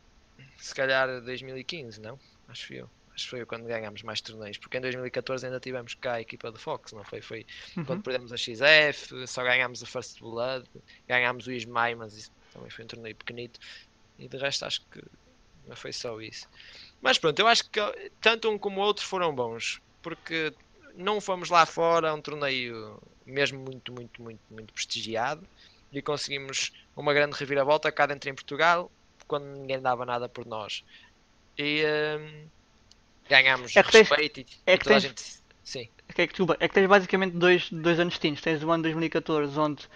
se 0.57 0.73
calhar 0.75 1.21
2015, 1.21 2.01
não? 2.01 2.19
acho 2.47 2.73
eu. 2.73 2.89
Acho 3.15 3.23
que 3.23 3.29
foi 3.29 3.45
quando 3.45 3.65
ganhámos 3.65 4.03
mais 4.03 4.19
torneios, 4.19 4.57
porque 4.57 4.77
em 4.77 4.81
2014 4.81 5.45
ainda 5.45 5.59
tivemos 5.59 5.93
cá 5.95 6.15
a 6.15 6.21
equipa 6.21 6.51
do 6.51 6.59
Fox, 6.59 6.91
não 6.91 7.03
foi? 7.03 7.21
Foi 7.21 7.45
uhum. 7.77 7.85
quando 7.85 8.03
perdemos 8.03 8.33
a 8.33 8.37
XF, 8.37 9.25
só 9.25 9.41
ganhámos 9.41 9.81
a 9.81 9.85
First 9.85 10.19
Blood, 10.19 10.69
ganhámos 11.07 11.47
o 11.47 11.51
Ismael, 11.51 11.97
mas 11.97 12.13
isso 12.13 12.31
também 12.51 12.69
foi 12.69 12.83
um 12.83 12.87
torneio 12.87 13.15
pequenito. 13.15 13.57
E 14.19 14.27
de 14.27 14.37
resto 14.37 14.65
acho 14.65 14.81
que 14.91 15.01
não 15.65 15.75
foi 15.75 15.93
só 15.93 16.19
isso. 16.19 16.47
Mas 17.01 17.17
pronto, 17.17 17.39
eu 17.39 17.47
acho 17.47 17.69
que 17.69 17.79
tanto 18.21 18.49
um 18.49 18.57
como 18.57 18.81
o 18.81 18.83
outro 18.83 19.05
foram 19.05 19.33
bons, 19.33 19.79
porque 20.01 20.53
não 20.95 21.21
fomos 21.21 21.49
lá 21.49 21.65
fora, 21.65 22.13
um 22.13 22.21
torneio 22.21 23.01
mesmo 23.25 23.59
muito, 23.59 23.93
muito, 23.93 24.21
muito, 24.21 24.41
muito 24.49 24.73
prestigiado 24.73 25.47
e 25.91 26.01
conseguimos 26.01 26.71
uma 26.95 27.13
grande 27.13 27.37
reviravolta 27.37 27.91
cá 27.91 28.05
dentro 28.05 28.29
em 28.29 28.35
Portugal, 28.35 28.91
quando 29.27 29.45
ninguém 29.45 29.81
dava 29.81 30.05
nada 30.05 30.27
por 30.27 30.45
nós. 30.45 30.83
E 31.57 31.83
hum, 32.19 32.47
ganhámos 33.29 33.75
é 33.75 33.81
respeito 33.81 34.35
tens, 34.35 34.47
e, 34.47 34.71
é 34.71 34.77
que 34.77 34.85
tens, 34.85 35.03
gente... 35.03 35.23
Sim. 35.63 35.89
É 36.07 36.13
que, 36.13 36.27
desculpa, 36.27 36.55
é 36.59 36.67
que 36.67 36.73
tens 36.73 36.87
basicamente 36.87 37.33
dois, 37.33 37.69
dois 37.71 37.99
anos 37.99 38.13
distintos. 38.13 38.41
Tens 38.41 38.63
o 38.63 38.71
ano 38.71 38.83
2014, 38.83 39.59
onde 39.59 39.87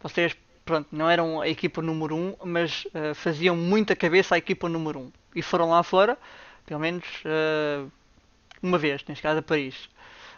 vocês 0.00 0.36
pronto, 0.64 0.88
não 0.92 1.08
eram 1.10 1.40
a 1.40 1.48
equipa 1.48 1.82
número 1.82 2.16
1, 2.16 2.18
um, 2.18 2.36
mas 2.44 2.84
uh, 2.86 3.14
faziam 3.14 3.56
muita 3.56 3.94
cabeça 3.94 4.34
à 4.34 4.38
equipa 4.38 4.68
número 4.68 5.00
1. 5.00 5.02
Um. 5.02 5.12
E 5.34 5.42
foram 5.42 5.70
lá 5.70 5.82
fora, 5.82 6.16
pelo 6.64 6.80
menos 6.80 7.04
uh, 7.24 7.90
uma 8.62 8.78
vez, 8.78 9.04
neste 9.06 9.22
caso 9.22 9.40
a 9.40 9.42
Paris. 9.42 9.84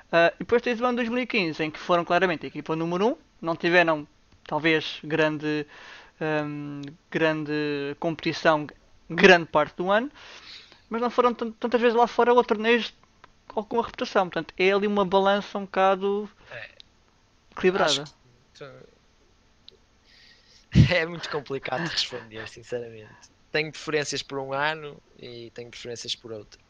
Uh, 0.06 0.32
e 0.36 0.38
depois 0.40 0.62
tens 0.62 0.80
o 0.80 0.84
ano 0.84 0.96
2015, 0.96 1.62
em 1.62 1.70
que 1.70 1.78
foram 1.78 2.04
claramente 2.04 2.46
a 2.46 2.48
equipa 2.48 2.74
número 2.74 3.06
1, 3.06 3.10
um, 3.10 3.16
não 3.40 3.54
tiveram 3.54 4.06
talvez 4.46 4.98
grande, 5.04 5.66
um, 6.20 6.80
grande 7.10 7.96
competição 8.00 8.66
grande 9.08 9.46
parte 9.46 9.76
do 9.76 9.90
ano, 9.90 10.10
mas 10.88 11.00
não 11.00 11.10
foram 11.10 11.34
tantas 11.34 11.80
vezes 11.80 11.96
lá 11.96 12.06
fora 12.06 12.32
ou 12.32 12.44
torneios 12.44 12.94
com 13.46 13.80
a 13.80 13.84
reputação. 13.84 14.28
Portanto, 14.28 14.54
é 14.58 14.72
ali 14.72 14.86
uma 14.86 15.04
balança 15.04 15.58
um 15.58 15.64
bocado 15.64 16.30
é, 16.50 16.70
equilibrada. 17.52 18.04
É 20.92 21.06
muito 21.06 21.30
complicado 21.30 21.84
de 21.84 21.90
responder, 21.90 22.46
sinceramente. 22.48 23.30
Tenho 23.50 23.72
preferências 23.72 24.22
por 24.22 24.38
um 24.38 24.52
ano 24.52 25.00
e 25.18 25.50
tenho 25.54 25.70
preferências 25.70 26.14
por 26.14 26.32
outro. 26.32 26.60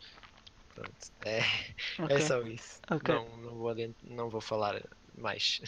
Pronto, 0.76 0.92
é, 1.24 1.40
é 1.40 2.04
okay. 2.04 2.16
é 2.16 2.20
só 2.20 2.40
isso. 2.42 2.80
Okay. 2.88 3.14
Não, 3.14 3.36
não, 3.38 3.54
vou 3.56 3.74
não 4.04 4.28
vou 4.28 4.40
falar 4.40 4.80
mais. 5.16 5.60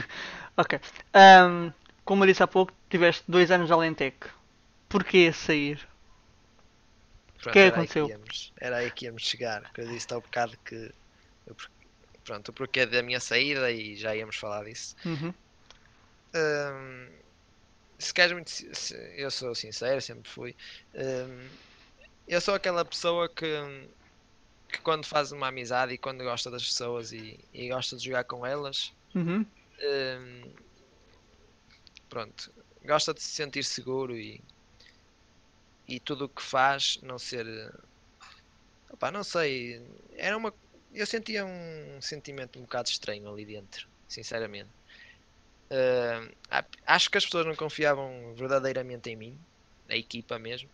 ok. 0.56 0.80
Um, 1.14 1.72
como 2.04 2.24
eu 2.24 2.28
disse 2.28 2.42
há 2.42 2.46
pouco, 2.46 2.72
tiveste 2.88 3.22
dois 3.28 3.50
anos 3.50 3.68
de 3.68 3.72
Alentec. 3.72 4.28
Porquê 4.88 5.32
sair? 5.32 5.86
Pronto, 7.46 7.52
que 7.52 7.58
é 7.60 7.68
aconteceu? 7.68 8.06
Aí 8.06 8.10
íamos, 8.10 8.52
era 8.60 8.76
aí 8.78 8.90
que 8.90 9.04
íamos 9.04 9.22
chegar. 9.22 9.72
Que 9.72 9.82
eu 9.82 9.86
disse 9.86 10.06
há 10.10 10.18
um 10.18 10.20
bocado 10.20 10.58
que. 10.64 10.92
Pronto, 12.24 12.48
o 12.48 12.52
porquê 12.52 12.84
da 12.84 13.02
minha 13.02 13.20
saída 13.20 13.70
e 13.70 13.94
já 13.94 14.16
íamos 14.16 14.34
falar 14.34 14.64
disso. 14.64 14.96
Uhum. 15.04 15.32
Um, 16.34 17.08
se 17.98 18.12
queres 18.12 18.32
muito. 18.32 18.50
Se, 18.50 18.96
eu 19.16 19.30
sou 19.30 19.54
sincero, 19.54 20.00
sempre 20.02 20.28
fui. 20.28 20.56
Um, 20.92 21.48
eu 22.26 22.40
sou 22.40 22.54
aquela 22.54 22.84
pessoa 22.84 23.28
que, 23.28 23.46
que 24.68 24.80
quando 24.80 25.06
faz 25.06 25.30
uma 25.30 25.46
amizade 25.46 25.94
e 25.94 25.98
quando 25.98 26.24
gosta 26.24 26.50
das 26.50 26.64
pessoas 26.64 27.12
e, 27.12 27.38
e 27.54 27.68
gosta 27.68 27.96
de 27.96 28.06
jogar 28.06 28.24
com 28.24 28.44
elas, 28.44 28.92
uhum. 29.14 29.46
um, 29.84 30.52
pronto, 32.08 32.52
gosta 32.84 33.14
de 33.14 33.22
se 33.22 33.28
sentir 33.28 33.62
seguro 33.62 34.16
e, 34.18 34.42
e 35.88 36.00
tudo 36.00 36.24
o 36.24 36.28
que 36.28 36.42
faz 36.42 36.98
não 37.02 37.18
ser. 37.18 37.46
Não 39.12 39.24
sei. 39.24 39.82
Era 40.16 40.36
uma. 40.36 40.52
Eu 40.92 41.06
sentia 41.06 41.44
um 41.44 42.00
sentimento 42.00 42.58
um 42.58 42.62
bocado 42.62 42.88
estranho 42.88 43.30
ali 43.30 43.44
dentro, 43.44 43.86
sinceramente. 44.08 44.70
Uh, 45.70 46.34
acho 46.86 47.10
que 47.10 47.18
as 47.18 47.24
pessoas 47.24 47.46
não 47.46 47.54
confiavam 47.54 48.34
verdadeiramente 48.34 49.10
em 49.10 49.16
mim, 49.16 49.38
na 49.88 49.96
equipa 49.96 50.38
mesmo. 50.38 50.68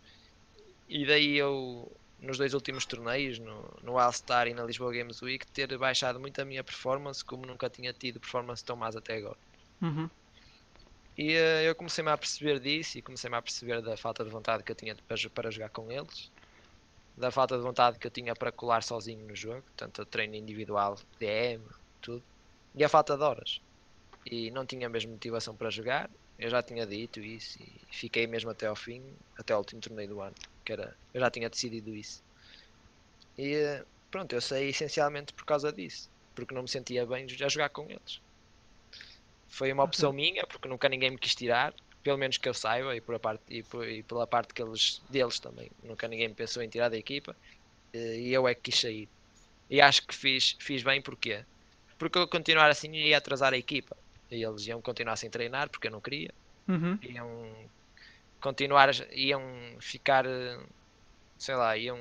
E 0.87 1.05
daí 1.05 1.35
eu, 1.35 1.91
nos 2.19 2.37
dois 2.37 2.53
últimos 2.53 2.85
torneios, 2.85 3.39
no, 3.39 3.79
no 3.81 3.97
All-Star 3.97 4.47
e 4.47 4.53
na 4.53 4.63
Lisboa 4.63 4.93
Games 4.93 5.21
Week, 5.21 5.45
ter 5.47 5.75
baixado 5.77 6.19
muito 6.19 6.39
a 6.39 6.45
minha 6.45 6.63
performance, 6.63 7.23
como 7.25 7.45
nunca 7.45 7.69
tinha 7.69 7.91
tido 7.91 8.19
performance 8.19 8.63
tão 8.63 8.75
mais 8.75 8.95
até 8.95 9.17
agora. 9.17 9.37
Uhum. 9.81 10.09
E 11.17 11.35
uh, 11.35 11.61
eu 11.63 11.75
comecei-me 11.75 12.09
a 12.11 12.17
perceber 12.17 12.59
disso 12.59 12.97
e 12.97 13.01
comecei-me 13.01 13.35
a 13.35 13.41
perceber 13.41 13.81
da 13.81 13.95
falta 13.97 14.23
de 14.23 14.29
vontade 14.31 14.63
que 14.63 14.71
eu 14.71 14.75
tinha 14.75 14.95
para, 14.95 15.17
para 15.29 15.51
jogar 15.51 15.69
com 15.69 15.91
eles, 15.91 16.31
da 17.17 17.31
falta 17.31 17.55
de 17.57 17.63
vontade 17.63 17.99
que 17.99 18.07
eu 18.07 18.11
tinha 18.11 18.35
para 18.35 18.51
colar 18.51 18.83
sozinho 18.83 19.25
no 19.27 19.35
jogo, 19.35 19.63
tanto 19.75 20.05
treino 20.05 20.35
individual, 20.35 20.97
DM, 21.19 21.63
tudo, 22.01 22.23
e 22.75 22.83
a 22.83 22.89
falta 22.89 23.15
de 23.15 23.23
horas 23.23 23.61
e 24.25 24.51
não 24.51 24.65
tinha 24.65 24.89
mesmo 24.89 25.11
motivação 25.11 25.55
para 25.55 25.69
jogar. 25.69 26.09
Eu 26.37 26.49
já 26.49 26.61
tinha 26.63 26.85
dito 26.85 27.19
isso 27.19 27.61
e 27.61 27.81
fiquei 27.91 28.27
mesmo 28.27 28.49
até 28.49 28.67
ao 28.67 28.75
fim, 28.75 29.15
até 29.37 29.53
ao 29.53 29.59
último 29.59 29.81
torneio 29.81 30.09
do 30.09 30.21
ano, 30.21 30.35
que 30.65 30.73
era, 30.73 30.95
eu 31.13 31.21
já 31.21 31.29
tinha 31.29 31.49
decidido 31.49 31.95
isso. 31.95 32.23
E 33.37 33.83
pronto, 34.09 34.33
eu 34.33 34.41
saí 34.41 34.69
essencialmente 34.69 35.33
por 35.33 35.45
causa 35.45 35.71
disso, 35.71 36.09
porque 36.35 36.53
não 36.53 36.63
me 36.63 36.69
sentia 36.69 37.05
bem 37.05 37.25
a 37.25 37.49
jogar 37.49 37.69
com 37.69 37.83
eles. 37.89 38.21
Foi 39.53 39.71
uma 39.71 39.83
opção 39.83 40.09
uhum. 40.09 40.15
minha, 40.15 40.47
porque 40.47 40.67
nunca 40.67 40.89
ninguém 40.89 41.11
me 41.11 41.17
quis 41.17 41.35
tirar, 41.35 41.75
pelo 42.01 42.17
menos 42.17 42.39
que 42.39 42.49
eu 42.49 42.55
saiba, 42.55 42.95
e, 42.95 42.99
por 42.99 43.13
a 43.13 43.19
parte, 43.19 43.43
e, 43.47 43.61
por, 43.61 43.87
e 43.87 44.01
pela 44.01 44.25
parte 44.25 44.51
que 44.51 44.59
eles, 44.59 44.99
deles 45.11 45.37
também, 45.37 45.69
nunca 45.83 46.07
ninguém 46.07 46.27
me 46.27 46.33
pensou 46.33 46.63
em 46.63 46.67
tirar 46.67 46.89
da 46.89 46.97
equipa, 46.97 47.35
e 47.93 48.33
eu 48.33 48.47
é 48.47 48.55
que 48.55 48.71
quis 48.71 48.79
sair. 48.79 49.07
E 49.69 49.79
acho 49.79 50.07
que 50.07 50.15
fiz, 50.15 50.57
fiz 50.59 50.81
bem 50.81 50.99
porquê? 51.03 51.45
Porque 51.99 52.17
eu 52.17 52.27
continuar 52.27 52.71
assim 52.71 52.91
ia 52.95 53.19
atrasar 53.19 53.53
a 53.53 53.57
equipa 53.57 53.95
e 54.31 54.43
eles 54.43 54.65
iam 54.65 54.81
continuar 54.81 55.15
sem 55.17 55.29
treinar 55.29 55.69
porque 55.69 55.87
eu 55.87 55.91
não 55.91 56.01
queria. 56.01 56.31
Uhum. 56.67 56.97
Iam 57.03 57.55
continuar, 58.41 58.89
iam 59.11 59.41
ficar, 59.79 60.25
sei 61.37 61.55
lá, 61.55 61.77
iam, 61.77 61.99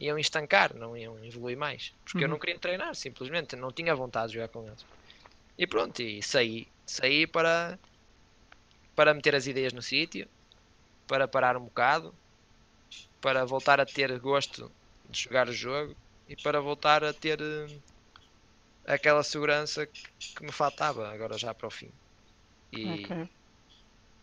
iam 0.00 0.18
estancar, 0.18 0.74
não 0.74 0.96
iam 0.96 1.24
evoluir 1.24 1.56
mais. 1.56 1.94
Porque 2.04 2.18
uhum. 2.18 2.24
eu 2.24 2.28
não 2.28 2.38
queria 2.38 2.58
treinar, 2.58 2.96
simplesmente, 2.96 3.54
não 3.54 3.70
tinha 3.70 3.94
vontade 3.94 4.28
de 4.28 4.34
jogar 4.34 4.48
com 4.48 4.66
eles. 4.66 4.84
E 5.56 5.66
pronto, 5.66 6.02
e 6.02 6.22
saí, 6.22 6.66
saí 6.84 7.26
para, 7.26 7.78
para 8.96 9.14
meter 9.14 9.34
as 9.34 9.46
ideias 9.46 9.72
no 9.72 9.82
sítio, 9.82 10.28
para 11.06 11.28
parar 11.28 11.56
um 11.56 11.64
bocado, 11.64 12.14
para 13.20 13.44
voltar 13.44 13.80
a 13.80 13.86
ter 13.86 14.18
gosto 14.18 14.70
de 15.08 15.22
jogar 15.22 15.48
o 15.48 15.52
jogo 15.52 15.94
e 16.28 16.36
para 16.36 16.60
voltar 16.60 17.04
a 17.04 17.12
ter 17.12 17.38
aquela 18.86 19.22
segurança 19.22 19.86
que, 19.86 20.02
que 20.18 20.42
me 20.42 20.52
faltava 20.52 21.08
agora 21.12 21.38
já 21.38 21.54
para 21.54 21.66
o 21.66 21.70
fim. 21.70 21.90
E 22.72 23.04
okay. 23.04 23.28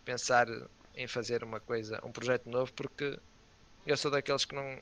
pensar 0.03 0.47
em 0.95 1.07
fazer 1.07 1.43
uma 1.43 1.59
coisa, 1.59 1.99
um 2.05 2.11
projeto 2.11 2.49
novo, 2.49 2.71
porque 2.73 3.17
eu 3.85 3.95
sou 3.95 4.11
daqueles 4.11 4.45
que 4.45 4.53
não, 4.53 4.79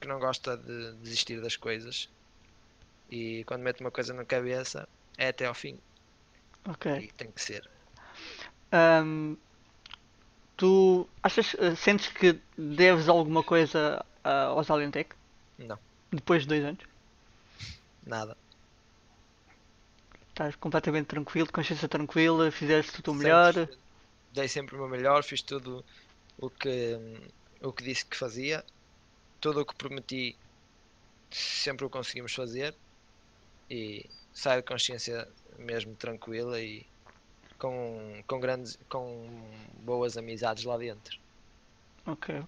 que 0.00 0.08
não 0.08 0.18
gosta 0.18 0.56
de 0.56 0.92
desistir 0.94 1.40
das 1.40 1.56
coisas. 1.56 2.08
E 3.10 3.44
quando 3.44 3.62
meto 3.62 3.80
uma 3.80 3.90
coisa 3.90 4.12
na 4.12 4.24
cabeça, 4.24 4.88
é 5.18 5.28
até 5.28 5.46
ao 5.46 5.54
fim. 5.54 5.78
Ok. 6.68 6.92
E 6.98 7.12
tem 7.12 7.30
que 7.30 7.42
ser. 7.42 7.68
Um, 8.72 9.36
tu 10.56 11.08
achas, 11.22 11.54
eh, 11.58 11.74
sentes 11.76 12.08
que 12.08 12.38
deves 12.56 13.08
alguma 13.08 13.42
coisa 13.42 14.04
uh, 14.24 14.56
aos 14.56 14.70
Alentec? 14.70 15.14
Não. 15.58 15.78
Depois 16.10 16.42
de 16.42 16.48
dois 16.48 16.64
anos? 16.64 16.84
Nada 18.04 18.36
estás 20.36 20.54
completamente 20.56 21.06
tranquilo, 21.06 21.50
consciência 21.50 21.88
tranquila, 21.88 22.50
fizeste 22.50 23.00
o 23.00 23.02
teu 23.02 23.14
melhor. 23.14 23.54
Dei 24.34 24.46
sempre 24.46 24.76
o 24.76 24.78
meu 24.78 24.88
melhor, 24.88 25.24
fiz 25.24 25.40
tudo 25.40 25.82
o 26.38 26.50
que, 26.50 26.98
o 27.62 27.72
que 27.72 27.82
disse 27.82 28.04
que 28.04 28.14
fazia, 28.14 28.62
tudo 29.40 29.62
o 29.62 29.64
que 29.64 29.74
prometi 29.74 30.36
sempre 31.30 31.86
o 31.86 31.90
conseguimos 31.90 32.34
fazer 32.34 32.74
e 33.70 34.04
saio 34.36 34.60
de 34.60 34.68
consciência 34.68 35.26
mesmo 35.58 35.96
tranquila 35.96 36.60
e 36.60 36.84
com, 37.58 38.22
com 38.26 38.38
grandes 38.38 38.78
com 38.86 39.26
boas 39.80 40.18
amizades 40.18 40.64
lá 40.64 40.76
dentro. 40.76 41.18
Ok. 42.04 42.44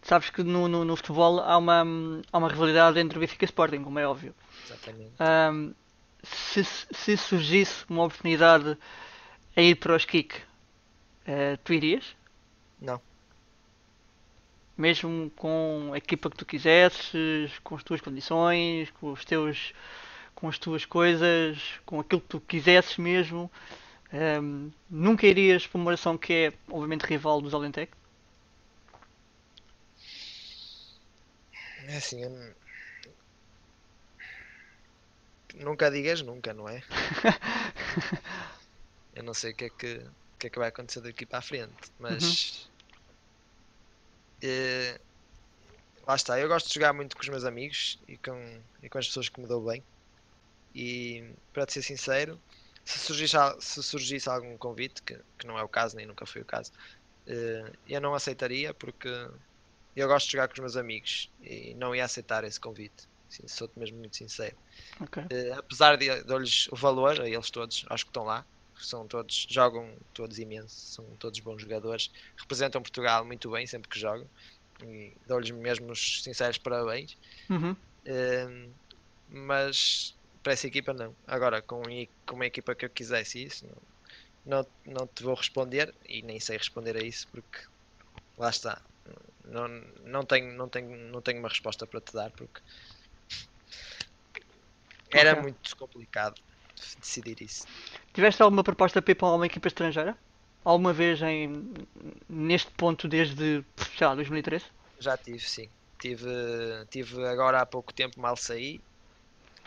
Sabes 0.00 0.30
que 0.30 0.42
no, 0.42 0.66
no, 0.66 0.82
no 0.82 0.96
futebol 0.96 1.40
há 1.40 1.58
uma, 1.58 1.84
há 2.32 2.38
uma 2.38 2.48
rivalidade 2.48 2.98
entre 2.98 3.18
o 3.18 3.20
Benfica 3.20 3.44
e 3.44 3.46
Sporting, 3.46 3.84
como 3.84 3.98
é 3.98 4.06
óbvio. 4.06 4.34
Exatamente. 4.64 5.12
Um, 5.20 5.74
se, 6.22 6.64
se 6.64 7.16
surgisse 7.18 7.84
uma 7.86 8.04
oportunidade 8.04 8.78
a 9.54 9.60
ir 9.60 9.74
para 9.74 9.94
os 9.94 10.06
Kik, 10.06 10.34
uh, 10.34 11.58
tu 11.62 11.74
irias? 11.74 12.16
Não. 12.80 12.98
Mesmo 14.78 15.30
com 15.36 15.90
a 15.92 15.98
equipa 15.98 16.30
que 16.30 16.38
tu 16.38 16.46
quisesses, 16.46 17.58
com 17.62 17.76
as 17.76 17.84
tuas 17.84 18.00
condições, 18.00 18.90
com 18.92 19.12
os 19.12 19.26
teus 19.26 19.74
com 20.40 20.48
as 20.48 20.58
tuas 20.58 20.84
coisas, 20.84 21.80
com 21.84 22.00
aquilo 22.00 22.20
que 22.20 22.28
tu 22.28 22.40
quisesses 22.40 22.96
mesmo, 22.96 23.50
um, 24.42 24.70
nunca 24.88 25.26
irias 25.26 25.66
para 25.66 25.80
uma 25.80 25.90
nação 25.90 26.16
que 26.16 26.32
é 26.32 26.52
obviamente 26.68 27.02
rival 27.02 27.42
dos 27.42 27.52
Alentec? 27.52 27.92
É 31.86 31.96
assim, 31.96 32.22
eu... 32.22 32.54
nunca 35.56 35.90
digas 35.90 36.22
nunca, 36.22 36.54
não 36.54 36.68
é? 36.68 36.82
eu 39.14 39.22
não 39.22 39.34
sei 39.34 39.52
o 39.52 39.54
que 39.54 39.64
é 39.64 39.70
que, 39.70 39.94
o 39.96 40.38
que, 40.38 40.46
é 40.46 40.50
que 40.50 40.58
vai 40.58 40.68
acontecer 40.68 41.00
daqui 41.00 41.26
para 41.26 41.40
a 41.40 41.42
frente, 41.42 41.74
mas 41.98 42.22
uhum. 42.22 42.70
Eh, 44.42 44.98
lá 46.06 46.14
está, 46.14 46.40
eu 46.40 46.48
gosto 46.48 46.68
de 46.68 46.74
jogar 46.74 46.94
muito 46.94 47.14
com 47.14 47.22
os 47.22 47.28
meus 47.28 47.44
amigos 47.44 47.98
e 48.08 48.16
com, 48.16 48.62
e 48.82 48.88
com 48.88 48.98
as 48.98 49.06
pessoas 49.06 49.28
que 49.28 49.38
me 49.38 49.46
dou 49.46 49.62
bem. 49.62 49.84
E 50.74 51.32
para 51.52 51.66
te 51.66 51.74
ser 51.74 51.82
sincero, 51.82 52.40
se 52.84 52.98
surgisse, 52.98 53.36
se 53.60 53.82
surgisse 53.82 54.28
algum 54.28 54.56
convite, 54.56 55.02
que, 55.02 55.18
que 55.38 55.46
não 55.46 55.58
é 55.58 55.62
o 55.62 55.68
caso, 55.68 55.96
nem 55.96 56.06
nunca 56.06 56.26
foi 56.26 56.42
o 56.42 56.44
caso, 56.44 56.70
uh, 57.26 57.76
eu 57.88 58.00
não 58.00 58.14
aceitaria 58.14 58.72
porque 58.74 59.08
eu 59.96 60.08
gosto 60.08 60.26
de 60.26 60.32
jogar 60.32 60.48
com 60.48 60.54
os 60.54 60.60
meus 60.60 60.76
amigos 60.76 61.30
e 61.42 61.74
não 61.74 61.94
ia 61.94 62.04
aceitar 62.04 62.44
esse 62.44 62.58
convite. 62.58 63.08
Sim, 63.28 63.46
Sou-te 63.46 63.78
mesmo 63.78 63.98
muito 63.98 64.16
sincero. 64.16 64.56
Okay. 65.00 65.22
Uh, 65.24 65.58
apesar 65.58 65.96
de 65.96 66.22
dar-lhes 66.24 66.68
o 66.68 66.76
valor 66.76 67.20
a 67.20 67.28
eles 67.28 67.50
todos, 67.50 67.84
acho 67.88 68.04
que 68.04 68.10
estão 68.10 68.24
lá, 68.24 68.44
são 68.74 69.06
todos, 69.06 69.46
jogam 69.48 69.94
todos 70.14 70.38
imenso, 70.38 70.74
são 70.74 71.04
todos 71.18 71.38
bons 71.40 71.62
jogadores, 71.62 72.10
representam 72.36 72.82
Portugal 72.82 73.24
muito 73.24 73.50
bem 73.50 73.66
sempre 73.66 73.88
que 73.88 73.98
jogam 73.98 74.28
e 74.82 75.12
dou-lhes 75.26 75.50
mesmo 75.50 75.92
os 75.92 76.22
sinceros 76.22 76.58
parabéns. 76.58 77.16
Uhum. 77.48 77.72
Uh, 77.72 78.72
mas 79.28 80.16
para 80.42 80.52
essa 80.52 80.66
equipa 80.66 80.92
não. 80.92 81.14
Agora, 81.26 81.62
com, 81.62 81.82
com 82.26 82.34
uma 82.34 82.46
equipa 82.46 82.74
que 82.74 82.84
eu 82.84 82.90
quisesse 82.90 83.44
isso, 83.44 83.66
não, 83.66 84.62
não, 84.84 84.94
não 84.94 85.06
te 85.06 85.22
vou 85.22 85.34
responder 85.34 85.94
e 86.06 86.22
nem 86.22 86.40
sei 86.40 86.56
responder 86.56 86.96
a 86.96 87.02
isso 87.02 87.26
porque 87.30 87.58
lá 88.38 88.50
está. 88.50 88.80
Não, 89.44 89.68
não, 90.04 90.24
tenho, 90.24 90.52
não, 90.52 90.68
tenho, 90.68 90.96
não 91.10 91.20
tenho 91.20 91.38
uma 91.38 91.48
resposta 91.48 91.86
para 91.86 92.00
te 92.00 92.12
dar 92.12 92.30
porque 92.32 92.60
era 95.12 95.32
okay. 95.32 95.42
muito 95.42 95.76
complicado 95.76 96.40
decidir 96.98 97.42
isso. 97.42 97.66
Tiveste 98.12 98.42
alguma 98.42 98.62
proposta 98.62 99.02
para 99.02 99.12
ir 99.12 99.14
para 99.14 99.28
uma 99.28 99.46
equipa 99.46 99.68
estrangeira? 99.68 100.16
Alguma 100.64 100.92
vez 100.92 101.20
em, 101.22 101.72
neste 102.28 102.70
ponto 102.72 103.08
desde 103.08 103.64
sei 103.96 104.06
lá, 104.06 104.14
2013? 104.14 104.64
Já 104.98 105.16
tive, 105.16 105.40
sim. 105.40 105.70
Tive, 106.00 106.26
tive 106.90 107.26
agora 107.26 107.60
há 107.60 107.66
pouco 107.66 107.92
tempo 107.92 108.20
mal 108.20 108.36
saí 108.36 108.80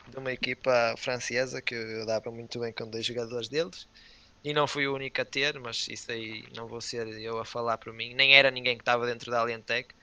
de 0.10 0.18
uma 0.18 0.32
equipa 0.32 0.96
francesa 0.98 1.62
que 1.62 1.76
eu 1.76 2.06
dava 2.06 2.32
muito 2.32 2.60
bem 2.60 2.74
com 2.74 2.90
dois 2.90 3.06
jogadores 3.06 3.48
deles 3.48 3.88
e 4.44 4.54
não 4.54 4.68
fui 4.68 4.86
o 4.88 4.94
único 4.94 5.22
a 5.22 5.26
ter, 5.26 5.58
mas 5.60 5.88
isso 5.88 6.12
aí 6.12 6.46
não 6.54 6.68
vou 6.68 6.82
ser 6.82 7.08
eu 7.22 7.40
a 7.40 7.46
falar 7.46 7.78
por 7.78 7.94
mim, 7.94 8.14
nem 8.14 8.36
era 8.36 8.52
ninguém 8.52 8.76
que 8.76 8.82
estava 8.82 9.06
dentro 9.06 9.32
da 9.32 9.42
Aliantec 9.42 9.94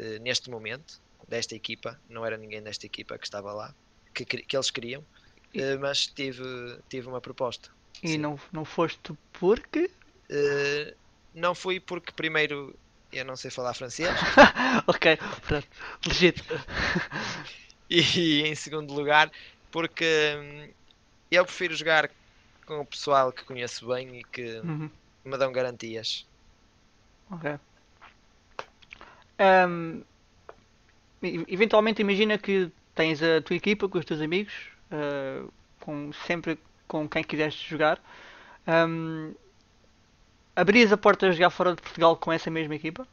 uh, 0.00 0.18
neste 0.20 0.50
momento, 0.50 1.00
desta 1.28 1.54
equipa, 1.54 2.00
não 2.08 2.26
era 2.26 2.36
ninguém 2.36 2.62
desta 2.62 2.86
equipa 2.86 3.16
que 3.16 3.24
estava 3.24 3.52
lá, 3.52 3.74
que, 4.12 4.24
que 4.24 4.56
eles 4.56 4.70
queriam, 4.70 5.00
uh, 5.02 5.78
mas 5.80 6.08
tive, 6.08 6.42
tive 6.88 7.06
uma 7.06 7.20
proposta. 7.20 7.70
E 8.02 8.18
não, 8.18 8.38
não 8.52 8.64
foste 8.64 9.12
porque? 9.32 9.88
Uh, 10.28 10.96
não 11.32 11.54
fui 11.54 11.78
porque 11.78 12.12
primeiro 12.12 12.76
eu 13.12 13.24
não 13.24 13.36
sei 13.36 13.50
falar 13.50 13.74
francês. 13.74 14.10
ok, 14.88 15.16
pronto, 15.46 15.68
legítimo. 16.04 16.48
e 17.88 18.42
em 18.46 18.54
segundo 18.54 18.92
lugar, 18.92 19.30
porque 19.70 20.36
hum, 20.38 20.68
eu 21.30 21.44
prefiro 21.44 21.74
jogar 21.74 22.10
com 22.66 22.80
o 22.80 22.86
pessoal 22.86 23.32
que 23.32 23.44
conheço 23.44 23.86
bem 23.86 24.20
e 24.20 24.24
que 24.24 24.60
uhum. 24.60 24.90
me 25.24 25.36
dão 25.36 25.52
garantias. 25.52 26.26
Ok. 27.30 27.58
Um, 29.40 30.02
eventualmente 31.48 32.00
imagina 32.02 32.38
que 32.38 32.70
tens 32.94 33.22
a 33.22 33.40
tua 33.42 33.56
equipa 33.56 33.88
com 33.88 33.98
os 33.98 34.04
teus 34.04 34.20
amigos, 34.20 34.52
uh, 34.92 35.52
com, 35.80 36.12
sempre 36.26 36.58
com 36.86 37.08
quem 37.08 37.24
quiseres 37.24 37.54
jogar. 37.54 38.00
Um, 38.66 39.34
abrias 40.54 40.92
a 40.92 40.96
porta 40.96 41.26
a 41.26 41.32
jogar 41.32 41.50
fora 41.50 41.74
de 41.74 41.82
Portugal 41.82 42.16
com 42.16 42.32
essa 42.32 42.50
mesma 42.50 42.74
equipa? 42.74 43.06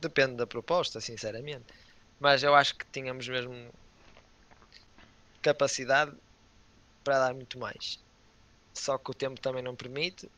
Depende 0.00 0.36
da 0.36 0.46
proposta, 0.46 1.00
sinceramente. 1.00 1.66
Mas 2.18 2.42
eu 2.42 2.54
acho 2.54 2.76
que 2.76 2.86
tínhamos 2.92 3.28
mesmo 3.28 3.72
capacidade 5.42 6.16
para 7.04 7.18
dar 7.18 7.34
muito 7.34 7.58
mais. 7.58 7.98
Só 8.76 8.98
que 8.98 9.10
o 9.10 9.14
tempo 9.14 9.40
também 9.40 9.62
não 9.62 9.76
permite. 9.76 10.30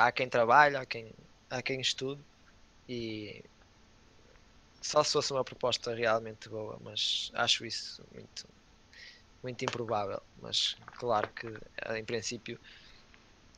Há 0.00 0.10
quem 0.12 0.28
trabalha, 0.28 0.80
há 0.80 0.86
quem, 0.86 1.14
há 1.50 1.62
quem 1.62 1.80
estude. 1.80 2.24
E 2.88 3.42
só 4.82 5.04
se 5.04 5.12
fosse 5.12 5.32
uma 5.32 5.44
proposta 5.44 5.94
realmente 5.94 6.48
boa, 6.48 6.78
mas 6.82 7.30
acho 7.34 7.64
isso 7.64 8.04
muito, 8.12 8.48
muito 9.42 9.64
improvável. 9.64 10.20
Mas 10.36 10.76
claro 10.94 11.30
que 11.34 11.46
em 11.96 12.04
princípio 12.04 12.58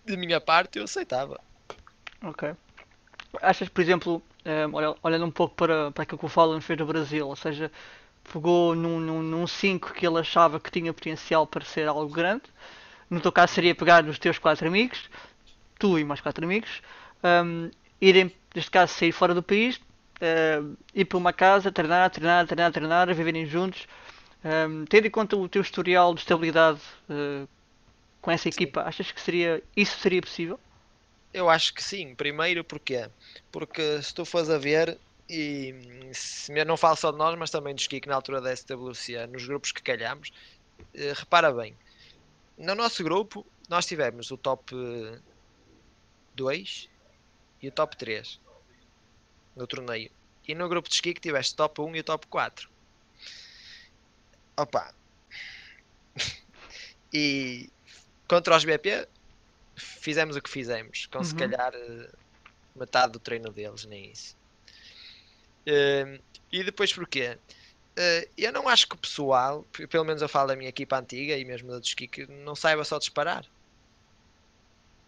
de 0.04 0.16
minha 0.16 0.40
parte 0.40 0.78
eu 0.78 0.84
aceitava. 0.84 1.40
Ok. 2.24 2.54
Achas, 3.40 3.68
por 3.68 3.80
exemplo, 3.80 4.22
um, 4.44 4.96
olhando 5.02 5.24
um 5.24 5.30
pouco 5.30 5.54
para, 5.54 5.90
para 5.90 6.02
aquilo 6.02 6.18
que 6.18 6.26
o 6.26 6.28
Fallon 6.28 6.60
fez 6.60 6.78
no 6.78 6.86
Brasil, 6.86 7.28
ou 7.28 7.36
seja, 7.36 7.70
pegou 8.32 8.74
num 8.74 9.46
5 9.46 9.92
que 9.92 10.06
ele 10.06 10.18
achava 10.18 10.60
que 10.60 10.70
tinha 10.70 10.92
potencial 10.92 11.46
para 11.46 11.64
ser 11.64 11.88
algo 11.88 12.12
grande. 12.12 12.44
No 13.08 13.20
teu 13.20 13.30
caso 13.30 13.52
seria 13.52 13.74
pegar 13.74 14.02
nos 14.02 14.18
teus 14.18 14.38
quatro 14.38 14.66
amigos, 14.66 15.08
tu 15.78 15.98
e 15.98 16.04
mais 16.04 16.20
quatro 16.20 16.44
amigos, 16.44 16.80
um, 17.22 17.70
irem, 18.00 18.32
neste 18.54 18.70
caso, 18.70 18.94
sair 18.94 19.12
fora 19.12 19.34
do 19.34 19.42
país, 19.42 19.76
uh, 19.76 20.76
ir 20.94 21.04
para 21.04 21.18
uma 21.18 21.32
casa, 21.32 21.70
treinar, 21.70 22.10
treinar, 22.10 22.46
treinar, 22.46 22.72
treinar, 22.72 23.14
viverem 23.14 23.44
juntos, 23.46 23.86
um, 24.44 24.84
tendo 24.86 25.06
em 25.06 25.10
conta 25.10 25.36
o 25.36 25.48
teu 25.48 25.60
historial 25.62 26.14
de 26.14 26.20
estabilidade 26.20 26.80
uh, 27.10 27.46
com 28.20 28.30
essa 28.30 28.48
equipa, 28.48 28.82
achas 28.82 29.10
que 29.10 29.20
seria, 29.20 29.62
isso 29.76 29.98
seria 29.98 30.22
possível? 30.22 30.58
Eu 31.32 31.48
acho 31.48 31.72
que 31.74 31.82
sim. 31.82 32.14
Primeiro 32.14 32.62
porquê? 32.62 33.08
Porque 33.50 34.02
se 34.02 34.14
tu 34.14 34.24
fores 34.24 34.50
a 34.50 34.58
ver, 34.58 34.98
e 35.28 35.74
se, 36.12 36.52
não 36.64 36.76
falo 36.76 36.96
só 36.96 37.10
de 37.10 37.18
nós, 37.18 37.38
mas 37.38 37.50
também 37.50 37.74
dos 37.74 37.86
Kik 37.86 38.06
na 38.08 38.16
altura 38.16 38.40
da 38.40 38.54
SWC, 38.54 39.26
nos 39.28 39.46
grupos 39.46 39.72
que 39.72 39.82
calhamos, 39.82 40.30
eh, 40.94 41.12
repara 41.16 41.52
bem, 41.52 41.76
no 42.58 42.74
nosso 42.74 43.02
grupo 43.02 43.46
nós 43.68 43.86
tivemos 43.86 44.30
o 44.30 44.36
top 44.36 44.74
2 46.34 46.88
e 47.62 47.68
o 47.68 47.72
top 47.72 47.96
3 47.96 48.40
no 49.56 49.66
torneio. 49.66 50.10
E 50.46 50.54
no 50.54 50.68
grupo 50.68 50.88
de 50.88 50.94
ski 50.96 51.14
que 51.14 51.20
tiveste 51.20 51.54
top 51.56 51.80
1 51.80 51.96
e 51.96 52.00
o 52.00 52.04
top 52.04 52.26
4. 52.26 52.68
Opa! 54.56 54.94
e 57.12 57.70
contra 58.28 58.56
os 58.56 58.64
BP 58.64 59.08
fizemos 59.82 60.36
o 60.36 60.42
que 60.42 60.50
fizemos, 60.50 61.06
com 61.06 61.18
uhum. 61.18 61.24
se 61.24 61.34
calhar 61.34 61.72
eh, 61.74 62.10
metade 62.74 63.12
do 63.12 63.18
treino 63.18 63.50
deles, 63.50 63.84
nem 63.84 64.10
isso. 64.10 64.36
Uh, 65.66 66.20
e 66.50 66.64
depois 66.64 66.92
porquê? 66.92 67.38
Uh, 67.96 68.28
eu 68.36 68.52
não 68.52 68.68
acho 68.68 68.88
que 68.88 68.94
o 68.94 68.98
pessoal, 68.98 69.64
pelo 69.90 70.04
menos 70.04 70.22
eu 70.22 70.28
falo 70.28 70.48
da 70.48 70.56
minha 70.56 70.68
equipa 70.68 70.98
antiga 70.98 71.36
e 71.36 71.44
mesmo 71.44 71.70
da 71.70 71.78
dos 71.78 71.94
Kik, 71.94 72.26
não 72.26 72.54
saiba 72.54 72.84
só 72.84 72.98
disparar. 72.98 73.44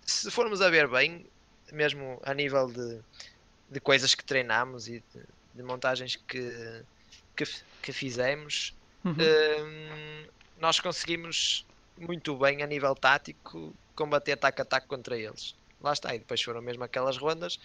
Se 0.05 0.31
formos 0.31 0.61
a 0.61 0.69
ver 0.69 0.87
bem, 0.87 1.27
mesmo 1.73 2.21
a 2.25 2.35
nível 2.35 2.71
de, 2.71 3.01
de 3.71 3.81
coisas 3.81 4.15
que 4.15 4.23
treinamos 4.23 4.87
e 4.87 5.03
de, 5.15 5.23
de 5.55 5.63
montagens 5.63 6.17
que, 6.17 6.85
que, 7.35 7.45
que 7.83 7.93
fizemos, 7.93 8.75
uhum. 9.05 9.13
uh, 9.13 10.31
nós 10.61 10.79
conseguimos 10.79 11.67
muito 11.99 12.37
bem 12.37 12.63
a 12.63 12.67
nível 12.67 12.95
tático 12.95 13.75
combater 13.95 14.33
ataque 14.33 14.61
a 14.61 14.65
ataque 14.65 14.87
contra 14.87 15.17
eles. 15.17 15.55
Lá 15.81 15.93
está, 15.93 16.15
e 16.15 16.19
depois 16.19 16.43
foram 16.43 16.61
mesmo 16.63 16.83
aquelas 16.85 17.17
rondas 17.17 17.59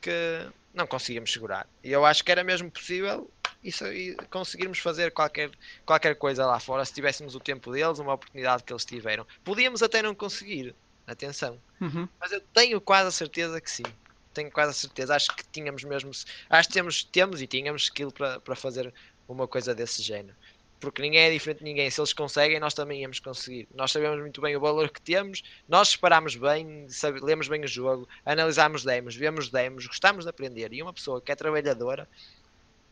que 0.00 0.46
não 0.72 0.86
conseguimos 0.86 1.32
segurar. 1.32 1.68
E 1.84 1.92
eu 1.92 2.04
acho 2.04 2.24
que 2.24 2.32
era 2.32 2.42
mesmo 2.42 2.70
possível 2.70 3.30
isso, 3.62 3.86
e 3.86 4.14
conseguirmos 4.30 4.78
fazer 4.78 5.12
qualquer, 5.12 5.50
qualquer 5.84 6.16
coisa 6.16 6.46
lá 6.46 6.58
fora 6.58 6.84
se 6.84 6.94
tivéssemos 6.94 7.34
o 7.34 7.40
tempo 7.40 7.70
deles, 7.70 7.98
uma 7.98 8.14
oportunidade 8.14 8.62
que 8.62 8.72
eles 8.72 8.84
tiveram. 8.84 9.26
Podíamos 9.44 9.82
até 9.82 10.02
não 10.02 10.14
conseguir, 10.14 10.74
atenção, 11.06 11.60
uhum. 11.80 12.08
mas 12.18 12.32
eu 12.32 12.40
tenho 12.54 12.80
quase 12.80 13.08
a 13.08 13.12
certeza 13.12 13.60
que 13.60 13.70
sim. 13.70 13.84
Tenho 14.32 14.50
quase 14.50 14.70
a 14.70 14.74
certeza, 14.74 15.14
acho 15.14 15.34
que 15.36 15.44
tínhamos 15.52 15.84
mesmo, 15.84 16.10
acho 16.48 16.68
que 16.68 16.74
temos, 16.74 17.04
temos 17.04 17.42
e 17.42 17.46
tínhamos 17.46 17.82
skill 17.82 18.10
para 18.12 18.56
fazer 18.56 18.92
uma 19.28 19.46
coisa 19.46 19.74
desse 19.74 20.02
género 20.02 20.34
porque 20.80 21.02
ninguém 21.02 21.20
é 21.20 21.30
diferente 21.30 21.58
de 21.58 21.64
ninguém. 21.64 21.90
Se 21.90 22.00
eles 22.00 22.12
conseguem, 22.12 22.58
nós 22.58 22.72
também 22.72 23.02
íamos 23.02 23.20
conseguir. 23.20 23.68
Nós 23.74 23.92
sabemos 23.92 24.18
muito 24.20 24.40
bem 24.40 24.56
o 24.56 24.60
valor 24.60 24.88
que 24.88 25.00
temos, 25.00 25.42
nós 25.68 25.90
separamos 25.90 26.34
bem, 26.34 26.88
sabe, 26.88 27.20
lemos 27.20 27.46
bem 27.48 27.62
o 27.62 27.68
jogo, 27.68 28.08
analisamos 28.24 28.82
demos, 28.82 29.14
vemos 29.14 29.50
demos, 29.50 29.86
gostamos 29.86 30.24
de 30.24 30.30
aprender. 30.30 30.72
E 30.72 30.82
uma 30.82 30.92
pessoa 30.92 31.20
que 31.20 31.30
é 31.30 31.36
trabalhadora 31.36 32.08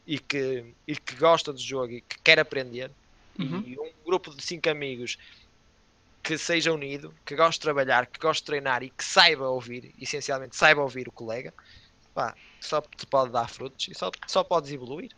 e 0.07 0.19
que, 0.19 0.65
e 0.87 0.97
que 0.97 1.15
gosta 1.17 1.53
do 1.53 1.61
jogo 1.61 1.93
e 1.93 2.01
que 2.03 2.19
quer 2.21 2.39
aprender, 2.39 2.91
uhum. 3.39 3.63
e 3.67 3.79
um 3.79 3.91
grupo 4.05 4.35
de 4.35 4.43
cinco 4.43 4.69
amigos 4.69 5.19
que 6.23 6.37
seja 6.37 6.73
unido, 6.73 7.15
que 7.25 7.35
goste 7.35 7.55
de 7.55 7.63
trabalhar, 7.63 8.07
que 8.07 8.19
goste 8.19 8.43
de 8.43 8.47
treinar 8.47 8.83
e 8.83 8.91
que 8.91 9.03
saiba 9.03 9.49
ouvir, 9.49 9.95
essencialmente 9.99 10.57
saiba 10.57 10.83
ouvir 10.83 11.09
o 11.09 11.13
colega, 11.13 11.55
pá, 12.15 12.35
só 12.61 12.83
te 12.83 13.07
pode 13.07 13.33
dar 13.33 13.49
frutos 13.49 13.89
e 13.89 13.95
só, 13.95 14.11
só 14.27 14.45
podes 14.45 14.71
evoluir. 14.71 15.11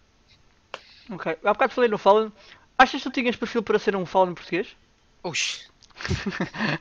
Ok. 1.11 1.37
Há 1.43 1.53
bocado 1.53 1.75
falei 1.75 1.91
no 1.91 1.99
Fallen. 1.99 2.33
Achas 2.81 3.03
que 3.03 3.11
tu 3.11 3.12
tinhas 3.12 3.37
perfil 3.37 3.62
para 3.62 3.78
ser 3.78 3.95
um 3.95 4.07
Fallen 4.07 4.33
português? 4.35 4.74
Ux. 5.22 5.70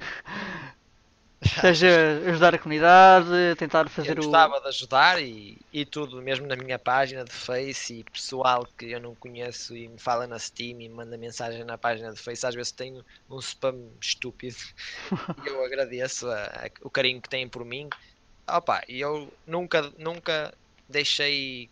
Seja 1.60 2.22
ajudar 2.26 2.56
a 2.56 2.58
comunidade, 2.58 3.28
tentar 3.58 3.90
fazer 3.90 4.12
eu 4.12 4.14
o. 4.14 4.16
gostava 4.24 4.62
de 4.62 4.68
ajudar 4.70 5.22
e, 5.22 5.58
e 5.74 5.86
tudo, 5.86 6.22
mesmo 6.22 6.48
na 6.48 6.56
minha 6.56 6.80
página 6.80 7.26
de 7.26 7.34
Face 7.34 7.96
e 7.96 8.04
pessoal 8.06 8.66
que 8.78 8.92
eu 8.92 9.02
não 9.02 9.14
conheço 9.14 9.76
e 9.76 9.90
me 9.90 10.00
fala 10.00 10.26
na 10.26 10.40
Steam 10.40 10.70
e 10.70 10.88
me 10.88 10.88
manda 10.88 11.18
mensagem 11.18 11.66
na 11.66 11.78
página 11.78 12.14
de 12.14 12.20
Face, 12.22 12.46
às 12.46 12.56
vezes 12.56 12.72
tenho 12.72 13.04
um 13.30 13.40
spam 13.40 13.76
estúpido 14.00 14.56
e 15.44 15.50
eu 15.50 15.66
agradeço 15.66 16.30
a, 16.30 16.46
a, 16.46 16.70
o 16.82 16.90
carinho 16.90 17.22
que 17.22 17.28
têm 17.28 17.46
por 17.46 17.66
mim. 17.66 17.90
Opa, 18.48 18.82
e 18.88 19.02
eu 19.02 19.34
nunca, 19.46 19.92
nunca 19.98 20.54
deixei 20.88 21.70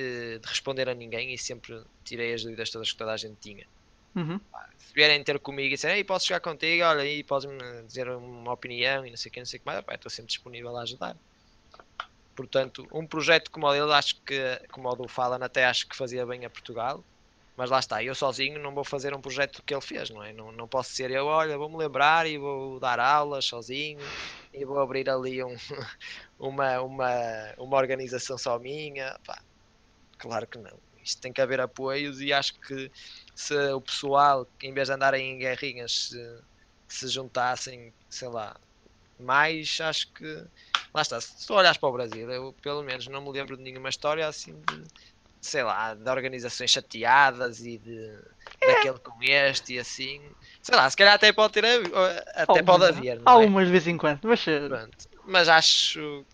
de 0.00 0.46
responder 0.46 0.88
a 0.88 0.94
ninguém 0.94 1.32
e 1.32 1.38
sempre 1.38 1.82
tirei 2.04 2.34
as 2.34 2.42
dúvidas 2.42 2.70
todas 2.70 2.92
que 2.92 2.98
toda 2.98 3.12
a 3.12 3.16
gente 3.16 3.36
tinha. 3.40 3.66
Uhum. 4.14 4.40
Se 4.78 4.94
vierem 4.94 5.22
ter 5.22 5.38
comigo 5.38 5.68
e 5.68 5.70
disserem, 5.70 6.04
posso 6.04 6.26
chegar 6.26 6.40
contigo, 6.40 6.84
olha 6.84 7.02
aí, 7.02 7.22
podes-me 7.22 7.58
dizer 7.86 8.08
uma 8.08 8.52
opinião 8.52 9.06
e 9.06 9.10
não 9.10 9.16
sei 9.16 9.30
o 9.30 9.32
que, 9.32 9.38
não 9.40 9.46
sei 9.46 9.58
o 9.58 9.60
que 9.60 9.66
mais, 9.66 9.84
estou 9.90 10.10
sempre 10.10 10.28
disponível 10.28 10.76
a 10.76 10.82
ajudar. 10.82 11.16
Portanto, 12.34 12.86
um 12.92 13.06
projeto 13.06 13.50
como 13.50 13.66
o 13.66 13.72
dele, 13.72 13.92
acho 13.92 14.20
que, 14.22 14.40
como 14.70 14.88
o 14.88 14.94
do 14.94 15.08
Falan, 15.08 15.44
até 15.44 15.64
acho 15.66 15.88
que 15.88 15.96
fazia 15.96 16.24
bem 16.24 16.44
a 16.44 16.50
Portugal. 16.50 17.04
Mas 17.56 17.70
lá 17.70 17.80
está, 17.80 18.04
eu 18.04 18.14
sozinho 18.14 18.60
não 18.60 18.72
vou 18.72 18.84
fazer 18.84 19.12
um 19.12 19.20
projeto 19.20 19.60
que 19.66 19.74
ele 19.74 19.80
fez, 19.80 20.10
não 20.10 20.22
é? 20.22 20.32
Não, 20.32 20.52
não 20.52 20.68
posso 20.68 20.90
ser 20.90 21.10
eu, 21.10 21.26
olha, 21.26 21.58
vou-me 21.58 21.76
lembrar 21.76 22.24
e 22.24 22.38
vou 22.38 22.78
dar 22.78 23.00
aulas 23.00 23.46
sozinho 23.46 23.98
e 24.54 24.64
vou 24.64 24.78
abrir 24.78 25.10
ali 25.10 25.42
um, 25.42 25.56
uma, 26.38 26.80
uma, 26.80 27.10
uma 27.58 27.76
organização 27.76 28.38
só 28.38 28.56
minha. 28.60 29.18
Pá, 29.26 29.42
claro 30.18 30.46
que 30.46 30.58
não. 30.58 30.78
Isto 31.02 31.22
tem 31.22 31.32
que 31.32 31.40
haver 31.40 31.60
apoios 31.60 32.20
e 32.20 32.32
acho 32.32 32.58
que 32.60 32.90
se 33.34 33.54
o 33.72 33.80
pessoal, 33.80 34.46
em 34.62 34.74
vez 34.74 34.88
de 34.88 34.94
andarem 34.94 35.32
em 35.32 35.38
guerrinhas, 35.38 36.08
se, 36.08 36.42
se 36.88 37.08
juntassem, 37.08 37.94
sei 38.10 38.28
lá, 38.28 38.54
mais, 39.18 39.78
acho 39.80 40.12
que. 40.12 40.44
Lá 40.94 41.02
está, 41.02 41.20
se 41.20 41.46
tu 41.46 41.54
olhas 41.54 41.76
para 41.76 41.88
o 41.88 41.92
Brasil, 41.92 42.30
eu 42.30 42.52
pelo 42.62 42.82
menos 42.82 43.06
não 43.08 43.22
me 43.22 43.30
lembro 43.30 43.56
de 43.56 43.62
nenhuma 43.62 43.88
história 43.88 44.26
assim 44.26 44.52
de, 44.52 44.84
sei 45.40 45.62
lá, 45.62 45.94
de 45.94 46.08
organizações 46.08 46.70
chateadas 46.70 47.60
e 47.60 47.78
de 47.78 48.18
é. 48.60 48.74
daquele 48.74 48.98
com 48.98 49.22
este 49.22 49.74
e 49.74 49.78
assim. 49.78 50.20
Sei 50.62 50.76
lá, 50.76 50.88
se 50.88 50.96
calhar 50.96 51.14
até 51.14 51.32
pode 51.32 51.52
ter 51.54 51.64
até 52.34 52.62
pode 52.62 52.84
haver. 52.84 53.18
É? 53.18 53.22
Algumas 53.24 53.66
de 53.66 53.72
vez 53.72 53.86
em 53.86 53.96
quando, 53.96 54.20
mas, 54.24 54.44
Pronto. 54.44 55.08
mas 55.24 55.48
acho 55.48 56.24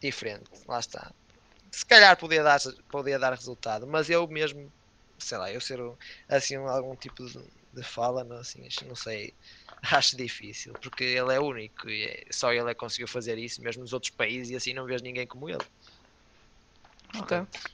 diferente, 0.00 0.50
lá 0.66 0.78
está. 0.78 1.12
Se 1.74 1.84
calhar 1.84 2.16
podia 2.16 2.42
dar, 2.42 2.60
podia 2.88 3.18
dar 3.18 3.32
resultado, 3.32 3.86
mas 3.86 4.08
eu 4.08 4.26
mesmo 4.28 4.70
sei 5.18 5.38
lá, 5.38 5.52
eu 5.52 5.60
ser 5.60 5.80
assim 6.28 6.56
algum 6.56 6.94
tipo 6.94 7.24
de, 7.26 7.40
de 7.72 7.82
fala, 7.82 8.24
não, 8.24 8.36
assim, 8.36 8.66
não 8.86 8.94
sei, 8.94 9.32
acho 9.90 10.16
difícil, 10.16 10.72
porque 10.74 11.04
ele 11.04 11.34
é 11.34 11.40
único 11.40 11.88
e 11.88 12.04
é, 12.04 12.24
só 12.30 12.52
ele 12.52 12.70
é 12.70 12.74
que 12.74 12.80
conseguiu 12.80 13.08
fazer 13.08 13.38
isso, 13.38 13.62
mesmo 13.62 13.82
nos 13.82 13.92
outros 13.92 14.10
países, 14.10 14.50
e 14.50 14.56
assim 14.56 14.74
não 14.74 14.84
vês 14.84 15.02
ninguém 15.02 15.26
como 15.26 15.48
ele. 15.48 15.64
Portanto, 17.12 17.48
okay. 17.48 17.72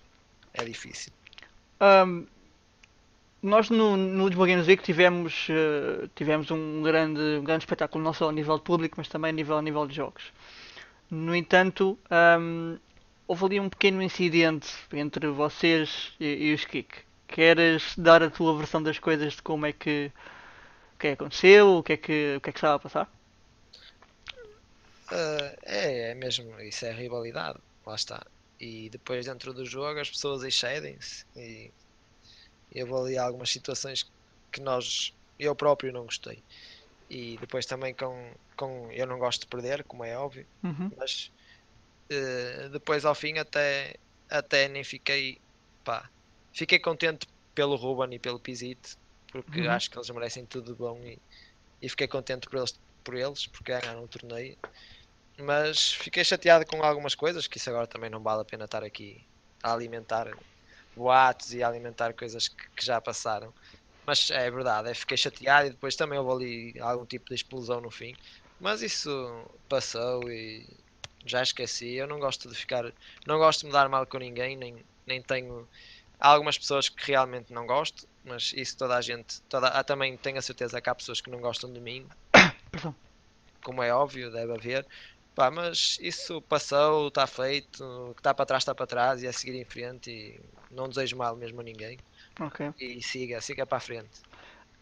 é 0.55 0.65
difícil. 0.65 1.13
Um, 1.81 2.27
nós 3.43 3.71
no, 3.71 3.97
no 3.97 4.29
Lisboa 4.29 4.47
Games 4.47 4.67
Week 4.67 4.83
tivemos, 4.83 5.49
uh, 5.49 6.09
tivemos 6.15 6.51
um 6.51 6.83
grande, 6.83 7.21
um 7.21 7.45
grande 7.45 7.65
espetáculo, 7.65 8.05
não 8.05 8.13
só 8.13 8.29
a 8.29 8.33
nível 8.33 8.59
de 8.59 8.65
público, 8.65 8.97
mas 8.99 9.09
também 9.09 9.31
a 9.31 9.33
nível, 9.33 9.57
a 9.57 9.63
nível 9.63 9.87
de 9.87 9.95
jogos. 9.95 10.25
No 11.11 11.35
entanto, 11.35 11.99
um, 12.39 12.79
houve 13.31 13.45
ali 13.45 13.61
um 13.61 13.69
pequeno 13.69 14.03
incidente 14.03 14.69
entre 14.93 15.29
vocês 15.29 16.13
e, 16.19 16.49
e 16.49 16.53
os 16.53 16.65
Kik 16.65 16.99
queres 17.29 17.95
dar 17.97 18.25
a 18.25 18.29
tua 18.29 18.59
versão 18.59 18.83
das 18.83 18.99
coisas 18.99 19.35
de 19.35 19.43
como 19.43 19.67
é 19.67 19.73
que, 19.73 20.11
é 20.99 20.99
que 20.99 21.07
aconteceu, 21.07 21.77
o 21.77 21.83
que 21.85 21.93
é 21.93 21.97
que, 21.97 22.35
o 22.39 22.41
que 22.41 22.51
é 22.51 22.53
que 22.53 22.59
estava 22.59 22.75
a 22.75 22.79
passar? 22.81 23.09
Uh, 25.13 25.57
é, 25.63 26.11
é 26.11 26.15
mesmo, 26.17 26.61
isso 26.61 26.85
é 26.85 26.91
rivalidade, 26.91 27.61
lá 27.87 27.95
está. 27.95 28.27
E 28.59 28.91
depois 28.91 29.27
dentro 29.27 29.55
do 29.55 29.65
jogo 29.65 30.01
as 30.01 30.11
pessoas 30.11 30.43
excedem-se 30.43 31.25
e 31.37 31.71
eu 32.75 32.85
vou 32.85 33.05
ali 33.05 33.17
algumas 33.17 33.51
situações 33.51 34.11
que 34.51 34.61
nós, 34.61 35.15
eu 35.39 35.55
próprio 35.55 35.93
não 35.93 36.03
gostei. 36.03 36.43
E 37.09 37.39
depois 37.41 37.65
também 37.65 37.95
com, 37.95 38.33
com 38.57 38.91
eu 38.91 39.07
não 39.07 39.21
gosto 39.21 39.43
de 39.43 39.47
perder, 39.47 39.85
como 39.85 40.05
é 40.05 40.19
óbvio, 40.19 40.45
uhum. 40.65 40.91
mas 40.97 41.31
uh, 42.11 42.69
depois 42.71 43.05
ao 43.05 43.15
fim 43.15 43.39
até, 43.39 43.95
até 44.29 44.69
nem 44.69 44.85
fiquei 44.85 45.39
pá, 45.85 46.09
Fiquei 46.53 46.79
contente 46.79 47.27
pelo 47.55 47.77
Ruben 47.77 48.15
e 48.15 48.19
pelo 48.19 48.39
Pizite, 48.39 48.97
porque 49.31 49.63
uhum. 49.63 49.71
acho 49.71 49.91
que 49.91 49.97
eles 49.97 50.11
merecem 50.11 50.45
tudo 50.45 50.73
de 50.73 50.79
bom 50.79 50.99
e, 51.05 51.19
e 51.81 51.89
fiquei 51.89 52.09
contente 52.09 52.49
por 52.49 52.59
eles, 52.59 52.79
por 53.05 53.15
eles, 53.15 53.47
porque 53.47 53.73
ganharam 53.73 54.05
o 54.05 54.09
torneio. 54.09 54.57
Mas 55.39 55.93
fiquei 55.93 56.25
chateado 56.25 56.67
com 56.67 56.83
algumas 56.83 57.15
coisas, 57.15 57.47
que 57.47 57.57
isso 57.57 57.71
agora 57.71 57.87
também 57.87 58.11
não 58.11 58.21
vale 58.21 58.43
a 58.43 58.45
pena 58.45 58.65
estar 58.65 58.85
aqui 58.85 59.25
a 59.63 59.73
alimentar 59.73 60.31
boatos 60.97 61.55
e 61.55 61.63
a 61.63 61.69
alimentar 61.69 62.13
coisas 62.15 62.49
que, 62.49 62.69
que 62.71 62.85
já 62.85 63.01
passaram. 63.01 63.55
Mas 64.05 64.31
é 64.31 64.51
verdade, 64.51 64.91
é, 64.91 64.95
fiquei 64.95 65.17
chateado 65.17 65.69
e 65.69 65.71
depois 65.71 65.95
também 65.95 66.19
houve 66.19 66.73
ali 66.75 66.81
algum 66.81 67.07
tipo 67.07 67.27
de 67.29 67.35
explosão 67.35 67.81
no 67.81 67.91
fim. 67.91 68.15
Mas 68.59 68.83
isso 68.83 69.47
passou 69.69 70.31
e 70.31 70.67
já 71.25 71.43
esqueci. 71.43 71.95
Eu 71.95 72.07
não 72.07 72.19
gosto 72.19 72.49
de 72.49 72.55
ficar. 72.55 72.93
Não 73.27 73.39
gosto 73.39 73.61
de 73.61 73.67
me 73.67 73.73
dar 73.73 73.89
mal 73.89 74.07
com 74.07 74.19
ninguém, 74.19 74.57
nem, 74.57 74.85
nem 75.07 75.23
tenho 75.23 75.69
Há 76.21 76.29
algumas 76.29 76.59
pessoas 76.59 76.89
que 76.91 77.11
realmente 77.11 77.51
não 77.51 77.67
gosto, 77.67 78.07
mas 78.23 78.53
isso 78.55 78.77
toda 78.77 78.95
a 78.95 79.01
gente. 79.01 79.41
Toda, 79.49 79.69
ah, 79.69 79.83
também 79.83 80.17
tenho 80.19 80.39
a 80.39 80.43
certeza 80.43 80.79
que 80.79 80.91
há 80.91 80.95
pessoas 80.95 81.23
que 81.23 81.31
não 81.31 81.41
gostam 81.41 81.73
de 81.73 81.81
mim. 81.81 82.07
Perdão. 82.71 82.95
Como 83.65 83.83
é 83.83 83.93
óbvio, 83.93 84.31
deve 84.31 84.53
haver. 84.53 84.87
Pá, 85.35 85.51
mas 85.51 85.97
isso 86.03 86.43
passou, 86.43 87.09
está 87.09 87.27
feito, 87.27 87.83
o 87.83 88.15
que 88.15 88.21
está 88.21 88.35
para 88.35 88.45
trás 88.45 88.63
está 88.63 88.75
para 88.75 88.87
trás 88.87 89.23
e 89.23 89.27
é 89.27 89.33
seguir 89.33 89.59
em 89.59 89.65
frente 89.65 90.11
e 90.11 90.41
não 90.71 90.89
desejo 90.89 91.17
mal 91.17 91.35
mesmo 91.37 91.61
a 91.61 91.65
ninguém. 91.65 91.99
Ok. 92.39 92.71
E 92.79 93.03
siga, 93.03 93.41
siga 93.41 93.65
para 93.65 93.79
a 93.79 93.81
frente. 93.81 94.21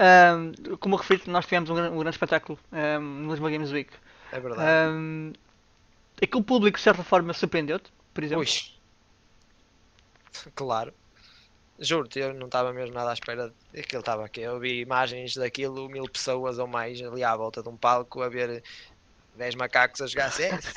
Um, 0.00 0.76
como 0.78 0.96
referi, 0.96 1.22
nós 1.26 1.44
tivemos 1.44 1.70
um, 1.70 1.74
grande, 1.74 1.94
um 1.94 1.98
grande 1.98 2.16
espetáculo 2.16 2.58
um, 2.72 3.00
no 3.00 3.30
Lisboa 3.30 3.50
Games 3.50 3.70
Week. 3.70 3.92
É 4.32 4.40
verdade. 4.40 4.90
Um, 4.90 5.32
aquele 6.24 6.44
público 6.44 6.78
de 6.78 6.82
certa 6.82 7.02
forma 7.02 7.32
surpreendeu-te, 7.32 7.92
por 8.12 8.24
exemplo? 8.24 8.44
Ui. 8.44 8.78
Claro. 10.54 10.92
Juro-te, 11.80 12.18
eu 12.18 12.34
não 12.34 12.46
estava 12.46 12.72
mesmo 12.72 12.94
nada 12.94 13.10
à 13.10 13.12
espera 13.12 13.52
de 13.72 13.82
que 13.82 13.94
ele 13.94 14.02
estava 14.02 14.24
aqui. 14.24 14.40
Eu 14.40 14.58
vi 14.58 14.80
imagens 14.80 15.34
daquilo, 15.34 15.88
mil 15.88 16.08
pessoas 16.08 16.58
ou 16.58 16.66
mais 16.66 17.00
ali 17.00 17.22
à 17.22 17.36
volta 17.36 17.62
de 17.62 17.68
um 17.68 17.76
palco 17.76 18.20
a 18.20 18.28
ver 18.28 18.64
10 19.36 19.54
macacos 19.54 20.00
a 20.00 20.06
jogar 20.06 20.30
CS. 20.32 20.74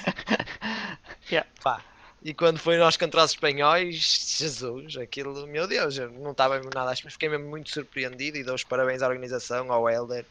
yeah. 1.31 1.49
Pá. 1.63 1.83
E 2.23 2.35
quando 2.35 2.59
foi 2.59 2.77
nós 2.77 2.97
contra 2.97 3.23
os 3.23 3.31
espanhóis, 3.31 3.95
Jesus, 4.37 4.95
aquilo, 4.95 5.47
meu 5.47 5.67
Deus, 5.67 5.97
eu 5.97 6.11
não 6.11 6.31
estava 6.31 6.57
mesmo 6.57 6.69
nada 6.73 6.91
à 6.91 6.93
espera. 6.93 7.11
Fiquei 7.11 7.29
mesmo 7.29 7.49
muito 7.49 7.71
surpreendido 7.71 8.37
e 8.37 8.43
dou 8.43 8.53
os 8.53 8.63
parabéns 8.63 9.01
à 9.01 9.07
organização, 9.07 9.71
ao 9.71 9.89
Helder, 9.89 10.23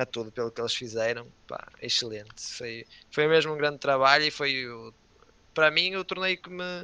a 0.00 0.06
tudo 0.06 0.32
pelo 0.32 0.52
que 0.52 0.60
eles 0.60 0.74
fizeram. 0.74 1.32
Pá, 1.46 1.64
excelente. 1.80 2.42
Foi, 2.56 2.84
foi 3.12 3.26
mesmo 3.28 3.52
um 3.54 3.58
grande 3.58 3.78
trabalho 3.78 4.24
e 4.24 4.30
foi, 4.30 4.66
o, 4.68 4.94
para 5.54 5.70
mim, 5.70 5.96
o 5.96 6.04
torneio 6.04 6.40
que 6.40 6.50
me. 6.50 6.82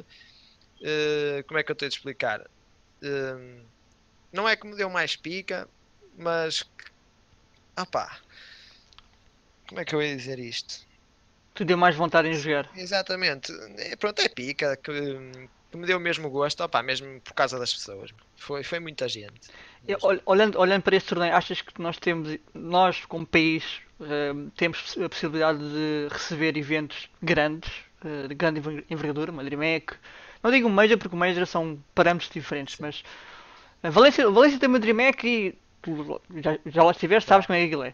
Uh, 0.81 1.43
como 1.47 1.59
é 1.59 1.63
que 1.63 1.71
eu 1.71 1.75
tenho 1.75 1.89
de 1.89 1.95
explicar? 1.95 2.43
Hum, 3.01 3.65
não 4.33 4.47
é 4.47 4.55
que 4.55 4.67
me 4.67 4.75
deu 4.75 4.89
mais 4.89 5.15
pica, 5.15 5.67
mas. 6.17 6.63
Ah 7.75 7.85
pá. 7.85 8.19
Como 9.67 9.81
é 9.81 9.85
que 9.85 9.95
eu 9.95 10.01
ia 10.01 10.15
dizer 10.15 10.39
isto? 10.39 10.85
Tu 11.55 11.63
deu 11.63 11.77
mais 11.77 11.95
vontade 11.95 12.27
em 12.27 12.33
jogar. 12.33 12.69
Exatamente. 12.75 13.51
É, 13.77 13.95
pronto, 13.95 14.19
é 14.21 14.27
pica. 14.27 14.75
Que, 14.77 14.91
que 15.71 15.77
me 15.77 15.85
deu 15.85 15.97
o 15.97 15.99
mesmo 15.99 16.29
gosto, 16.29 16.63
opá, 16.63 16.81
mesmo 16.81 17.19
por 17.21 17.33
causa 17.33 17.59
das 17.59 17.73
pessoas. 17.73 18.11
Foi, 18.37 18.63
foi 18.63 18.79
muita 18.79 19.07
gente. 19.07 19.49
olhando, 20.25 20.59
olhando 20.59 20.83
para 20.83 20.95
este 20.95 21.09
torneio, 21.09 21.35
achas 21.35 21.61
que 21.61 21.81
nós 21.81 21.97
temos, 21.97 22.37
nós 22.53 23.03
como 23.05 23.25
país, 23.25 23.81
uh, 23.99 24.49
temos 24.55 24.95
a 25.03 25.09
possibilidade 25.09 25.59
de 25.59 26.07
receber 26.11 26.57
eventos 26.57 27.09
grandes, 27.21 27.71
uh, 28.03 28.27
de 28.27 28.35
grande 28.35 28.61
envergadura, 28.89 29.31
uma 29.31 29.43
DreamHack, 29.43 29.95
não 30.41 30.51
digo 30.51 30.69
Major 30.69 30.97
porque 30.97 31.15
o 31.15 31.19
Major 31.19 31.45
são 31.47 31.79
parâmetros 31.93 32.29
diferentes, 32.31 32.77
mas 32.79 33.03
a 33.81 33.89
Valência, 33.89 34.29
Valência 34.29 34.59
tem 34.59 34.69
uma 34.69 34.79
DreamHack 34.79 35.27
e 35.27 35.57
tu 35.81 36.21
já, 36.35 36.57
já 36.65 36.83
lá 36.83 36.91
estiveste, 36.91 37.27
sabes 37.27 37.47
como 37.47 37.57
é 37.57 37.61
que 37.61 37.65
aquilo 37.65 37.83
é. 37.83 37.93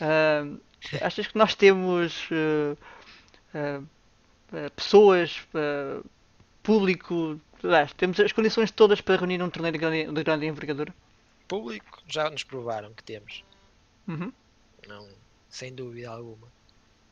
Uh, 0.00 0.60
achas 1.00 1.26
que 1.26 1.36
nós 1.36 1.54
temos 1.54 2.28
pessoas, 4.76 5.40
público, 6.68 7.40
temos 7.96 8.20
as 8.20 8.30
condições 8.30 8.70
todas 8.70 9.00
para 9.00 9.16
reunir 9.16 9.42
um 9.42 9.48
torneio 9.48 9.72
de 9.72 9.78
grande, 9.78 10.12
de 10.12 10.22
grande 10.22 10.44
envergadura? 10.44 10.94
Público 11.48 12.02
já 12.06 12.28
nos 12.28 12.44
provaram 12.44 12.92
que 12.92 13.02
temos. 13.02 13.42
Uhum. 14.06 14.30
Não, 14.86 15.08
sem 15.48 15.74
dúvida 15.74 16.10
alguma. 16.10 16.46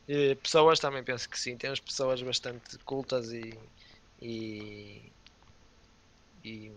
E 0.07 0.35
pessoas 0.35 0.79
também 0.79 1.03
penso 1.03 1.27
que 1.27 1.39
sim, 1.39 1.57
temos 1.57 1.79
pessoas 1.79 2.21
bastante 2.21 2.77
cultas 2.85 3.31
e 3.31 3.57
e, 4.21 5.01
e 6.43 6.71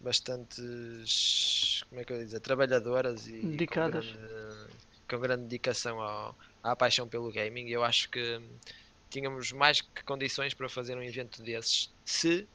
bastantes 0.00 1.84
como 1.90 2.00
é 2.00 2.04
que 2.04 2.12
eu 2.12 2.16
ia 2.18 2.24
dizer, 2.24 2.40
trabalhadoras 2.40 3.26
e 3.26 3.32
dedicadas 3.32 4.06
com 4.06 4.18
grande, 4.18 4.72
com 5.10 5.20
grande 5.20 5.42
dedicação 5.42 6.00
ao, 6.00 6.34
à 6.62 6.74
paixão 6.74 7.06
pelo 7.06 7.30
gaming. 7.30 7.68
Eu 7.68 7.84
acho 7.84 8.08
que 8.08 8.40
tínhamos 9.12 9.52
mais 9.52 9.80
que 9.80 10.02
condições 10.04 10.54
para 10.54 10.68
fazer 10.68 10.96
um 10.96 11.02
evento 11.02 11.42
desses 11.42 11.92
se 12.04 12.48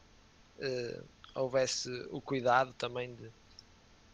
uh, 0.58 1.04
houvesse 1.36 1.90
o 2.10 2.20
cuidado 2.20 2.74
também 2.74 3.14
de, 3.14 3.24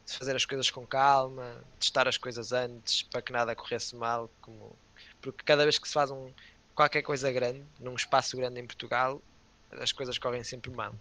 de, 0.06 0.18
fazer 0.18 0.36
as 0.36 0.46
coisas 0.46 0.70
com 0.70 0.86
calma, 0.86 1.64
testar 1.80 2.08
as 2.08 2.18
coisas 2.18 2.52
antes 2.52 3.04
para 3.04 3.22
que 3.22 3.32
nada 3.32 3.56
corresse 3.56 3.96
mal, 3.96 4.30
como 4.42 4.76
porque 5.22 5.42
cada 5.46 5.64
vez 5.64 5.80
que 5.80 5.88
se 5.88 5.94
faz 5.94 6.12
um, 6.12 6.30
qualquer 6.76 7.02
coisa 7.02 7.32
grande, 7.32 7.64
num 7.80 7.96
espaço 7.96 8.36
grande 8.36 8.60
em 8.60 8.68
Portugal, 8.68 9.22
as 9.72 9.94
coisas 9.94 10.18
correm 10.18 10.44
sempre 10.44 10.70
mal. 10.70 10.94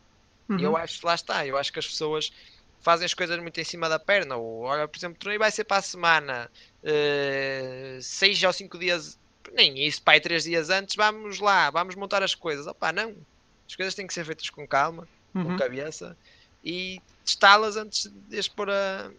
Uhum. 0.48 0.58
E 0.60 0.62
eu 0.62 0.76
acho, 0.76 1.04
lá 1.04 1.14
está, 1.14 1.44
eu 1.44 1.58
acho 1.58 1.72
que 1.72 1.80
as 1.80 1.86
pessoas 1.86 2.32
fazem 2.80 3.04
as 3.04 3.14
coisas 3.14 3.38
muito 3.40 3.58
em 3.60 3.64
cima 3.64 3.88
da 3.88 3.98
perna. 3.98 4.36
Ou, 4.36 4.62
olha, 4.62 4.86
por 4.86 4.96
exemplo, 4.96 5.16
o 5.16 5.18
torneio 5.18 5.40
vai 5.40 5.50
ser 5.50 5.64
para 5.64 5.78
a 5.78 5.82
semana, 5.82 6.50
uh, 6.84 8.00
seis 8.00 8.42
ou 8.42 8.52
cinco 8.52 8.78
dias, 8.78 9.18
nem 9.52 9.86
isso, 9.86 10.02
pai, 10.02 10.20
três 10.20 10.44
dias 10.44 10.70
antes, 10.70 10.96
vamos 10.96 11.38
lá, 11.38 11.70
vamos 11.70 11.94
montar 11.94 12.22
as 12.22 12.34
coisas. 12.34 12.66
Opá, 12.66 12.92
não. 12.92 13.14
As 13.68 13.76
coisas 13.76 13.94
têm 13.94 14.06
que 14.06 14.14
ser 14.14 14.24
feitas 14.24 14.50
com 14.50 14.66
calma, 14.66 15.08
uhum. 15.34 15.44
com 15.44 15.56
cabeça 15.56 16.16
e 16.64 17.00
testá-las 17.24 17.76
antes 17.76 18.10
de 18.28 18.50
pôr 18.50 18.70
a, 18.70 19.10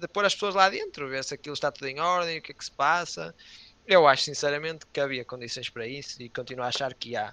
de 0.00 0.08
pôr 0.08 0.24
as 0.24 0.34
pessoas 0.34 0.54
lá 0.54 0.68
dentro, 0.68 1.08
ver 1.08 1.24
se 1.24 1.34
aquilo 1.34 1.54
está 1.54 1.70
tudo 1.70 1.86
em 1.86 2.00
ordem, 2.00 2.38
o 2.38 2.42
que 2.42 2.52
é 2.52 2.54
que 2.54 2.64
se 2.64 2.70
passa. 2.70 3.34
Eu 3.86 4.06
acho 4.06 4.24
sinceramente 4.24 4.84
que 4.92 5.00
havia 5.00 5.24
condições 5.24 5.68
para 5.68 5.86
isso 5.86 6.20
e 6.20 6.28
continuo 6.28 6.64
a 6.64 6.68
achar 6.68 6.92
que 6.92 7.16
há. 7.16 7.32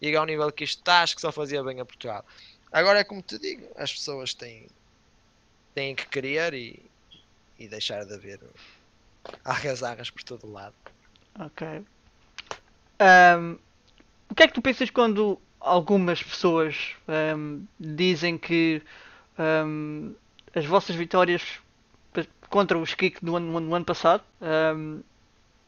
E 0.00 0.14
ao 0.14 0.26
nível 0.26 0.52
que 0.52 0.64
isto 0.64 0.80
está, 0.80 1.02
acho 1.02 1.14
que 1.14 1.22
só 1.22 1.32
fazia 1.32 1.62
bem 1.64 1.80
a 1.80 1.84
Portugal. 1.84 2.24
Agora 2.70 3.00
é 3.00 3.04
como 3.04 3.22
te 3.22 3.38
digo, 3.38 3.66
as 3.76 3.92
pessoas 3.92 4.34
têm, 4.34 4.66
têm 5.74 5.94
que 5.94 6.06
querer 6.06 6.52
e, 6.52 6.82
e 7.58 7.66
deixar 7.66 8.04
de 8.04 8.12
haver 8.12 8.40
arrasarras 9.44 10.10
por 10.10 10.22
todo 10.22 10.46
o 10.46 10.52
lado. 10.52 10.74
Ok. 11.38 11.84
Um, 13.00 13.58
o 14.30 14.34
que 14.34 14.42
é 14.42 14.48
que 14.48 14.54
tu 14.54 14.62
pensas 14.62 14.90
quando 14.90 15.38
algumas 15.60 16.22
pessoas 16.22 16.94
um, 17.36 17.64
dizem 17.78 18.38
que 18.38 18.82
um, 19.38 20.14
as 20.54 20.64
vossas 20.64 20.96
vitórias 20.96 21.60
contra 22.48 22.78
os 22.78 22.94
Kik 22.94 23.24
do 23.24 23.36
ano, 23.36 23.60
no 23.60 23.74
ano 23.74 23.84
passado 23.84 24.22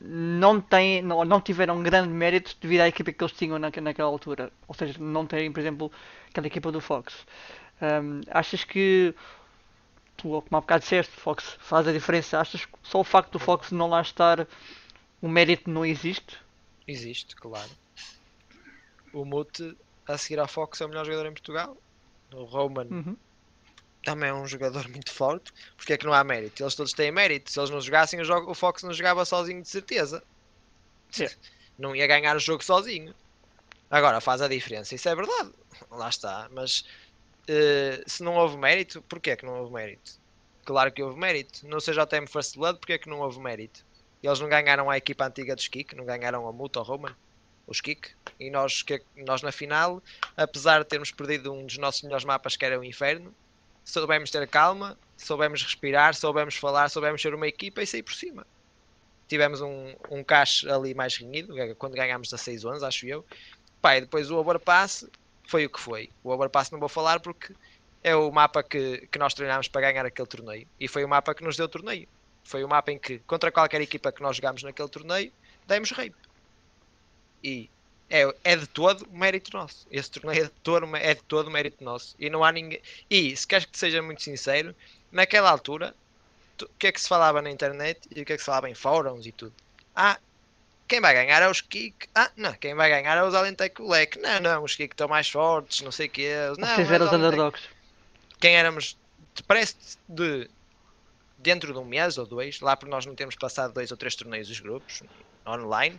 não, 0.01 0.61
têm, 0.61 1.03
não, 1.03 1.25
não 1.25 1.41
tiveram 1.41 1.83
grande 1.83 2.09
mérito 2.09 2.57
devido 2.61 2.83
à 2.83 2.89
equipa 2.89 3.13
que 3.13 3.23
eles 3.23 3.33
tinham 3.33 3.59
na, 3.59 3.71
naquela 3.83 4.09
altura? 4.09 4.51
Ou 4.67 4.75
seja, 4.75 4.95
não 4.99 5.27
terem, 5.27 5.53
por 5.53 5.61
exemplo, 5.61 5.93
aquela 6.31 6.47
equipa 6.47 6.71
do 6.71 6.81
Fox. 6.81 7.27
achas 8.31 8.65
que 8.65 9.15
tu, 10.17 10.29
como 10.29 10.57
há 10.57 10.61
bocado 10.61 10.83
disseste, 10.83 11.13
Fox 11.13 11.57
faz 11.61 11.87
a 11.89 11.93
diferença. 11.93 12.39
Achas 12.39 12.65
que 12.65 12.73
só 12.83 13.01
o 13.01 13.05
facto 13.05 13.33
do 13.33 13.39
Fox 13.39 13.73
não 13.73 13.89
lá 13.89 14.01
estar, 14.01 14.47
o 15.21 15.29
mérito 15.29 15.71
não 15.71 15.85
existe? 15.85 16.39
Existe, 16.87 17.37
claro. 17.37 17.71
O 19.13 19.25
Mute, 19.25 19.77
a 20.07 20.17
seguir 20.19 20.39
ao 20.39 20.49
Fox, 20.49 20.81
é 20.81 20.87
o 20.87 20.89
melhor 20.89 21.05
jogador 21.05 21.27
em 21.27 21.33
Portugal. 21.33 21.77
O 22.33 22.45
Roman 22.45 22.87
uhum. 22.91 23.17
também 24.05 24.31
é 24.31 24.35
um 24.35 24.47
jogador 24.47 24.89
muito 24.89 25.13
forte. 25.13 25.53
Porque 25.77 25.93
é 25.93 25.97
que 25.97 26.07
não 26.07 26.13
há 26.13 26.23
mérito? 26.23 26.63
Eles 26.63 26.75
todos 26.75 26.93
têm 26.93 27.11
mérito. 27.11 27.51
Se 27.51 27.59
eles 27.59 27.71
não 27.71 27.81
jogassem, 27.81 28.21
o, 28.21 28.25
jogo, 28.25 28.51
o 28.51 28.55
Fox 28.55 28.83
não 28.83 28.93
jogava 28.93 29.25
sozinho, 29.25 29.63
de 29.63 29.69
certeza. 29.69 30.23
Não 31.79 31.95
ia 31.95 32.09
ganhar 32.09 32.35
o 32.35 32.41
jogo 32.41 32.65
sozinho. 32.65 33.15
Agora 33.89 34.21
faz 34.21 34.43
a 34.43 34.49
diferença, 34.49 34.97
isso 34.97 35.09
é 35.09 35.15
verdade. 35.15 35.53
Lá 35.93 36.09
está. 36.09 36.49
Mas 36.51 36.85
Uh, 37.49 38.05
se 38.07 38.23
não 38.23 38.35
houve 38.35 38.59
mérito, 38.59 39.01
porquê 39.03 39.35
que 39.35 39.47
não 39.47 39.61
houve 39.61 39.73
mérito? 39.73 40.21
Claro 40.67 40.93
que 40.93 41.03
houve 41.03 41.19
mérito. 41.19 41.67
No 41.67 41.79
CJM 41.79 42.27
First 42.31 42.57
Blood, 42.57 42.79
porquê 42.79 42.99
que 42.99 43.09
não 43.09 43.21
houve 43.21 43.41
mérito? 43.41 43.83
Eles 44.23 44.41
não 44.41 44.49
ganharam 44.49 44.91
a 44.91 44.97
equipa 44.97 45.27
antiga 45.27 45.55
dos 45.55 45.69
Kik, 45.69 45.95
não 45.95 46.05
ganharam 46.05 46.47
a 46.49 46.53
Muta 46.53 46.81
Roman, 46.81 47.15
os 47.67 47.81
Kik. 47.81 48.11
E 48.41 48.51
nós, 48.51 48.83
que, 48.83 49.03
nós 49.17 49.43
na 49.43 49.53
final, 49.53 50.03
apesar 50.37 50.81
de 50.81 50.87
termos 50.87 51.11
perdido 51.11 51.53
um 51.53 51.67
dos 51.67 51.79
nossos 51.79 52.03
melhores 52.03 52.25
mapas, 52.25 52.57
que 52.57 52.65
era 52.65 52.79
o 52.79 52.85
Inferno, 52.85 53.35
soubemos 53.85 54.31
ter 54.31 54.47
calma, 54.49 54.99
soubemos 55.17 55.63
respirar, 55.63 56.15
soubemos 56.15 56.57
falar, 56.57 56.89
soubemos 56.89 57.23
ser 57.23 57.35
uma 57.35 57.47
equipa 57.47 57.83
e 57.83 57.87
sair 57.87 58.03
por 58.03 58.15
cima. 58.15 58.47
Tivemos 59.29 59.61
um, 59.61 59.95
um 60.11 60.25
cash 60.25 60.65
ali 60.67 60.95
mais 60.95 61.17
renhido, 61.17 61.55
quando 61.77 61.95
ganhámos 61.95 62.29
16 62.29 62.65
11, 62.65 62.85
acho 62.85 63.07
eu. 63.07 63.25
Pai, 63.81 64.01
depois 64.01 64.31
o 64.31 64.37
overpass 64.37 65.07
foi 65.49 65.65
o 65.65 65.71
que 65.71 65.81
foi. 65.81 66.11
O 66.23 66.31
Overpass 66.31 66.71
não 66.71 66.79
vou 66.79 66.89
falar 66.89 67.21
porque 67.21 67.55
é 68.05 68.15
o 68.15 68.31
mapa 68.31 68.63
que, 68.63 69.09
que 69.11 69.19
nós 69.19 69.35
treinámos 69.35 69.67
para 69.67 69.81
ganhar 69.81 70.05
aquele 70.05 70.29
torneio. 70.29 70.69
E 70.79 70.87
foi 70.87 71.05
o 71.05 71.09
mapa 71.09 71.35
que 71.35 71.43
nos 71.43 71.57
deu 71.57 71.67
o 71.67 71.69
torneio. 71.69 72.07
Foi 72.49 72.65
o 72.65 72.69
mapa 72.69 72.91
em 72.91 72.99
que, 72.99 73.19
contra 73.21 73.53
qualquer 73.53 73.83
equipa 73.83 74.11
que 74.11 74.23
nós 74.23 74.37
jogámos 74.37 74.63
naquele 74.63 74.89
torneio, 74.89 75.31
demos 75.67 75.91
rape. 75.91 76.17
E 77.45 77.69
é, 78.09 78.35
é 78.43 78.57
de 78.57 78.67
todo 78.67 79.07
mérito 79.11 79.55
nosso. 79.55 79.87
Esse 79.91 80.11
torneio 80.11 80.41
é 80.41 80.45
de 80.45 80.51
todo, 80.63 80.97
é 80.97 81.15
de 81.15 81.23
todo 81.25 81.51
mérito 81.51 81.85
nosso. 81.85 82.17
E 82.19 82.31
não 82.31 82.43
há 82.43 82.51
ninguém. 82.51 82.81
E 83.11 83.37
se 83.37 83.47
queres 83.47 83.67
que 83.67 83.73
te 83.73 83.79
seja 83.79 84.01
muito 84.01 84.23
sincero, 84.23 84.75
naquela 85.13 85.51
altura, 85.51 85.95
o 86.63 86.69
que 86.79 86.87
é 86.87 86.93
que 86.93 86.99
se 86.99 87.07
falava 87.07 87.43
na 87.43 87.51
internet 87.51 88.01
e 88.17 88.23
o 88.23 88.25
que 88.25 88.33
é 88.33 88.37
que 88.37 88.43
se 88.43 88.47
falava 88.47 88.71
em 88.71 88.75
fóruns 88.75 89.27
e 89.27 89.33
tudo? 89.33 89.53
Ah, 89.95 90.19
quem 90.89 91.03
vai 91.03 91.13
ganhar 91.13 91.43
é 91.43 91.51
os 91.51 91.61
Kik. 91.61 92.09
Ah, 92.15 92.31
não, 92.35 92.55
quem 92.55 92.75
vai 92.75 92.89
ganhar 92.89 93.15
é 93.15 93.23
os 93.23 93.35
Alentec 93.35 93.83
Leque. 93.83 94.19
Não, 94.19 94.41
não, 94.41 94.65
os 94.65 94.75
Kik 94.75 94.95
estão 94.95 95.07
mais 95.07 95.29
fortes, 95.29 95.83
não 95.83 95.93
sei 95.93 96.07
o 96.07 96.11
que 96.11 96.25
é. 96.25 96.49
Não, 96.57 96.77
Vocês 96.77 96.91
eram 96.91 97.05
os 97.05 97.13
underdogs. 97.13 97.63
Quem 98.41 98.57
éramos, 98.57 98.97
parece 99.47 99.77
de 100.09 100.49
dentro 101.39 101.73
de 101.73 101.79
um 101.79 101.85
mês 101.85 102.19
ou 102.19 102.27
dois, 102.27 102.61
lá 102.61 102.77
por 102.77 102.89
nós 102.89 103.07
não 103.07 103.15
temos 103.15 103.37
passado 103.37 103.73
dois 103.73 103.91
ou 103.91 103.97
três 103.97 104.15
torneios 104.17 104.49
dos 104.49 104.61
grupos 104.61 105.03
online, 105.47 105.99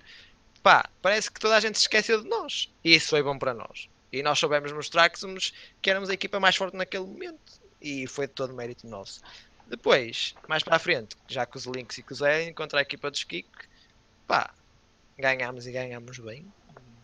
pá, 0.61 0.87
parece 1.01 1.31
que 1.31 1.39
toda 1.39 1.55
a 1.55 1.59
gente 1.59 1.77
se 1.77 1.83
esqueceu 1.83 2.21
de 2.21 2.29
nós. 2.29 2.69
E 2.83 2.93
isso 2.93 3.09
foi 3.09 3.23
bom 3.23 3.37
para 3.37 3.53
nós. 3.53 3.89
E 4.11 4.21
nós 4.21 4.37
soubemos 4.39 4.71
mostrar 4.71 5.09
que, 5.09 5.19
somos, 5.19 5.53
que 5.81 5.89
éramos 5.89 6.09
a 6.09 6.13
equipa 6.13 6.39
mais 6.39 6.55
forte 6.55 6.75
naquele 6.75 7.05
momento. 7.05 7.59
E 7.81 8.05
foi 8.07 8.27
de 8.27 8.33
todo 8.33 8.53
mérito 8.53 8.85
nosso. 8.87 9.21
Depois, 9.67 10.35
mais 10.47 10.63
para 10.63 10.75
a 10.75 10.79
frente, 10.79 11.15
já 11.27 11.45
com 11.45 11.57
os 11.57 11.65
links 11.65 11.97
e 11.97 12.03
com 12.03 12.13
os 12.13 12.21
Eren, 12.21 12.53
contra 12.53 12.79
a 12.79 12.81
equipa 12.81 13.09
dos 13.09 13.23
Kik, 13.23 13.49
pá, 14.27 14.53
ganhámos 15.17 15.67
e 15.67 15.71
ganhámos 15.71 16.19
bem. 16.19 16.51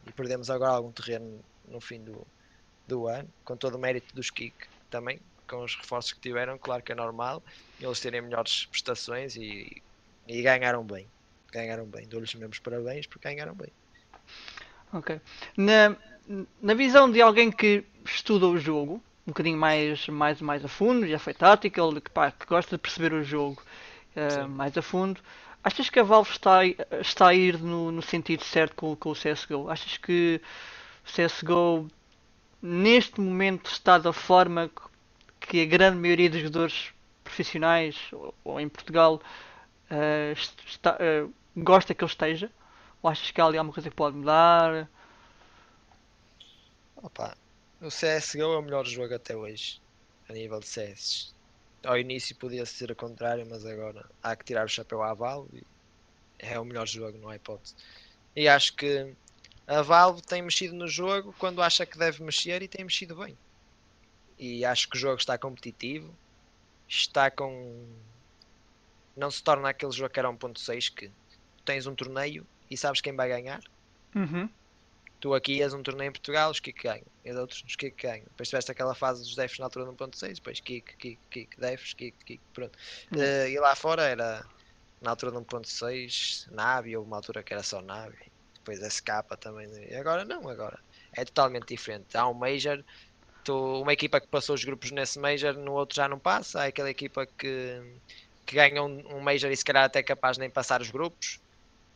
E 0.05 0.11
perdemos 0.11 0.49
agora 0.49 0.73
algum 0.73 0.91
terreno 0.91 1.43
no 1.67 1.79
fim 1.79 2.03
do, 2.03 2.25
do 2.87 3.07
ano, 3.07 3.29
com 3.43 3.55
todo 3.55 3.75
o 3.75 3.79
mérito 3.79 4.13
dos 4.15 4.29
Kik 4.29 4.67
também, 4.89 5.19
com 5.47 5.63
os 5.63 5.75
reforços 5.75 6.13
que 6.13 6.19
tiveram, 6.19 6.57
claro 6.57 6.83
que 6.83 6.91
é 6.91 6.95
normal 6.95 7.43
eles 7.79 7.99
terem 7.99 8.21
melhores 8.21 8.65
prestações 8.65 9.35
e, 9.35 9.81
e 10.27 10.41
ganharam 10.41 10.83
bem. 10.83 11.07
Ganharam 11.51 11.85
bem. 11.85 12.07
Dou-lhes 12.07 12.33
mesmo 12.35 12.53
parabéns 12.63 13.07
porque 13.07 13.27
ganharam 13.27 13.53
bem. 13.53 13.69
Ok. 14.93 15.19
Na, 15.57 15.95
na 16.61 16.73
visão 16.73 17.11
de 17.11 17.21
alguém 17.21 17.51
que 17.51 17.83
estuda 18.05 18.47
o 18.47 18.57
jogo, 18.57 18.95
um 19.25 19.31
bocadinho 19.31 19.57
mais, 19.57 20.07
mais, 20.07 20.41
mais 20.41 20.63
a 20.63 20.67
fundo, 20.67 21.07
já 21.07 21.19
foi 21.19 21.33
tático, 21.33 22.01
que, 22.01 22.11
pá, 22.11 22.31
que 22.31 22.45
gosta 22.45 22.75
de 22.75 22.81
perceber 22.81 23.13
o 23.13 23.23
jogo 23.23 23.61
uh, 24.15 24.47
mais 24.47 24.77
a 24.77 24.81
fundo, 24.81 25.19
Achas 25.65 25.89
que 25.89 25.99
a 25.99 26.03
Valve 26.03 26.29
está, 26.29 26.59
está 27.01 27.29
a 27.29 27.33
ir 27.33 27.57
no, 27.57 27.91
no 27.91 28.01
sentido 28.03 28.43
certo 28.43 28.75
com, 28.75 28.95
com 28.95 29.09
o 29.09 29.15
CSGO? 29.15 29.67
Achas 29.67 29.97
que 29.97 30.39
o 31.03 31.11
CSGO 31.11 31.87
neste 32.61 33.19
momento 33.19 33.71
está 33.71 33.97
da 33.97 34.13
forma 34.13 34.69
que 35.47 35.61
a 35.61 35.65
grande 35.65 35.97
maioria 35.97 36.29
dos 36.29 36.39
jogadores 36.39 36.93
profissionais 37.23 37.97
ou, 38.11 38.33
ou 38.43 38.59
em 38.59 38.69
Portugal 38.69 39.21
uh, 39.91 40.33
está, 40.65 40.95
uh, 40.95 41.33
gosta 41.55 41.93
que 41.93 42.03
ele 42.03 42.11
esteja? 42.11 42.51
Ou 43.01 43.09
achas 43.09 43.31
que 43.31 43.39
há 43.39 43.45
ali 43.45 43.57
alguma 43.57 43.73
coisa 43.73 43.89
que 43.89 43.95
pode 43.95 44.17
mudar? 44.17 44.89
Opa, 46.95 47.37
o 47.81 47.87
CSGO 47.87 48.41
é 48.41 48.57
o 48.57 48.61
melhor 48.61 48.85
jogo 48.85 49.13
até 49.13 49.35
hoje, 49.35 49.81
a 50.27 50.33
nível 50.33 50.59
de 50.59 50.67
CS 50.67 51.35
ao 51.85 51.97
início 51.97 52.35
podia 52.35 52.65
ser 52.65 52.91
o 52.91 52.95
contrário, 52.95 53.45
mas 53.49 53.65
agora 53.65 54.05
há 54.21 54.35
que 54.35 54.43
tirar 54.43 54.65
o 54.65 54.69
chapéu 54.69 55.01
à 55.03 55.13
Valve. 55.13 55.63
É 56.39 56.59
o 56.59 56.65
melhor 56.65 56.87
jogo, 56.87 57.17
não 57.17 57.29
há 57.29 57.35
hipótese. 57.35 57.75
E 58.35 58.47
acho 58.47 58.75
que 58.75 59.13
a 59.67 59.81
Valve 59.81 60.21
tem 60.21 60.41
mexido 60.41 60.75
no 60.75 60.87
jogo 60.87 61.33
quando 61.39 61.61
acha 61.61 61.85
que 61.85 61.97
deve 61.97 62.23
mexer 62.23 62.61
e 62.61 62.67
tem 62.67 62.83
mexido 62.83 63.15
bem. 63.15 63.37
E 64.37 64.65
acho 64.65 64.89
que 64.89 64.97
o 64.97 64.99
jogo 64.99 65.17
está 65.17 65.37
competitivo, 65.37 66.13
está 66.87 67.31
com. 67.31 67.85
Não 69.15 69.31
se 69.31 69.41
torna 69.41 69.69
aquele 69.69 69.91
jogo 69.91 70.09
que 70.09 70.19
era 70.19 70.29
1.6 70.29 70.93
que 70.93 71.11
tens 71.63 71.87
um 71.87 71.95
torneio 71.95 72.45
e 72.69 72.75
sabes 72.77 73.01
quem 73.01 73.15
vai 73.15 73.29
ganhar. 73.29 73.61
Uhum. 74.13 74.49
Tu 75.19 75.33
aqui 75.33 75.53
ias 75.53 75.73
um 75.73 75.81
torneio 75.81 76.09
em 76.09 76.11
Portugal, 76.11 76.51
os 76.51 76.59
Kik 76.59 76.83
ganham. 76.83 77.05
E 77.23 77.31
os 77.31 77.37
outros, 77.37 77.63
os 77.65 77.75
Kik 77.75 78.01
ganham. 78.01 78.25
Depois 78.25 78.49
tiveste 78.49 78.71
aquela 78.71 78.93
fase 78.93 79.23
dos 79.23 79.35
defs 79.35 79.57
na 79.57 79.65
altura 79.65 79.85
do 79.85 79.93
1.6, 79.93 80.35
depois 80.35 80.59
Kik, 80.59 80.97
Kik, 80.97 81.19
Kik, 81.31 81.59
defs, 81.59 81.93
Kik, 81.93 82.17
Kik, 82.25 82.41
pronto. 82.53 82.77
Uhum. 83.11 83.19
Uh, 83.19 83.47
e 83.47 83.59
lá 83.59 83.75
fora 83.75 84.03
era, 84.03 84.45
na 85.01 85.11
altura 85.11 85.31
do 85.31 85.41
1.6, 85.41 86.51
Navi, 86.51 86.95
houve 86.95 87.07
uma 87.07 87.17
altura 87.17 87.41
que 87.41 87.53
era 87.53 87.63
só 87.63 87.81
Navi. 87.81 88.31
Depois 88.55 88.79
SK 88.79 89.07
também. 89.39 89.67
E 89.89 89.95
agora 89.95 90.25
não, 90.25 90.47
agora. 90.49 90.79
é 91.13 91.23
totalmente 91.23 91.67
diferente. 91.67 92.17
Há 92.17 92.27
um 92.27 92.33
Major, 92.33 92.83
tu, 93.45 93.81
uma 93.81 93.93
equipa 93.93 94.19
que 94.19 94.27
passou 94.27 94.55
os 94.55 94.65
grupos 94.65 94.91
nesse 94.91 95.17
Major, 95.19 95.53
no 95.53 95.73
outro 95.73 95.95
já 95.95 96.09
não 96.09 96.19
passa. 96.19 96.61
Há 96.61 96.65
aquela 96.65 96.89
equipa 96.89 97.25
que, 97.25 97.81
que 98.45 98.55
ganha 98.55 98.83
um, 98.83 99.15
um 99.15 99.19
Major 99.21 99.49
e 99.51 99.55
se 99.55 99.63
calhar 99.63 99.85
até 99.85 100.03
capaz 100.03 100.35
de 100.35 100.41
nem 100.41 100.49
passar 100.49 100.81
os 100.81 100.89
grupos. 100.89 101.39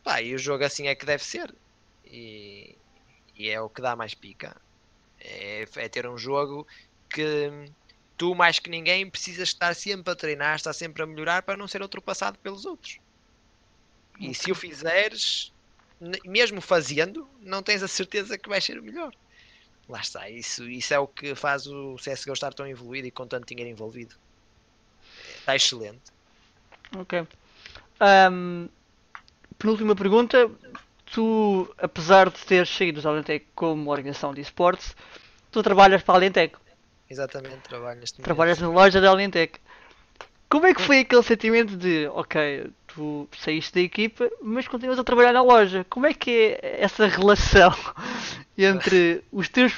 Pá, 0.02 0.22
e 0.22 0.34
o 0.34 0.38
jogo 0.38 0.64
assim 0.64 0.86
é 0.86 0.94
que 0.94 1.04
deve 1.04 1.22
ser. 1.22 1.54
E, 2.06 2.74
e 3.36 3.50
é 3.50 3.60
o 3.60 3.68
que 3.68 3.82
dá 3.82 3.94
mais 3.94 4.14
pica. 4.14 4.56
É, 5.20 5.66
é, 5.76 5.88
ter 5.88 6.06
um 6.06 6.16
jogo 6.16 6.66
que 7.10 7.50
tu, 8.16 8.34
mais 8.34 8.58
que 8.58 8.70
ninguém, 8.70 9.10
precisas 9.10 9.48
estar 9.48 9.74
sempre 9.74 10.12
a 10.12 10.16
treinar, 10.16 10.56
estar 10.56 10.72
sempre 10.72 11.02
a 11.02 11.06
melhorar 11.06 11.42
para 11.42 11.58
não 11.58 11.68
ser 11.68 11.82
ultrapassado 11.82 12.38
pelos 12.38 12.64
outros. 12.64 12.98
E 14.18 14.34
se 14.34 14.52
o 14.52 14.54
fizeres, 14.54 15.52
mesmo 16.24 16.60
fazendo, 16.60 17.28
não 17.40 17.62
tens 17.62 17.82
a 17.82 17.88
certeza 17.88 18.38
que 18.38 18.48
vai 18.48 18.60
ser 18.60 18.78
o 18.78 18.82
melhor. 18.82 19.12
Lá 19.90 20.00
está, 20.00 20.30
isso, 20.30 20.68
isso 20.70 20.94
é 20.94 20.98
o 21.00 21.06
que 21.08 21.34
faz 21.34 21.66
o 21.66 21.96
CSGO 21.96 22.32
estar 22.32 22.54
tão 22.54 22.64
evoluído 22.64 23.08
e 23.08 23.10
com 23.10 23.26
tanto 23.26 23.44
dinheiro 23.46 23.70
envolvido. 23.70 24.14
Está 25.40 25.56
excelente. 25.56 26.12
Ok. 26.96 27.26
Um, 28.30 28.68
penúltima 29.58 29.96
pergunta. 29.96 30.48
Tu, 31.06 31.74
apesar 31.76 32.30
de 32.30 32.38
teres 32.38 32.68
saído 32.68 33.02
da 33.02 33.10
Alentec 33.10 33.44
como 33.52 33.90
organização 33.90 34.32
de 34.32 34.40
esportes, 34.40 34.94
tu 35.50 35.60
trabalhas 35.60 36.04
para 36.04 36.14
a 36.14 36.18
Alentec. 36.18 36.56
Exatamente, 37.08 37.68
trabalho 37.68 37.98
neste 37.98 38.22
Trabalhas 38.22 38.60
na 38.60 38.68
loja 38.68 39.00
da 39.00 39.10
Alentec. 39.10 39.58
Como 40.48 40.66
é 40.66 40.74
que 40.74 40.80
foi 40.80 41.00
aquele 41.00 41.22
sentimento 41.24 41.76
de, 41.76 42.06
ok, 42.12 42.70
tu 43.00 43.26
saíste 43.38 43.72
da 43.72 43.80
equipa, 43.80 44.30
mas 44.42 44.68
continuas 44.68 44.98
a 44.98 45.04
trabalhar 45.04 45.32
na 45.32 45.42
loja? 45.42 45.86
Como 45.88 46.06
é 46.06 46.12
que 46.12 46.58
é 46.60 46.82
essa 46.82 47.06
relação 47.06 47.72
entre 48.58 49.24
os 49.32 49.48
teus 49.48 49.72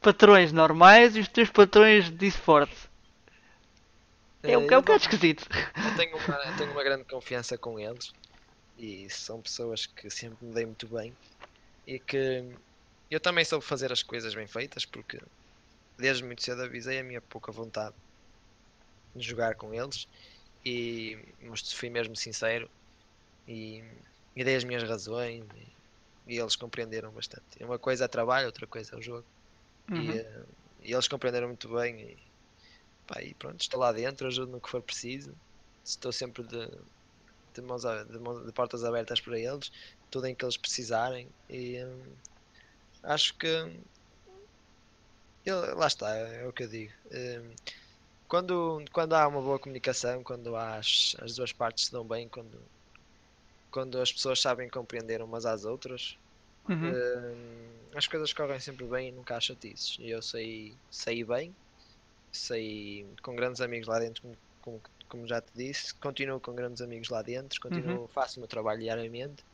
patrões 0.00 0.50
normais 0.50 1.14
e 1.14 1.20
os 1.20 1.28
teus 1.28 1.50
patrões 1.50 2.10
de 2.10 2.26
esporte? 2.26 2.76
É, 4.42 4.58
um, 4.58 4.62
é 4.62 4.76
um 4.76 4.80
bocado 4.80 5.02
esquisito. 5.02 5.46
Eu 5.76 5.96
tenho 5.96 6.16
uma, 6.16 6.34
eu 6.34 6.56
tenho 6.56 6.72
uma 6.72 6.82
grande 6.82 7.04
confiança 7.04 7.56
com 7.56 7.78
eles 7.78 8.12
e 8.76 9.08
são 9.08 9.40
pessoas 9.40 9.86
que 9.86 10.10
sempre 10.10 10.44
me 10.44 10.52
dei 10.52 10.66
muito 10.66 10.88
bem 10.88 11.16
e 11.86 12.00
que 12.00 12.44
eu 13.08 13.20
também 13.20 13.44
soube 13.44 13.64
fazer 13.64 13.92
as 13.92 14.02
coisas 14.02 14.34
bem 14.34 14.48
feitas 14.48 14.84
porque 14.84 15.20
desde 15.96 16.24
muito 16.24 16.42
cedo 16.42 16.62
avisei 16.62 16.98
a 16.98 17.04
minha 17.04 17.20
pouca 17.20 17.52
vontade 17.52 17.94
de 19.14 19.24
jogar 19.24 19.54
com 19.54 19.72
eles 19.72 20.08
e 20.64 21.18
mas 21.42 21.72
fui 21.72 21.90
mesmo 21.90 22.16
sincero 22.16 22.70
e, 23.46 23.84
e 24.34 24.44
dei 24.44 24.56
as 24.56 24.64
minhas 24.64 24.82
razões 24.82 25.44
e, 25.54 26.34
e, 26.34 26.38
eles 26.38 26.56
compreenderam 26.56 27.10
bastante. 27.12 27.62
Uma 27.62 27.78
coisa 27.78 28.06
é 28.06 28.08
trabalho, 28.08 28.46
outra 28.46 28.66
coisa 28.66 28.94
é 28.94 28.98
o 28.98 29.02
jogo. 29.02 29.24
Uhum. 29.90 30.02
E, 30.02 30.20
uh, 30.20 30.46
e, 30.82 30.92
eles 30.92 31.08
compreenderam 31.08 31.48
muito 31.48 31.68
bem 31.68 32.00
e, 32.00 32.18
pá, 33.06 33.22
e 33.22 33.34
pronto, 33.34 33.60
estou 33.60 33.80
lá 33.80 33.92
dentro, 33.92 34.26
ajudo 34.26 34.52
no 34.52 34.60
que 34.60 34.70
for 34.70 34.82
preciso. 34.82 35.34
Estou 35.84 36.12
sempre 36.12 36.42
de, 36.44 36.66
de, 37.54 37.60
mãos, 37.60 37.82
de, 37.82 38.18
mãos, 38.18 38.46
de 38.46 38.52
portas 38.52 38.84
abertas 38.84 39.20
para 39.20 39.38
eles, 39.38 39.70
tudo 40.10 40.26
em 40.26 40.34
que 40.34 40.44
eles 40.44 40.56
precisarem 40.56 41.28
e 41.50 41.84
um, 41.84 42.02
acho 43.02 43.36
que 43.36 43.46
eu, 45.44 45.76
lá 45.76 45.86
está, 45.86 46.08
é 46.16 46.46
o 46.46 46.52
que 46.52 46.62
eu 46.62 46.68
digo. 46.68 46.92
Um, 47.12 47.54
quando, 48.34 48.84
quando 48.90 49.12
há 49.12 49.28
uma 49.28 49.40
boa 49.40 49.60
comunicação, 49.60 50.24
quando 50.24 50.56
as, 50.56 51.14
as 51.20 51.36
duas 51.36 51.52
partes 51.52 51.84
se 51.84 51.92
dão 51.92 52.04
bem, 52.04 52.28
quando, 52.28 52.60
quando 53.70 54.00
as 54.00 54.12
pessoas 54.12 54.40
sabem 54.40 54.68
compreender 54.68 55.22
umas 55.22 55.46
às 55.46 55.64
outras, 55.64 56.18
uhum. 56.68 56.90
uh, 56.90 57.96
as 57.96 58.08
coisas 58.08 58.32
correm 58.32 58.58
sempre 58.58 58.86
bem 58.86 59.10
e 59.10 59.12
nunca 59.12 59.36
há 59.36 59.40
chatices. 59.40 59.98
E 60.00 60.10
eu 60.10 60.20
sei, 60.20 60.74
sei 60.90 61.22
bem, 61.22 61.54
sei 62.32 63.06
com 63.22 63.36
grandes 63.36 63.60
amigos 63.60 63.86
lá 63.86 64.00
dentro, 64.00 64.20
como, 64.20 64.36
como, 64.62 64.80
como 65.08 65.26
já 65.28 65.40
te 65.40 65.52
disse, 65.54 65.94
continuo 65.94 66.40
com 66.40 66.56
grandes 66.56 66.82
amigos 66.82 67.10
lá 67.10 67.22
dentro, 67.22 67.60
continuo, 67.60 68.00
uhum. 68.00 68.08
faço 68.08 68.38
o 68.38 68.40
meu 68.40 68.48
trabalho 68.48 68.80
diariamente, 68.80 69.44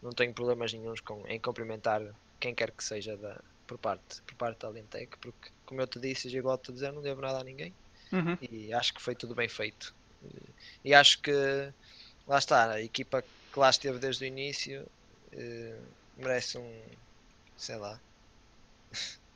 não 0.00 0.10
tenho 0.10 0.32
problemas 0.32 0.72
nenhums 0.72 1.00
com, 1.00 1.22
em 1.26 1.38
cumprimentar 1.38 2.00
quem 2.40 2.54
quer 2.54 2.70
que 2.70 2.82
seja 2.82 3.14
da, 3.18 3.38
por 3.66 3.76
parte, 3.76 4.22
por 4.22 4.36
parte 4.36 4.60
da 4.60 4.70
Lentec, 4.70 5.18
porque 5.18 5.50
como 5.66 5.82
eu 5.82 5.86
te 5.86 6.00
disse 6.00 6.34
e 6.34 6.40
volto 6.40 6.70
a 6.70 6.74
dizer, 6.74 6.94
não 6.94 7.02
devo 7.02 7.20
nada 7.20 7.40
a 7.40 7.44
ninguém. 7.44 7.74
Uhum. 8.12 8.36
E 8.40 8.72
acho 8.72 8.94
que 8.94 9.02
foi 9.02 9.14
tudo 9.14 9.34
bem 9.34 9.48
feito. 9.48 9.94
E 10.84 10.94
acho 10.94 11.20
que 11.22 11.32
lá 12.26 12.38
está, 12.38 12.72
a 12.72 12.82
equipa 12.82 13.22
que 13.22 13.58
lá 13.58 13.70
esteve 13.70 13.98
desde 13.98 14.24
o 14.24 14.28
início 14.28 14.82
uh, 15.32 15.96
merece 16.16 16.58
um 16.58 16.98
sei 17.56 17.76
lá. 17.76 18.02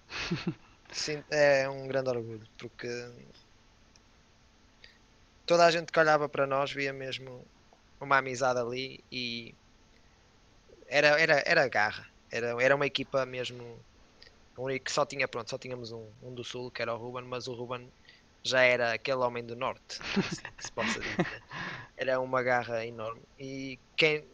Sim, 0.93 1.25
é 1.31 1.69
um 1.69 1.87
grande 1.87 2.11
orgulho 2.11 2.47
porque 2.59 2.87
toda 5.47 5.67
a 5.67 5.71
gente 5.71 5.93
que 5.93 5.99
olhava 6.01 6.29
para 6.29 6.47
nós 6.47 6.73
via 6.73 6.93
mesmo 6.93 7.47
uma 8.01 8.19
amizade 8.19 8.59
ali 8.61 9.05
e 9.11 9.57
era, 10.89 11.19
era, 11.21 11.43
era 11.47 11.69
garra. 11.69 12.07
Era, 12.31 12.49
era 12.63 12.77
uma 12.77 12.87
equipa 12.87 13.25
mesmo 13.27 13.85
que 14.85 14.93
só 14.93 15.07
tinha 15.07 15.27
pronto, 15.27 15.51
só 15.51 15.59
tínhamos 15.59 15.91
um, 15.93 16.13
um 16.23 16.35
do 16.35 16.45
sul 16.45 16.71
que 16.71 16.83
era 16.83 16.95
o 16.95 16.99
Ruben, 16.99 17.25
mas 17.25 17.49
o 17.49 17.55
Ruben 17.55 17.93
já 18.43 18.63
era 18.63 18.93
aquele 18.93 19.19
homem 19.19 19.45
do 19.45 19.55
norte, 19.55 19.99
que 20.57 20.65
se 20.65 20.73
possa 20.73 21.01
dizer. 21.01 21.43
Era 21.97 22.19
uma 22.19 22.43
garra 22.43 22.87
enorme. 22.87 23.21
E 23.39 23.79
quem 23.95 24.25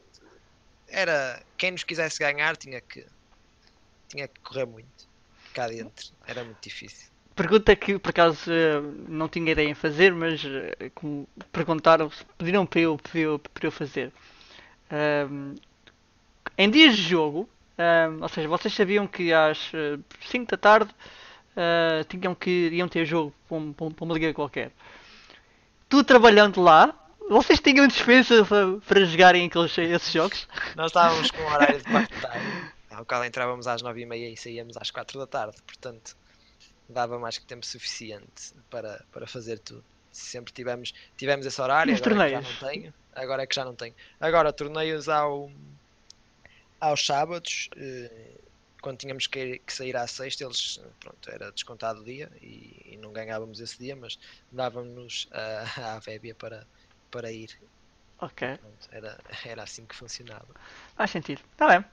era 0.88 1.42
quem 1.56 1.72
nos 1.72 1.82
quisesse 1.82 2.20
ganhar 2.20 2.56
tinha 2.56 2.80
que 2.80 3.04
tinha 4.08 4.28
que 4.28 4.40
correr 4.40 4.66
muito 4.66 5.08
cá 5.52 5.66
dentro. 5.66 6.12
Era 6.26 6.44
muito 6.44 6.58
difícil. 6.60 7.10
Pergunta 7.34 7.74
que 7.74 7.98
por 7.98 8.10
acaso 8.10 8.50
não 9.08 9.28
tinha 9.28 9.52
ideia 9.52 9.68
em 9.68 9.74
fazer, 9.74 10.14
mas 10.14 10.42
eh, 10.44 10.90
como 10.94 11.28
perguntaram, 11.52 12.10
pediram 12.38 12.64
para 12.64 12.80
eu, 12.80 12.96
para 12.96 13.18
eu, 13.18 13.38
para 13.38 13.66
eu 13.66 13.72
fazer. 13.72 14.12
Um, 14.90 15.54
em 16.56 16.70
dias 16.70 16.96
de 16.96 17.02
jogo, 17.02 17.48
um, 17.78 18.22
ou 18.22 18.28
seja, 18.28 18.48
vocês 18.48 18.72
sabiam 18.72 19.06
que 19.06 19.32
às 19.34 19.70
5 20.30 20.44
eh, 20.44 20.46
da 20.48 20.56
tarde 20.56 20.94
uh, 21.56 22.04
tinham 22.04 22.34
que 22.34 22.68
iam 22.72 22.88
ter 22.88 23.04
jogo 23.04 23.32
para, 23.48 23.56
um, 23.56 23.72
para 23.72 24.04
uma 24.04 24.14
liga 24.14 24.32
qualquer. 24.34 24.70
Tu 25.88 26.04
trabalhando 26.04 26.60
lá, 26.60 26.94
vocês 27.28 27.60
tinham 27.60 27.86
dispensa 27.86 28.44
para, 28.44 28.78
para 28.78 29.04
jogarem 29.04 29.46
aqueles, 29.46 29.76
esses 29.78 30.12
jogos? 30.12 30.46
Nós 30.74 30.86
estávamos 30.86 31.30
com 31.30 31.42
um 31.42 31.52
horário 31.52 31.78
de 31.78 31.84
part-time, 31.90 32.70
ao 32.90 33.04
qual 33.04 33.24
entrávamos 33.24 33.66
às 33.66 33.82
9h30 33.82 34.32
e 34.32 34.36
saíamos 34.36 34.76
às 34.76 34.90
4 34.90 35.18
da 35.18 35.26
tarde, 35.26 35.56
portanto 35.66 36.16
dava 36.88 37.18
mais 37.18 37.38
que 37.38 37.46
tempo 37.46 37.66
suficiente 37.66 38.54
para, 38.70 39.04
para 39.12 39.26
fazer 39.26 39.58
tudo. 39.58 39.84
Sempre 40.12 40.52
tivemos, 40.52 40.94
tivemos 41.16 41.44
esse 41.44 41.60
horário, 41.60 41.94
agora 41.94 42.04
torneios? 42.04 42.38
É 42.38 42.42
que 42.42 42.60
já 42.60 42.64
não 42.64 42.70
tenho. 42.70 42.94
Agora 43.14 43.42
é 43.42 43.46
que 43.46 43.54
já 43.54 43.64
não 43.64 43.74
tenho. 43.74 43.94
Agora, 44.20 44.52
torneios 44.52 45.08
ao, 45.08 45.50
aos 46.80 47.04
sábados, 47.04 47.68
eh, 47.76 48.40
quando 48.86 48.98
tínhamos 48.98 49.26
que, 49.26 49.58
que, 49.58 49.72
sair 49.72 49.96
à 49.96 50.06
sexta, 50.06 50.44
eles, 50.44 50.80
pronto, 51.00 51.28
era 51.28 51.50
descontado 51.50 52.02
o 52.02 52.04
dia 52.04 52.30
e, 52.40 52.92
e 52.92 52.96
não 52.98 53.12
ganhávamos 53.12 53.58
esse 53.58 53.76
dia, 53.76 53.96
mas 53.96 54.16
dávamos-nos 54.52 55.26
a, 55.32 55.96
a 55.96 55.98
Vébia 55.98 56.36
para, 56.36 56.64
para 57.10 57.32
ir. 57.32 57.50
Ok. 58.20 58.46
Pronto, 58.58 58.88
era, 58.92 59.18
era 59.44 59.64
assim 59.64 59.84
que 59.86 59.96
funcionava. 59.96 60.46
Faz 60.94 61.10
sentido. 61.10 61.42
Está 61.50 61.66
bem. 61.66 61.84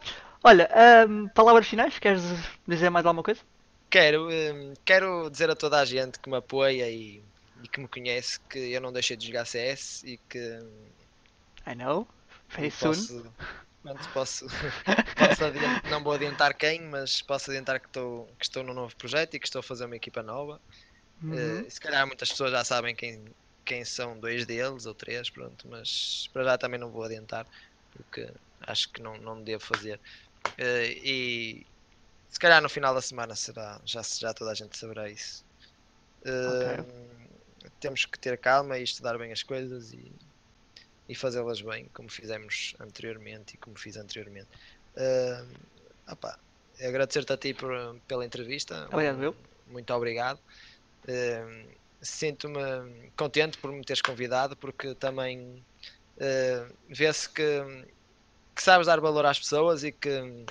Olha, 0.44 0.70
um, 1.10 1.28
palavras 1.30 1.68
finais, 1.68 1.98
queres 1.98 2.22
dizer 2.68 2.92
mais 2.92 3.08
alguma 3.08 3.24
coisa? 3.24 3.42
Quero, 3.90 4.30
um, 4.30 4.76
quero 4.86 5.32
dizer 5.32 5.50
a 5.50 5.56
toda 5.56 5.80
a 5.80 5.86
gente 5.86 6.20
que 6.20 6.30
me 6.30 6.38
apoia 6.38 6.88
e, 6.92 7.24
e, 7.64 7.68
que 7.68 7.80
me 7.80 7.88
conhece 7.88 8.40
que 8.42 8.72
eu 8.72 8.80
não 8.80 8.94
deixei 8.94 9.18
de 9.18 9.26
jogar 9.26 9.46
CS 9.46 10.04
e 10.04 10.20
que. 10.30 10.60
I 11.66 11.74
know. 11.74 12.08
Very 12.50 12.70
soon. 12.70 12.90
Posso, 12.90 13.34
Pronto, 13.84 14.10
posso, 14.14 14.46
posso 15.18 15.44
adiantar, 15.44 15.92
não 15.92 16.02
vou 16.02 16.14
adiantar 16.14 16.54
quem, 16.56 16.82
mas 16.82 17.22
posso 17.22 17.52
adiantar 17.52 17.82
que 17.82 17.88
estou, 17.88 18.26
que 18.40 18.46
estou 18.46 18.64
num 18.64 18.74
novo 18.74 18.96
projeto 18.96 19.36
e 19.36 19.40
que 19.40 19.46
estou 19.46 19.60
a 19.60 19.64
fazer 19.64 19.86
uma 19.86 19.98
equipa 19.98 20.24
nova. 20.24 20.60
Uhum. 21.22 21.62
Uh, 21.62 21.70
se 21.70 21.80
calhar 21.82 22.08
muitas 22.08 22.30
pessoas 22.30 22.52
já 22.52 22.64
sabem 22.64 22.96
quem, 22.96 23.26
quem 23.66 23.84
são 23.84 24.18
dois 24.18 24.46
deles 24.46 24.86
ou 24.86 24.96
três, 24.96 25.30
pronto, 25.30 25.68
mas 25.68 26.30
para 26.32 26.46
já 26.46 26.58
também 26.58 26.80
não 26.80 26.92
vou 26.92 27.04
adiantar 27.04 27.46
porque 27.92 28.28
acho 28.62 28.92
que 28.92 29.02
não, 29.02 29.18
não 29.18 29.44
devo 29.44 29.64
fazer. 29.64 30.00
Uh, 30.48 30.90
e 31.04 31.66
se 32.30 32.40
calhar 32.40 32.62
no 32.62 32.70
final 32.70 32.94
da 32.96 33.02
semana 33.02 33.36
será, 33.36 33.80
já, 33.86 34.02
já 34.02 34.34
toda 34.34 34.52
a 34.52 34.56
gente 34.56 34.78
saberá 34.78 35.10
isso. 35.10 35.44
Uh, 36.26 36.82
okay. 36.82 37.70
Temos 37.80 38.06
que 38.06 38.18
ter 38.18 38.38
calma 38.38 38.78
e 38.78 38.84
estudar 38.84 39.18
bem 39.18 39.32
as 39.32 39.44
coisas 39.44 39.92
e 39.92 40.16
e 41.08 41.16
fazê-las 41.16 41.62
bem, 41.62 41.90
como 41.94 42.10
fizemos 42.10 42.76
anteriormente 42.80 43.56
e 43.56 43.58
como 43.58 43.78
fiz 43.78 43.98
anteriormente. 43.98 44.48
Uh, 44.96 45.48
opa, 46.12 46.40
agradecer-te 46.82 47.34
a 47.34 47.38
ti 47.38 47.54
por, 47.54 47.72
pela 48.08 48.26
entrevista. 48.26 48.88
Obrigado, 48.92 49.18
meu. 49.18 49.36
Muito 49.68 49.94
obrigado. 49.94 50.40
Uh, 51.08 51.84
Sinto-me 52.02 53.12
contente 53.16 53.58
por 53.58 53.72
me 53.72 53.82
teres 53.82 54.02
convidado, 54.02 54.58
porque 54.58 54.94
também 54.96 55.64
uh, 56.18 56.74
vê-se 56.90 57.30
que, 57.30 57.86
que 58.54 58.62
sabes 58.62 58.88
dar 58.88 59.00
valor 59.00 59.26
às 59.26 59.40
pessoas 59.40 59.86
e 59.86 59.92
que 59.94 60.46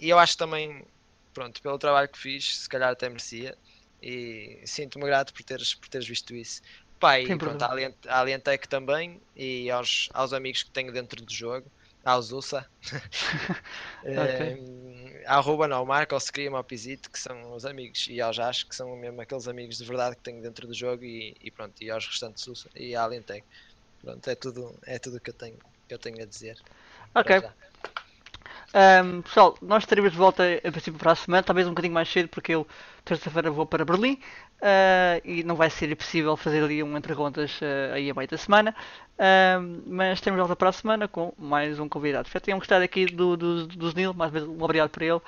e 0.00 0.08
eu 0.08 0.18
acho 0.18 0.36
também 0.38 0.84
pronto, 1.34 1.60
pelo 1.60 1.78
trabalho 1.78 2.08
que 2.08 2.18
fiz, 2.18 2.60
se 2.60 2.68
calhar 2.68 2.90
até 2.90 3.08
merecia. 3.08 3.56
E 4.02 4.62
sinto-me 4.64 5.04
grato 5.04 5.34
por 5.34 5.42
teres, 5.42 5.74
por 5.74 5.88
teres 5.88 6.08
visto 6.08 6.34
isso. 6.34 6.62
Pai, 7.00 7.24
e 7.24 7.36
pronto, 7.38 7.62
à 7.62 8.20
Alientec 8.20 8.68
também 8.68 9.20
e 9.34 9.70
aos, 9.70 10.10
aos 10.12 10.34
amigos 10.34 10.62
que 10.62 10.70
tenho 10.70 10.92
dentro 10.92 11.24
do 11.24 11.32
jogo, 11.32 11.66
aos 12.04 12.30
USA. 12.30 12.66
okay. 14.04 15.24
à 15.26 15.40
Ruba, 15.40 15.66
ao 15.74 15.86
Marco, 15.86 16.14
ao 16.14 16.20
Scream, 16.20 16.54
ao 16.54 16.62
Pizito, 16.62 17.10
que 17.10 17.18
são 17.18 17.54
os 17.54 17.64
amigos, 17.64 18.06
e 18.08 18.20
aos 18.20 18.38
Ash, 18.38 18.64
que 18.64 18.76
são 18.76 18.94
mesmo 18.96 19.20
aqueles 19.20 19.48
amigos 19.48 19.78
de 19.78 19.84
verdade 19.84 20.16
que 20.16 20.22
tenho 20.22 20.42
dentro 20.42 20.66
do 20.66 20.74
jogo, 20.74 21.02
e, 21.02 21.34
e 21.40 21.50
pronto, 21.50 21.74
e 21.82 21.90
aos 21.90 22.06
restantes 22.06 22.46
USA, 22.46 22.68
e 22.76 22.94
à 22.94 23.04
Alientec. 23.04 23.46
Pronto, 24.02 24.28
é 24.28 24.34
tudo, 24.34 24.78
é 24.86 24.98
tudo 24.98 25.20
que 25.20 25.30
eu 25.30 25.34
tenho, 25.34 25.58
que 25.88 25.94
eu 25.94 25.98
tenho 25.98 26.22
a 26.22 26.26
dizer. 26.26 26.56
Ok. 27.14 27.42
Um, 28.72 29.22
pessoal, 29.22 29.56
nós 29.60 29.82
estaremos 29.82 30.12
de 30.12 30.18
volta 30.18 30.44
a 30.64 30.70
princípio 30.70 30.98
para 30.98 31.12
a 31.12 31.16
semana, 31.16 31.42
talvez 31.42 31.66
um 31.66 31.70
bocadinho 31.70 31.94
mais 31.94 32.08
cedo, 32.08 32.28
porque 32.28 32.54
eu 32.54 32.66
terça-feira 33.04 33.50
vou 33.50 33.66
para 33.66 33.84
Berlim 33.84 34.14
uh, 34.14 35.20
e 35.24 35.42
não 35.42 35.56
vai 35.56 35.68
ser 35.68 35.94
possível 35.96 36.36
fazer 36.36 36.62
ali 36.62 36.82
um 36.82 36.96
entre 36.96 37.12
uh, 37.12 37.94
aí 37.94 38.10
a 38.10 38.14
meio 38.14 38.28
da 38.28 38.36
semana. 38.36 38.74
Uh, 39.18 39.82
mas 39.86 40.20
temos 40.20 40.36
de 40.36 40.40
volta 40.40 40.54
para 40.54 40.68
a 40.68 40.72
semana 40.72 41.08
com 41.08 41.32
mais 41.36 41.80
um 41.80 41.88
convidado. 41.88 42.28
Já 42.32 42.38
tenham 42.38 42.58
gostado 42.58 42.84
aqui 42.84 43.06
do, 43.06 43.36
do, 43.36 43.66
do 43.66 43.90
Znil, 43.90 44.14
mais 44.14 44.32
um 44.34 44.62
obrigado 44.62 44.90
para 44.90 45.04
ele 45.04 45.20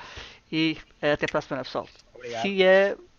e 0.51 0.77
até 1.01 1.27
para 1.27 1.41
a 1.41 1.43
semana, 1.43 1.65
pessoal. 1.65 1.89
Obrigado. 2.15 3.12